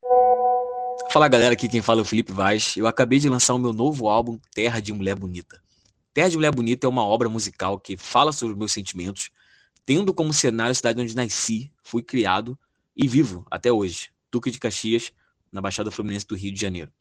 Fala 1.11 1.27
galera, 1.27 1.53
aqui 1.53 1.67
quem 1.67 1.81
fala 1.81 1.99
é 1.99 2.03
o 2.03 2.05
Felipe 2.05 2.31
Vaz. 2.31 2.75
Eu 2.77 2.87
acabei 2.87 3.19
de 3.19 3.29
lançar 3.29 3.53
o 3.53 3.59
meu 3.59 3.73
novo 3.73 4.07
álbum 4.07 4.39
Terra 4.53 4.79
de 4.79 4.91
Mulher 4.91 5.15
Bonita. 5.15 5.61
Terra 6.13 6.29
de 6.29 6.35
Mulher 6.35 6.51
Bonita 6.51 6.87
é 6.87 6.89
uma 6.89 7.03
obra 7.03 7.27
musical 7.27 7.79
que 7.79 7.97
fala 7.97 8.31
sobre 8.31 8.53
os 8.53 8.57
meus 8.57 8.71
sentimentos, 8.71 9.29
tendo 9.85 10.13
como 10.13 10.33
cenário 10.33 10.71
a 10.71 10.75
cidade 10.75 11.01
onde 11.01 11.15
nasci, 11.15 11.71
fui 11.83 12.01
criado 12.01 12.57
e 12.95 13.07
vivo 13.07 13.45
até 13.49 13.71
hoje, 13.71 14.09
Duque 14.31 14.51
de 14.51 14.59
Caxias, 14.59 15.11
na 15.51 15.61
Baixada 15.61 15.91
Fluminense 15.91 16.25
do 16.25 16.35
Rio 16.35 16.51
de 16.51 16.59
Janeiro. 16.59 16.91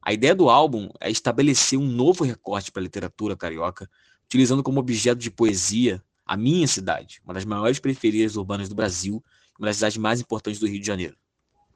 A 0.00 0.12
ideia 0.12 0.34
do 0.34 0.48
álbum 0.48 0.88
é 1.00 1.10
estabelecer 1.10 1.78
um 1.78 1.86
novo 1.86 2.24
recorte 2.24 2.70
para 2.70 2.80
a 2.80 2.84
literatura 2.84 3.36
carioca, 3.36 3.90
utilizando 4.24 4.62
como 4.62 4.80
objeto 4.80 5.18
de 5.18 5.30
poesia 5.30 6.02
a 6.24 6.36
minha 6.36 6.66
cidade, 6.66 7.20
uma 7.24 7.34
das 7.34 7.44
maiores 7.44 7.78
periferias 7.78 8.36
urbanas 8.36 8.68
do 8.68 8.74
Brasil, 8.74 9.22
uma 9.58 9.66
das 9.66 9.76
cidades 9.76 9.96
mais 9.96 10.20
importantes 10.20 10.60
do 10.60 10.66
Rio 10.66 10.80
de 10.80 10.86
Janeiro. 10.86 11.16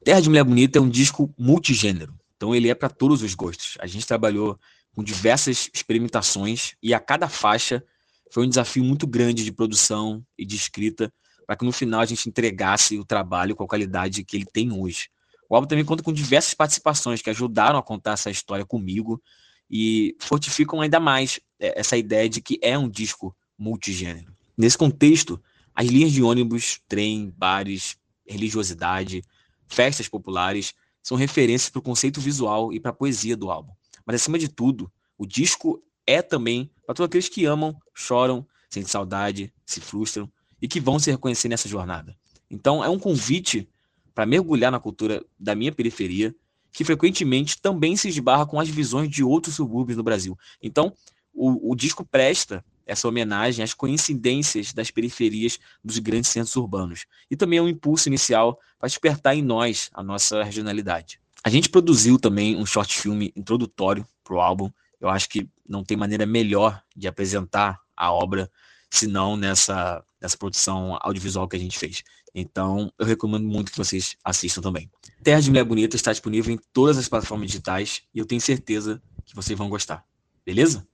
Terra 0.03 0.21
de 0.21 0.29
Mulher 0.29 0.43
Bonita 0.43 0.79
é 0.79 0.81
um 0.81 0.89
disco 0.89 1.33
multigênero, 1.37 2.13
então 2.35 2.55
ele 2.55 2.69
é 2.69 2.75
para 2.75 2.89
todos 2.89 3.21
os 3.21 3.35
gostos. 3.35 3.77
A 3.79 3.87
gente 3.87 4.05
trabalhou 4.05 4.59
com 4.93 5.03
diversas 5.03 5.69
experimentações 5.73 6.75
e 6.81 6.93
a 6.93 6.99
cada 6.99 7.29
faixa 7.29 7.83
foi 8.31 8.45
um 8.45 8.49
desafio 8.49 8.83
muito 8.83 9.05
grande 9.05 9.43
de 9.43 9.51
produção 9.51 10.25
e 10.37 10.45
de 10.45 10.55
escrita 10.55 11.13
para 11.51 11.57
que 11.57 11.65
no 11.65 11.73
final 11.73 11.99
a 11.99 12.05
gente 12.05 12.29
entregasse 12.29 12.97
o 12.97 13.03
trabalho 13.03 13.57
com 13.57 13.65
a 13.65 13.67
qualidade 13.67 14.23
que 14.23 14.37
ele 14.37 14.45
tem 14.45 14.71
hoje. 14.71 15.09
O 15.49 15.55
álbum 15.55 15.67
também 15.67 15.83
conta 15.83 16.01
com 16.01 16.13
diversas 16.13 16.53
participações 16.53 17.21
que 17.21 17.29
ajudaram 17.29 17.77
a 17.77 17.83
contar 17.83 18.13
essa 18.13 18.31
história 18.31 18.65
comigo 18.65 19.21
e 19.69 20.15
fortificam 20.17 20.79
ainda 20.79 20.97
mais 20.97 21.41
é, 21.59 21.77
essa 21.77 21.97
ideia 21.97 22.29
de 22.29 22.39
que 22.39 22.57
é 22.61 22.77
um 22.77 22.87
disco 22.87 23.35
multigênero. 23.57 24.33
Nesse 24.57 24.77
contexto, 24.77 25.43
as 25.75 25.87
linhas 25.87 26.13
de 26.13 26.23
ônibus, 26.23 26.79
trem, 26.87 27.33
bares, 27.35 27.97
religiosidade, 28.25 29.21
festas 29.67 30.07
populares 30.07 30.73
são 31.03 31.17
referências 31.17 31.69
para 31.69 31.79
o 31.79 31.83
conceito 31.83 32.21
visual 32.21 32.71
e 32.71 32.79
para 32.79 32.91
a 32.91 32.95
poesia 32.95 33.35
do 33.35 33.51
álbum. 33.51 33.73
Mas 34.05 34.21
acima 34.21 34.39
de 34.39 34.47
tudo, 34.47 34.89
o 35.17 35.25
disco 35.25 35.83
é 36.07 36.21
também 36.21 36.71
para 36.85 36.95
todos 36.95 37.09
aqueles 37.09 37.27
que 37.27 37.43
amam, 37.43 37.75
choram, 37.93 38.47
sentem 38.69 38.87
saudade, 38.87 39.53
se 39.65 39.81
frustram 39.81 40.31
e 40.61 40.67
que 40.67 40.79
vão 40.79 40.99
se 40.99 41.09
reconhecer 41.09 41.49
nessa 41.49 41.67
jornada. 41.67 42.15
Então, 42.49 42.83
é 42.83 42.89
um 42.89 42.99
convite 42.99 43.67
para 44.13 44.25
mergulhar 44.25 44.71
na 44.71 44.79
cultura 44.79 45.25
da 45.39 45.55
minha 45.55 45.71
periferia, 45.71 46.35
que 46.71 46.83
frequentemente 46.83 47.61
também 47.61 47.95
se 47.95 48.07
esbarra 48.07 48.45
com 48.45 48.59
as 48.59 48.69
visões 48.69 49.09
de 49.09 49.23
outros 49.23 49.55
subúrbios 49.55 49.97
do 49.97 50.03
Brasil. 50.03 50.37
Então, 50.61 50.93
o, 51.33 51.71
o 51.71 51.75
disco 51.75 52.05
presta 52.05 52.63
essa 52.85 53.07
homenagem 53.07 53.63
às 53.63 53.73
coincidências 53.73 54.73
das 54.73 54.91
periferias 54.91 55.57
dos 55.83 55.97
grandes 55.99 56.29
centros 56.29 56.55
urbanos. 56.55 57.05
E 57.29 57.35
também 57.35 57.59
é 57.59 57.61
um 57.61 57.67
impulso 57.67 58.09
inicial 58.09 58.59
para 58.77 58.87
despertar 58.87 59.35
em 59.35 59.41
nós 59.41 59.89
a 59.93 60.03
nossa 60.03 60.43
regionalidade. 60.43 61.19
A 61.43 61.49
gente 61.49 61.69
produziu 61.69 62.19
também 62.19 62.55
um 62.55 62.65
short 62.65 62.99
filme 62.99 63.31
introdutório 63.35 64.05
para 64.23 64.35
o 64.35 64.41
álbum. 64.41 64.69
Eu 64.99 65.09
acho 65.09 65.29
que 65.29 65.49
não 65.67 65.83
tem 65.83 65.97
maneira 65.97 66.25
melhor 66.25 66.81
de 66.95 67.07
apresentar 67.07 67.79
a 67.95 68.11
obra 68.11 68.51
senão 68.91 69.37
nessa, 69.37 70.03
nessa 70.21 70.37
produção 70.37 70.97
audiovisual 71.01 71.47
que 71.47 71.55
a 71.55 71.59
gente 71.59 71.79
fez. 71.79 72.03
Então, 72.35 72.91
eu 72.99 73.05
recomendo 73.05 73.47
muito 73.47 73.71
que 73.71 73.77
vocês 73.77 74.15
assistam 74.23 74.61
também. 74.61 74.89
Terra 75.23 75.41
de 75.41 75.49
Mulher 75.49 75.63
Bonita 75.63 75.95
está 75.95 76.11
disponível 76.11 76.53
em 76.53 76.59
todas 76.71 76.97
as 76.97 77.07
plataformas 77.07 77.47
digitais 77.47 78.03
e 78.13 78.19
eu 78.19 78.25
tenho 78.25 78.41
certeza 78.41 79.01
que 79.25 79.35
vocês 79.35 79.57
vão 79.57 79.69
gostar. 79.69 80.05
Beleza? 80.45 80.85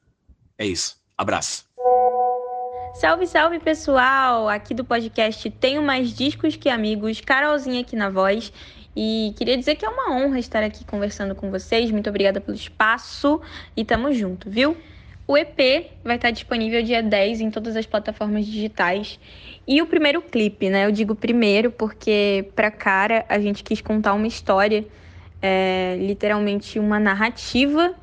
É 0.57 0.65
isso. 0.65 1.01
Abraço. 1.17 1.65
Salve, 2.95 3.27
salve 3.27 3.59
pessoal! 3.59 4.49
Aqui 4.49 4.73
do 4.73 4.83
podcast 4.83 5.49
Tenho 5.51 5.83
Mais 5.83 6.15
Discos 6.15 6.55
Que 6.55 6.67
Amigos, 6.69 7.21
Carolzinha 7.21 7.81
aqui 7.81 7.95
na 7.95 8.09
voz. 8.09 8.51
E 8.95 9.35
queria 9.37 9.55
dizer 9.55 9.75
que 9.75 9.85
é 9.85 9.89
uma 9.89 10.15
honra 10.15 10.39
estar 10.39 10.63
aqui 10.63 10.83
conversando 10.83 11.35
com 11.35 11.51
vocês. 11.51 11.91
Muito 11.91 12.09
obrigada 12.09 12.41
pelo 12.41 12.57
espaço 12.57 13.39
e 13.75 13.85
tamo 13.85 14.11
junto, 14.11 14.49
viu? 14.49 14.75
O 15.27 15.37
EP 15.37 15.91
vai 16.05 16.15
estar 16.15 16.31
disponível 16.31 16.81
dia 16.81 17.03
10 17.03 17.41
em 17.41 17.51
todas 17.51 17.75
as 17.75 17.85
plataformas 17.85 18.45
digitais. 18.45 19.19
E 19.67 19.81
o 19.81 19.85
primeiro 19.85 20.21
clipe, 20.21 20.69
né? 20.69 20.85
Eu 20.85 20.91
digo 20.91 21.13
primeiro 21.13 21.69
porque, 21.69 22.49
pra 22.55 22.71
cara, 22.71 23.25
a 23.27 23.37
gente 23.37 23.61
quis 23.61 23.81
contar 23.81 24.13
uma 24.13 24.25
história, 24.25 24.85
é, 25.41 25.97
literalmente 25.99 26.79
uma 26.79 26.97
narrativa 26.97 27.93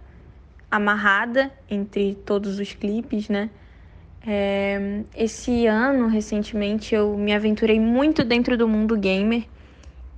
amarrada 0.70 1.50
entre 1.70 2.14
todos 2.26 2.58
os 2.58 2.74
clipes, 2.74 3.30
né? 3.30 3.48
É, 4.26 5.00
esse 5.16 5.66
ano, 5.66 6.08
recentemente, 6.08 6.94
eu 6.94 7.16
me 7.16 7.32
aventurei 7.32 7.80
muito 7.80 8.22
dentro 8.22 8.56
do 8.56 8.68
mundo 8.68 8.98
gamer 8.98 9.44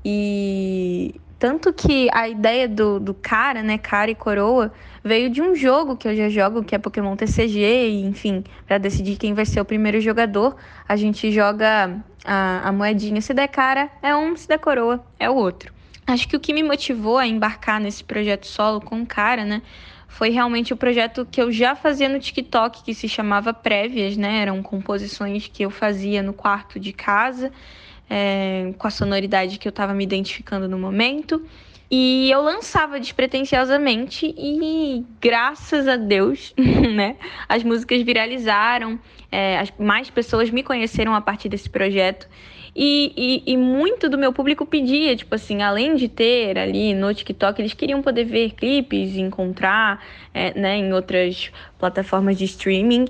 e 0.05 1.21
tanto 1.38 1.72
que 1.72 2.09
a 2.12 2.29
ideia 2.29 2.68
do, 2.68 2.99
do 2.99 3.12
cara, 3.12 3.62
né, 3.62 3.77
cara 3.77 4.11
e 4.11 4.14
coroa, 4.14 4.72
veio 5.05 5.29
de 5.29 5.42
um 5.42 5.55
jogo 5.55 5.96
que 5.96 6.09
eu 6.09 6.16
já 6.16 6.29
jogo, 6.29 6.64
que 6.64 6.75
é 6.75 6.79
Pokémon 6.79 7.14
TCG, 7.14 7.88
e, 7.88 8.05
enfim, 8.05 8.42
para 8.66 8.79
decidir 8.79 9.16
quem 9.16 9.35
vai 9.35 9.44
ser 9.44 9.61
o 9.61 9.64
primeiro 9.64 10.01
jogador, 10.01 10.57
a 10.88 10.96
gente 10.96 11.31
joga 11.31 12.01
a, 12.25 12.68
a 12.68 12.72
moedinha. 12.72 13.20
Se 13.20 13.35
der 13.35 13.49
cara, 13.49 13.90
é 14.03 14.16
um, 14.16 14.35
se 14.35 14.49
der 14.49 14.59
coroa, 14.59 15.05
é 15.18 15.29
o 15.29 15.35
outro. 15.35 15.72
Acho 16.07 16.27
que 16.29 16.37
o 16.37 16.40
que 16.40 16.55
me 16.55 16.62
motivou 16.62 17.18
a 17.18 17.27
embarcar 17.27 17.81
nesse 17.81 18.03
projeto 18.03 18.46
solo 18.46 18.81
com 18.81 19.03
o 19.03 19.07
cara, 19.07 19.44
né, 19.44 19.61
foi 20.09 20.31
realmente 20.31 20.72
o 20.72 20.77
projeto 20.77 21.27
que 21.31 21.42
eu 21.42 21.53
já 21.53 21.75
fazia 21.75 22.09
no 22.09 22.18
TikTok, 22.18 22.83
que 22.83 22.94
se 22.94 23.09
chamava 23.09 23.53
Prévias, 23.53 24.16
né? 24.16 24.40
Eram 24.40 24.62
composições 24.62 25.46
que 25.46 25.62
eu 25.62 25.68
fazia 25.68 26.22
no 26.22 26.33
quarto 26.33 26.81
de 26.81 26.92
casa 26.92 27.53
é, 28.09 28.73
com 28.79 28.87
a 28.87 28.90
sonoridade 28.90 29.59
que 29.59 29.66
eu 29.66 29.71
estava 29.71 29.92
me 29.95 30.05
identificando 30.05 30.69
no 30.69 30.79
momento. 30.79 31.42
E 31.90 32.29
eu 32.31 32.42
lançava 32.42 32.99
despretensiosamente 32.99 34.35
e 34.37 35.05
graças 35.21 35.87
a 35.87 35.97
Deus, 35.97 36.53
né, 36.59 37.16
as 37.49 37.62
músicas 37.62 38.03
viralizaram, 38.03 38.99
é, 39.31 39.59
as, 39.59 39.72
mais 39.78 40.11
pessoas 40.11 40.51
me 40.51 40.64
conheceram 40.64 41.14
a 41.14 41.20
partir 41.20 41.49
desse 41.49 41.70
projeto. 41.70 42.28
E, 42.78 43.43
e, 43.47 43.53
e, 43.53 43.57
muito 43.57 44.07
do 44.11 44.18
meu 44.18 44.35
público 44.35 44.66
pedia, 44.66 45.16
tipo 45.16 45.35
assim, 45.35 45.62
além 45.62 45.95
de 45.95 46.09
ter 46.09 46.59
ali 46.59 46.93
no 46.93 47.14
TikTok, 47.14 47.62
eles 47.62 47.72
queriam 47.72 48.03
poder 48.03 48.24
ver 48.24 48.51
clipes, 48.51 49.16
encontrar 49.16 50.05
é, 50.35 50.53
né, 50.59 50.76
em 50.76 50.93
outras 50.93 51.51
plataformas 51.78 52.37
de 52.37 52.45
streaming. 52.45 53.07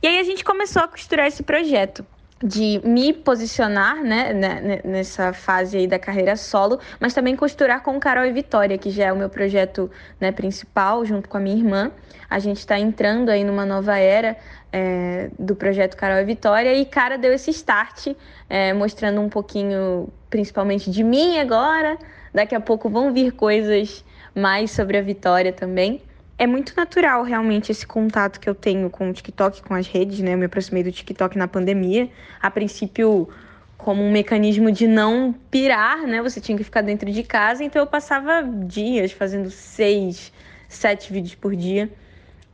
E 0.00 0.06
aí 0.06 0.20
a 0.20 0.22
gente 0.22 0.44
começou 0.44 0.82
a 0.82 0.86
costurar 0.86 1.26
esse 1.26 1.42
projeto. 1.42 2.06
De 2.42 2.80
me 2.84 3.12
posicionar 3.12 4.02
né, 4.02 4.32
né, 4.32 4.80
nessa 4.84 5.32
fase 5.32 5.76
aí 5.76 5.86
da 5.86 5.98
carreira 5.98 6.36
solo, 6.36 6.78
mas 7.00 7.12
também 7.12 7.34
costurar 7.34 7.82
com 7.82 7.98
Carol 7.98 8.24
e 8.24 8.32
Vitória, 8.32 8.78
que 8.78 8.90
já 8.90 9.06
é 9.06 9.12
o 9.12 9.16
meu 9.16 9.28
projeto 9.28 9.90
né, 10.20 10.30
principal, 10.30 11.04
junto 11.04 11.28
com 11.28 11.36
a 11.36 11.40
minha 11.40 11.56
irmã. 11.56 11.90
A 12.30 12.38
gente 12.38 12.58
está 12.58 12.78
entrando 12.78 13.30
aí 13.30 13.42
numa 13.42 13.66
nova 13.66 13.98
era 13.98 14.36
é, 14.72 15.30
do 15.38 15.56
projeto 15.56 15.96
Carol 15.96 16.18
e 16.18 16.24
Vitória, 16.24 16.72
e 16.74 16.84
Cara 16.84 17.18
deu 17.18 17.32
esse 17.32 17.50
start, 17.50 18.08
é, 18.48 18.72
mostrando 18.72 19.20
um 19.20 19.28
pouquinho, 19.28 20.08
principalmente 20.30 20.90
de 20.90 21.02
mim 21.02 21.38
agora. 21.38 21.98
Daqui 22.32 22.54
a 22.54 22.60
pouco 22.60 22.88
vão 22.88 23.12
vir 23.12 23.32
coisas 23.32 24.04
mais 24.34 24.70
sobre 24.70 24.96
a 24.96 25.02
Vitória 25.02 25.52
também 25.52 26.02
é 26.38 26.46
muito 26.46 26.72
natural 26.76 27.24
realmente 27.24 27.72
esse 27.72 27.84
contato 27.84 28.38
que 28.38 28.48
eu 28.48 28.54
tenho 28.54 28.88
com 28.88 29.10
o 29.10 29.12
TikTok, 29.12 29.60
com 29.62 29.74
as 29.74 29.88
redes, 29.88 30.20
né? 30.20 30.34
Eu 30.34 30.38
me 30.38 30.46
aproximei 30.46 30.84
do 30.84 30.92
TikTok 30.92 31.36
na 31.36 31.48
pandemia. 31.48 32.08
A 32.40 32.48
princípio, 32.48 33.28
como 33.76 34.04
um 34.04 34.10
mecanismo 34.10 34.70
de 34.70 34.86
não 34.86 35.34
pirar, 35.50 36.06
né? 36.06 36.22
Você 36.22 36.40
tinha 36.40 36.56
que 36.56 36.62
ficar 36.62 36.82
dentro 36.82 37.10
de 37.10 37.24
casa, 37.24 37.64
então 37.64 37.82
eu 37.82 37.86
passava 37.86 38.42
dias 38.42 39.10
fazendo 39.10 39.50
seis, 39.50 40.32
sete 40.68 41.12
vídeos 41.12 41.34
por 41.34 41.56
dia. 41.56 41.90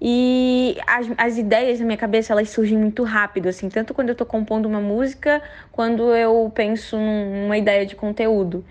E 0.01 0.79
as, 0.87 1.07
as 1.19 1.39
ideias 1.39 1.79
na 1.79 1.85
minha 1.85 1.99
cabeça, 1.99 2.33
elas 2.33 2.49
surgem 2.51 2.79
muito 2.79 3.05
rápido, 3.05 3.49
assim, 3.49 3.69
tanto 3.69 3.93
quando 3.93 4.09
eu 4.09 4.15
tô 4.15 4.25
compondo 4.25 4.67
uma 4.67 4.81
música, 4.81 5.43
quando 5.71 6.15
eu 6.15 6.51
penso 6.55 6.97
numa 6.97 7.57
ideia 7.59 7.85
de 7.85 7.95
conteúdo. 7.95 8.65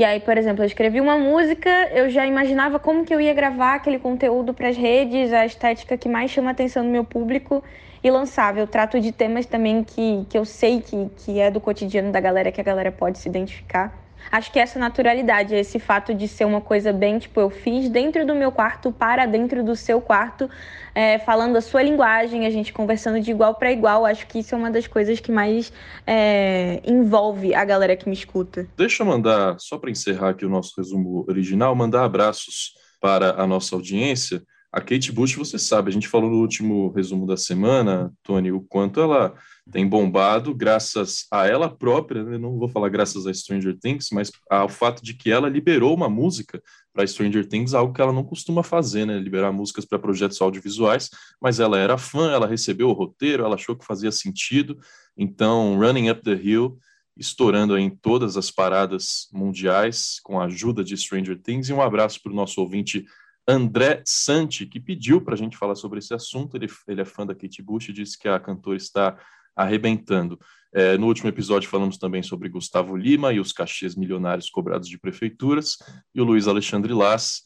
E 0.00 0.04
aí, 0.04 0.18
por 0.18 0.38
exemplo, 0.38 0.62
eu 0.62 0.66
escrevi 0.66 0.98
uma 0.98 1.18
música, 1.18 1.68
eu 1.92 2.08
já 2.08 2.26
imaginava 2.26 2.78
como 2.78 3.04
que 3.04 3.14
eu 3.14 3.20
ia 3.20 3.34
gravar 3.34 3.74
aquele 3.74 3.98
conteúdo 3.98 4.54
para 4.54 4.68
as 4.68 4.76
redes, 4.78 5.30
a 5.30 5.44
estética 5.44 5.94
que 5.98 6.08
mais 6.08 6.30
chama 6.30 6.48
a 6.48 6.52
atenção 6.52 6.82
do 6.82 6.88
meu 6.88 7.04
público 7.04 7.62
e 8.02 8.10
lançava. 8.10 8.58
Eu 8.58 8.66
trato 8.66 8.98
de 8.98 9.12
temas 9.12 9.44
também 9.44 9.84
que, 9.84 10.24
que 10.30 10.38
eu 10.38 10.46
sei 10.46 10.80
que, 10.80 11.10
que 11.18 11.38
é 11.38 11.50
do 11.50 11.60
cotidiano 11.60 12.10
da 12.10 12.18
galera, 12.18 12.50
que 12.50 12.62
a 12.62 12.64
galera 12.64 12.90
pode 12.90 13.18
se 13.18 13.28
identificar. 13.28 13.92
Acho 14.30 14.52
que 14.52 14.58
essa 14.58 14.78
naturalidade, 14.78 15.54
esse 15.54 15.78
fato 15.78 16.14
de 16.14 16.28
ser 16.28 16.44
uma 16.44 16.60
coisa 16.60 16.92
bem, 16.92 17.18
tipo, 17.18 17.40
eu 17.40 17.50
fiz 17.50 17.88
dentro 17.88 18.26
do 18.26 18.34
meu 18.34 18.52
quarto 18.52 18.92
para 18.92 19.26
dentro 19.26 19.64
do 19.64 19.74
seu 19.74 20.00
quarto, 20.00 20.48
é, 20.94 21.18
falando 21.18 21.56
a 21.56 21.60
sua 21.60 21.82
linguagem, 21.82 22.46
a 22.46 22.50
gente 22.50 22.72
conversando 22.72 23.20
de 23.20 23.30
igual 23.30 23.54
para 23.54 23.72
igual. 23.72 24.06
Acho 24.06 24.26
que 24.26 24.38
isso 24.38 24.54
é 24.54 24.58
uma 24.58 24.70
das 24.70 24.86
coisas 24.86 25.20
que 25.20 25.32
mais 25.32 25.72
é, 26.06 26.80
envolve 26.84 27.54
a 27.54 27.64
galera 27.64 27.96
que 27.96 28.08
me 28.08 28.14
escuta. 28.14 28.66
Deixa 28.76 29.02
eu 29.02 29.06
mandar, 29.06 29.56
só 29.58 29.78
para 29.78 29.90
encerrar 29.90 30.30
aqui 30.30 30.44
o 30.44 30.50
nosso 30.50 30.74
resumo 30.76 31.24
original, 31.28 31.74
mandar 31.74 32.04
abraços 32.04 32.74
para 33.00 33.40
a 33.40 33.46
nossa 33.46 33.74
audiência. 33.74 34.42
A 34.72 34.80
Kate 34.80 35.10
Bush, 35.10 35.34
você 35.34 35.58
sabe, 35.58 35.90
a 35.90 35.92
gente 35.92 36.06
falou 36.06 36.30
no 36.30 36.36
último 36.36 36.92
resumo 36.92 37.26
da 37.26 37.36
semana, 37.36 38.12
Tony, 38.22 38.52
o 38.52 38.60
quanto 38.60 39.00
ela 39.00 39.34
tem 39.70 39.86
bombado 39.86 40.54
graças 40.54 41.26
a 41.28 41.44
ela 41.44 41.68
própria, 41.68 42.22
né? 42.22 42.38
não 42.38 42.56
vou 42.56 42.68
falar 42.68 42.88
graças 42.88 43.26
a 43.26 43.34
Stranger 43.34 43.76
Things, 43.80 44.10
mas 44.12 44.30
ao 44.48 44.68
fato 44.68 45.02
de 45.02 45.14
que 45.14 45.28
ela 45.28 45.48
liberou 45.48 45.92
uma 45.92 46.08
música 46.08 46.62
para 46.92 47.04
Stranger 47.04 47.48
Things, 47.48 47.74
algo 47.74 47.92
que 47.92 48.00
ela 48.00 48.12
não 48.12 48.22
costuma 48.22 48.62
fazer, 48.62 49.04
né? 49.06 49.18
Liberar 49.18 49.52
músicas 49.52 49.84
para 49.84 49.98
projetos 49.98 50.40
audiovisuais, 50.40 51.08
mas 51.40 51.58
ela 51.58 51.78
era 51.78 51.98
fã, 51.98 52.30
ela 52.30 52.46
recebeu 52.46 52.90
o 52.90 52.92
roteiro, 52.92 53.44
ela 53.44 53.54
achou 53.56 53.76
que 53.76 53.84
fazia 53.84 54.12
sentido, 54.12 54.78
então 55.16 55.78
Running 55.78 56.10
Up 56.10 56.22
the 56.22 56.34
Hill 56.34 56.78
estourando 57.16 57.76
em 57.76 57.90
todas 57.90 58.36
as 58.36 58.50
paradas 58.50 59.28
mundiais 59.32 60.20
com 60.22 60.40
a 60.40 60.44
ajuda 60.44 60.82
de 60.82 60.96
Stranger 60.96 61.38
Things 61.40 61.68
e 61.68 61.72
um 61.72 61.82
abraço 61.82 62.22
para 62.22 62.32
o 62.32 62.34
nosso 62.34 62.60
ouvinte 62.60 63.04
André 63.50 64.02
Santi, 64.06 64.64
que 64.64 64.78
pediu 64.78 65.20
para 65.20 65.34
a 65.34 65.36
gente 65.36 65.56
falar 65.56 65.74
sobre 65.74 65.98
esse 65.98 66.14
assunto. 66.14 66.56
Ele, 66.56 66.68
ele 66.86 67.00
é 67.00 67.04
fã 67.04 67.26
da 67.26 67.34
Kate 67.34 67.60
Bush 67.62 67.88
e 67.88 67.92
disse 67.92 68.18
que 68.18 68.28
a 68.28 68.38
cantora 68.38 68.76
está 68.76 69.18
arrebentando. 69.56 70.38
É, 70.72 70.96
no 70.96 71.06
último 71.06 71.28
episódio 71.28 71.68
falamos 71.68 71.98
também 71.98 72.22
sobre 72.22 72.48
Gustavo 72.48 72.96
Lima 72.96 73.32
e 73.32 73.40
os 73.40 73.52
cachês 73.52 73.96
milionários 73.96 74.48
cobrados 74.48 74.88
de 74.88 74.96
prefeituras, 74.98 75.76
e 76.14 76.20
o 76.20 76.24
Luiz 76.24 76.46
Alexandre 76.46 76.92
Lass 76.92 77.42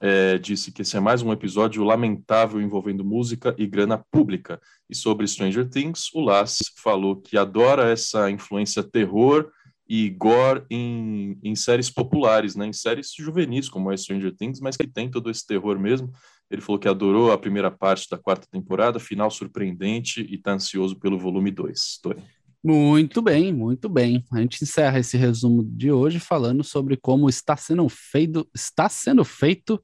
é, 0.00 0.38
disse 0.38 0.70
que 0.70 0.82
esse 0.82 0.96
é 0.96 1.00
mais 1.00 1.20
um 1.20 1.32
episódio 1.32 1.82
lamentável 1.82 2.60
envolvendo 2.60 3.04
música 3.04 3.54
e 3.58 3.66
grana 3.66 3.98
pública. 4.10 4.60
E 4.88 4.94
sobre 4.94 5.26
Stranger 5.26 5.68
Things, 5.68 6.10
o 6.14 6.20
Lass 6.20 6.58
falou 6.76 7.16
que 7.16 7.36
adora 7.36 7.90
essa 7.90 8.30
influência 8.30 8.82
terror 8.82 9.50
e 9.86 10.08
gore 10.10 10.64
em, 10.70 11.38
em 11.42 11.54
séries 11.54 11.90
populares, 11.90 12.56
né? 12.56 12.66
em 12.66 12.72
séries 12.72 13.12
juvenis, 13.16 13.68
como 13.68 13.92
é 13.92 13.96
Stranger 13.96 14.34
Things, 14.34 14.60
mas 14.60 14.76
que 14.76 14.86
tem 14.86 15.10
todo 15.10 15.30
esse 15.30 15.46
terror 15.46 15.78
mesmo. 15.78 16.10
Ele 16.50 16.62
falou 16.62 16.78
que 16.78 16.88
adorou 16.88 17.32
a 17.32 17.38
primeira 17.38 17.70
parte 17.70 18.08
da 18.10 18.18
quarta 18.18 18.46
temporada, 18.50 18.98
final 18.98 19.30
surpreendente 19.30 20.22
e 20.22 20.36
está 20.36 20.52
ansioso 20.52 20.98
pelo 20.98 21.18
volume 21.18 21.50
2. 21.50 21.98
Tony. 22.02 22.22
Muito 22.62 23.20
bem, 23.20 23.52
muito 23.52 23.88
bem. 23.90 24.24
A 24.32 24.40
gente 24.40 24.64
encerra 24.64 24.98
esse 24.98 25.18
resumo 25.18 25.62
de 25.62 25.92
hoje 25.92 26.18
falando 26.18 26.64
sobre 26.64 26.96
como 26.96 27.28
está 27.28 27.56
sendo 27.56 27.86
feito, 27.90 28.48
está 28.54 28.88
sendo 28.88 29.22
feito 29.22 29.82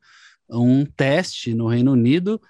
um 0.49 0.85
teste 0.85 1.55
no 1.55 1.67
Reino 1.67 1.93
Unido 1.93 2.41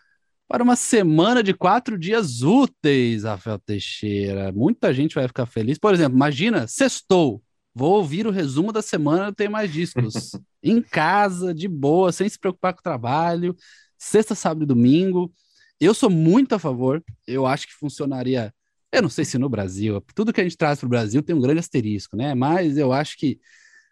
para 0.51 0.65
uma 0.65 0.75
semana 0.75 1.45
de 1.45 1.55
quatro 1.55 1.97
dias 1.97 2.43
úteis, 2.43 3.23
Rafael 3.23 3.57
Teixeira. 3.57 4.51
Muita 4.51 4.93
gente 4.93 5.15
vai 5.15 5.29
ficar 5.29 5.47
feliz. 5.47 5.79
Por 5.79 5.95
exemplo, 5.95 6.17
imagina, 6.17 6.67
sextou. 6.67 7.41
Vou 7.73 7.93
ouvir 7.93 8.27
o 8.27 8.33
resumo 8.33 8.73
da 8.73 8.83
semana, 8.83 9.27
eu 9.27 9.33
tenho 9.33 9.53
mais 9.53 9.73
discos. 9.73 10.33
em 10.61 10.83
casa, 10.83 11.55
de 11.55 11.69
boa, 11.69 12.11
sem 12.11 12.29
se 12.29 12.37
preocupar 12.37 12.73
com 12.75 12.81
o 12.81 12.83
trabalho. 12.83 13.55
Sexta, 13.97 14.35
sábado 14.35 14.65
e 14.65 14.67
domingo. 14.67 15.33
Eu 15.81 15.95
sou 15.95 16.11
muito 16.11 16.53
a 16.53 16.59
favor. 16.59 17.01
Eu 17.29 17.47
acho 17.47 17.69
que 17.69 17.75
funcionaria. 17.75 18.53
Eu 18.91 19.03
não 19.03 19.09
sei 19.09 19.25
se 19.25 19.39
no 19.39 19.49
Brasil, 19.49 20.05
tudo 20.17 20.33
que 20.33 20.41
a 20.41 20.45
gente 20.45 20.57
traz 20.57 20.81
para 20.81 20.87
o 20.87 20.91
Brasil 20.91 21.23
tem 21.23 21.37
um 21.37 21.41
grande 21.41 21.61
asterisco, 21.61 22.17
né? 22.17 22.35
Mas 22.35 22.77
eu 22.77 22.93
acho 22.93 23.17
que 23.17 23.39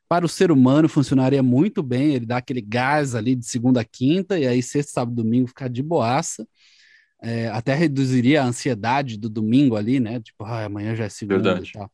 para 0.08 0.24
o 0.24 0.28
ser 0.28 0.50
humano 0.50 0.88
funcionaria 0.88 1.42
muito 1.42 1.82
bem, 1.82 2.14
ele 2.14 2.24
dá 2.24 2.38
aquele 2.38 2.62
gás 2.62 3.14
ali 3.14 3.36
de 3.36 3.46
segunda 3.46 3.82
a 3.82 3.84
quinta, 3.84 4.38
e 4.38 4.46
aí 4.46 4.62
sexta, 4.62 4.92
sábado, 4.92 5.22
domingo 5.22 5.48
ficar 5.48 5.68
de 5.68 5.82
boaça. 5.82 6.48
É, 7.20 7.48
até 7.48 7.74
reduziria 7.74 8.42
a 8.42 8.46
ansiedade 8.46 9.18
do 9.18 9.28
domingo 9.28 9.76
ali, 9.76 10.00
né? 10.00 10.20
Tipo, 10.20 10.44
ah, 10.44 10.64
amanhã 10.64 10.94
já 10.94 11.04
é 11.04 11.08
segunda 11.08 11.42
Verdade. 11.42 11.68
e 11.68 11.72
tal. 11.72 11.92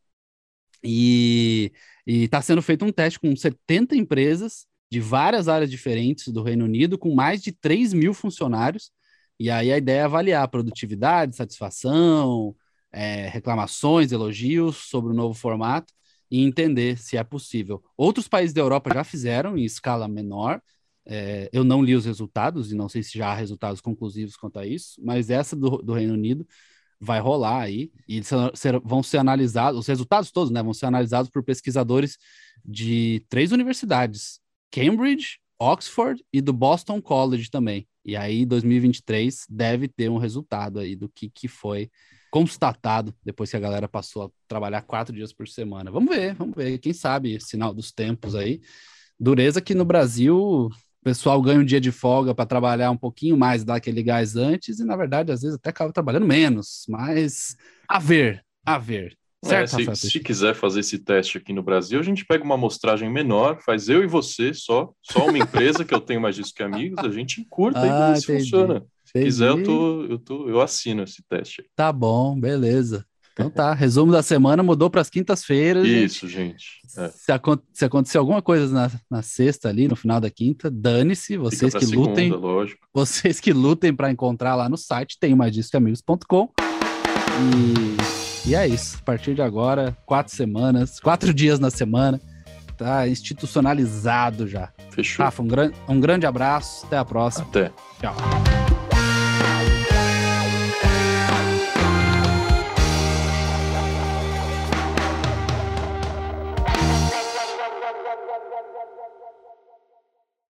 E 0.84 1.72
está 2.06 2.40
sendo 2.40 2.62
feito 2.62 2.84
um 2.84 2.92
teste 2.92 3.18
com 3.18 3.34
70 3.34 3.96
empresas 3.96 4.66
de 4.90 5.00
várias 5.00 5.48
áreas 5.48 5.70
diferentes 5.70 6.28
do 6.28 6.42
Reino 6.42 6.66
Unido, 6.66 6.98
com 6.98 7.14
mais 7.14 7.42
de 7.42 7.52
3 7.52 7.92
mil 7.92 8.14
funcionários. 8.14 8.92
E 9.40 9.50
aí 9.50 9.72
a 9.72 9.78
ideia 9.78 10.00
é 10.00 10.04
avaliar 10.04 10.46
produtividade, 10.48 11.34
satisfação, 11.34 12.54
é, 12.92 13.28
reclamações, 13.28 14.12
elogios 14.12 14.76
sobre 14.76 15.10
o 15.10 15.14
novo 15.14 15.34
formato 15.34 15.92
e 16.30 16.42
entender 16.42 16.98
se 16.98 17.16
é 17.16 17.24
possível. 17.24 17.82
Outros 17.96 18.28
países 18.28 18.52
da 18.52 18.60
Europa 18.60 18.90
já 18.92 19.04
fizeram 19.04 19.56
em 19.56 19.64
escala 19.64 20.08
menor. 20.08 20.60
É, 21.06 21.50
eu 21.52 21.64
não 21.64 21.82
li 21.82 21.94
os 21.94 22.04
resultados 22.06 22.72
e 22.72 22.74
não 22.74 22.88
sei 22.88 23.02
se 23.02 23.18
já 23.18 23.28
há 23.28 23.34
resultados 23.34 23.80
conclusivos 23.80 24.36
quanto 24.36 24.58
a 24.58 24.66
isso, 24.66 25.00
mas 25.02 25.28
essa 25.28 25.54
do, 25.54 25.78
do 25.78 25.92
Reino 25.92 26.14
Unido 26.14 26.46
vai 26.98 27.20
rolar 27.20 27.60
aí 27.60 27.92
e 28.08 28.22
ser, 28.54 28.80
vão 28.82 29.02
ser 29.02 29.18
analisados, 29.18 29.78
os 29.80 29.86
resultados 29.86 30.30
todos, 30.30 30.50
né, 30.50 30.62
vão 30.62 30.72
ser 30.72 30.86
analisados 30.86 31.30
por 31.30 31.42
pesquisadores 31.42 32.16
de 32.64 33.24
três 33.28 33.52
universidades, 33.52 34.40
Cambridge, 34.70 35.38
Oxford 35.58 36.24
e 36.32 36.40
do 36.40 36.52
Boston 36.52 37.00
College 37.00 37.50
também. 37.50 37.86
E 38.04 38.16
aí, 38.16 38.44
2023 38.44 39.46
deve 39.48 39.88
ter 39.88 40.10
um 40.10 40.18
resultado 40.18 40.78
aí 40.78 40.94
do 40.94 41.08
que, 41.08 41.30
que 41.30 41.48
foi 41.48 41.90
constatado 42.34 43.14
depois 43.24 43.48
que 43.48 43.56
a 43.56 43.60
galera 43.60 43.86
passou 43.86 44.24
a 44.24 44.30
trabalhar 44.48 44.82
quatro 44.82 45.14
dias 45.14 45.32
por 45.32 45.46
semana. 45.46 45.88
Vamos 45.88 46.12
ver, 46.12 46.34
vamos 46.34 46.56
ver. 46.56 46.78
Quem 46.78 46.92
sabe, 46.92 47.38
sinal 47.40 47.72
dos 47.72 47.92
tempos 47.92 48.34
aí. 48.34 48.60
Dureza 49.16 49.60
que 49.60 49.72
no 49.72 49.84
Brasil 49.84 50.36
o 50.36 50.70
pessoal 51.04 51.40
ganha 51.40 51.60
um 51.60 51.64
dia 51.64 51.80
de 51.80 51.92
folga 51.92 52.34
para 52.34 52.44
trabalhar 52.44 52.90
um 52.90 52.96
pouquinho 52.96 53.36
mais, 53.36 53.62
dar 53.62 53.76
aquele 53.76 54.02
gás 54.02 54.34
antes, 54.34 54.80
e 54.80 54.84
na 54.84 54.96
verdade, 54.96 55.30
às 55.30 55.42
vezes 55.42 55.54
até 55.54 55.70
acaba 55.70 55.92
trabalhando 55.92 56.26
menos. 56.26 56.84
Mas 56.88 57.56
a 57.88 58.00
ver, 58.00 58.44
a 58.66 58.78
ver. 58.78 59.16
Certo, 59.44 59.78
é, 59.78 59.94
se, 59.94 60.10
se, 60.10 60.18
quiser 60.18 60.56
fazer 60.56 60.80
esse 60.80 60.98
teste 60.98 61.38
aqui 61.38 61.52
no 61.52 61.62
Brasil, 61.62 62.00
a 62.00 62.02
gente 62.02 62.24
pega 62.24 62.42
uma 62.42 62.56
amostragem 62.56 63.08
menor, 63.12 63.60
faz 63.62 63.88
eu 63.88 64.02
e 64.02 64.08
você 64.08 64.52
só, 64.52 64.90
só 65.00 65.28
uma 65.28 65.38
empresa 65.38 65.84
que 65.84 65.94
eu 65.94 66.00
tenho 66.00 66.20
mais 66.20 66.34
disso 66.34 66.52
que 66.52 66.64
amigos, 66.64 67.04
a 67.04 67.10
gente 67.10 67.42
encurta 67.42 67.80
ah, 67.80 68.10
e 68.10 68.14
vê 68.14 68.20
se 68.20 68.26
funciona. 68.26 68.84
Se 69.16 69.22
quiser, 69.22 69.48
eu, 69.48 69.62
tô, 69.62 70.04
eu, 70.04 70.18
tô, 70.18 70.48
eu 70.48 70.60
assino 70.60 71.04
esse 71.04 71.22
teste. 71.28 71.64
Tá 71.76 71.92
bom, 71.92 72.38
beleza. 72.38 73.06
Então 73.32 73.50
tá, 73.50 73.74
resumo 73.74 74.12
da 74.12 74.22
semana 74.22 74.62
mudou 74.62 74.88
para 74.88 75.00
as 75.00 75.10
quintas-feiras. 75.10 75.86
Isso, 75.86 76.28
gente. 76.28 76.80
É. 76.96 77.08
Se, 77.08 77.32
se, 77.72 77.84
acontecer 77.84 78.18
alguma 78.18 78.40
coisa 78.40 78.72
na, 78.72 78.90
na, 79.10 79.22
sexta 79.22 79.68
ali, 79.68 79.88
no 79.88 79.96
final 79.96 80.20
da 80.20 80.30
quinta, 80.30 80.70
dane-se, 80.70 81.36
vocês 81.36 81.74
que 81.74 81.84
segunda, 81.84 82.10
lutem. 82.10 82.30
Lógico. 82.30 82.86
Vocês 82.94 83.40
que 83.40 83.52
lutem 83.52 83.92
para 83.92 84.10
encontrar 84.10 84.54
lá 84.54 84.68
no 84.68 84.76
site, 84.76 85.18
tem 85.18 85.34
mais 85.34 85.52
disso 85.52 85.70
que 85.70 85.76
amigos.com. 85.76 86.48
E, 88.46 88.50
e 88.50 88.54
é 88.54 88.68
isso. 88.68 88.98
A 89.00 89.04
partir 89.04 89.34
de 89.34 89.42
agora, 89.42 89.96
quatro 90.06 90.34
semanas, 90.34 91.00
quatro 91.00 91.34
dias 91.34 91.58
na 91.58 91.70
semana, 91.70 92.20
tá 92.76 93.08
institucionalizado 93.08 94.46
já. 94.46 94.72
Fechou. 94.90 95.24
Rafa, 95.24 95.42
um, 95.42 95.48
gran 95.48 95.72
um 95.88 95.98
grande 95.98 96.24
abraço, 96.24 96.86
até 96.86 96.96
a 96.96 97.04
próxima. 97.04 97.46
Até. 97.46 97.72
Tchau. 98.00 98.73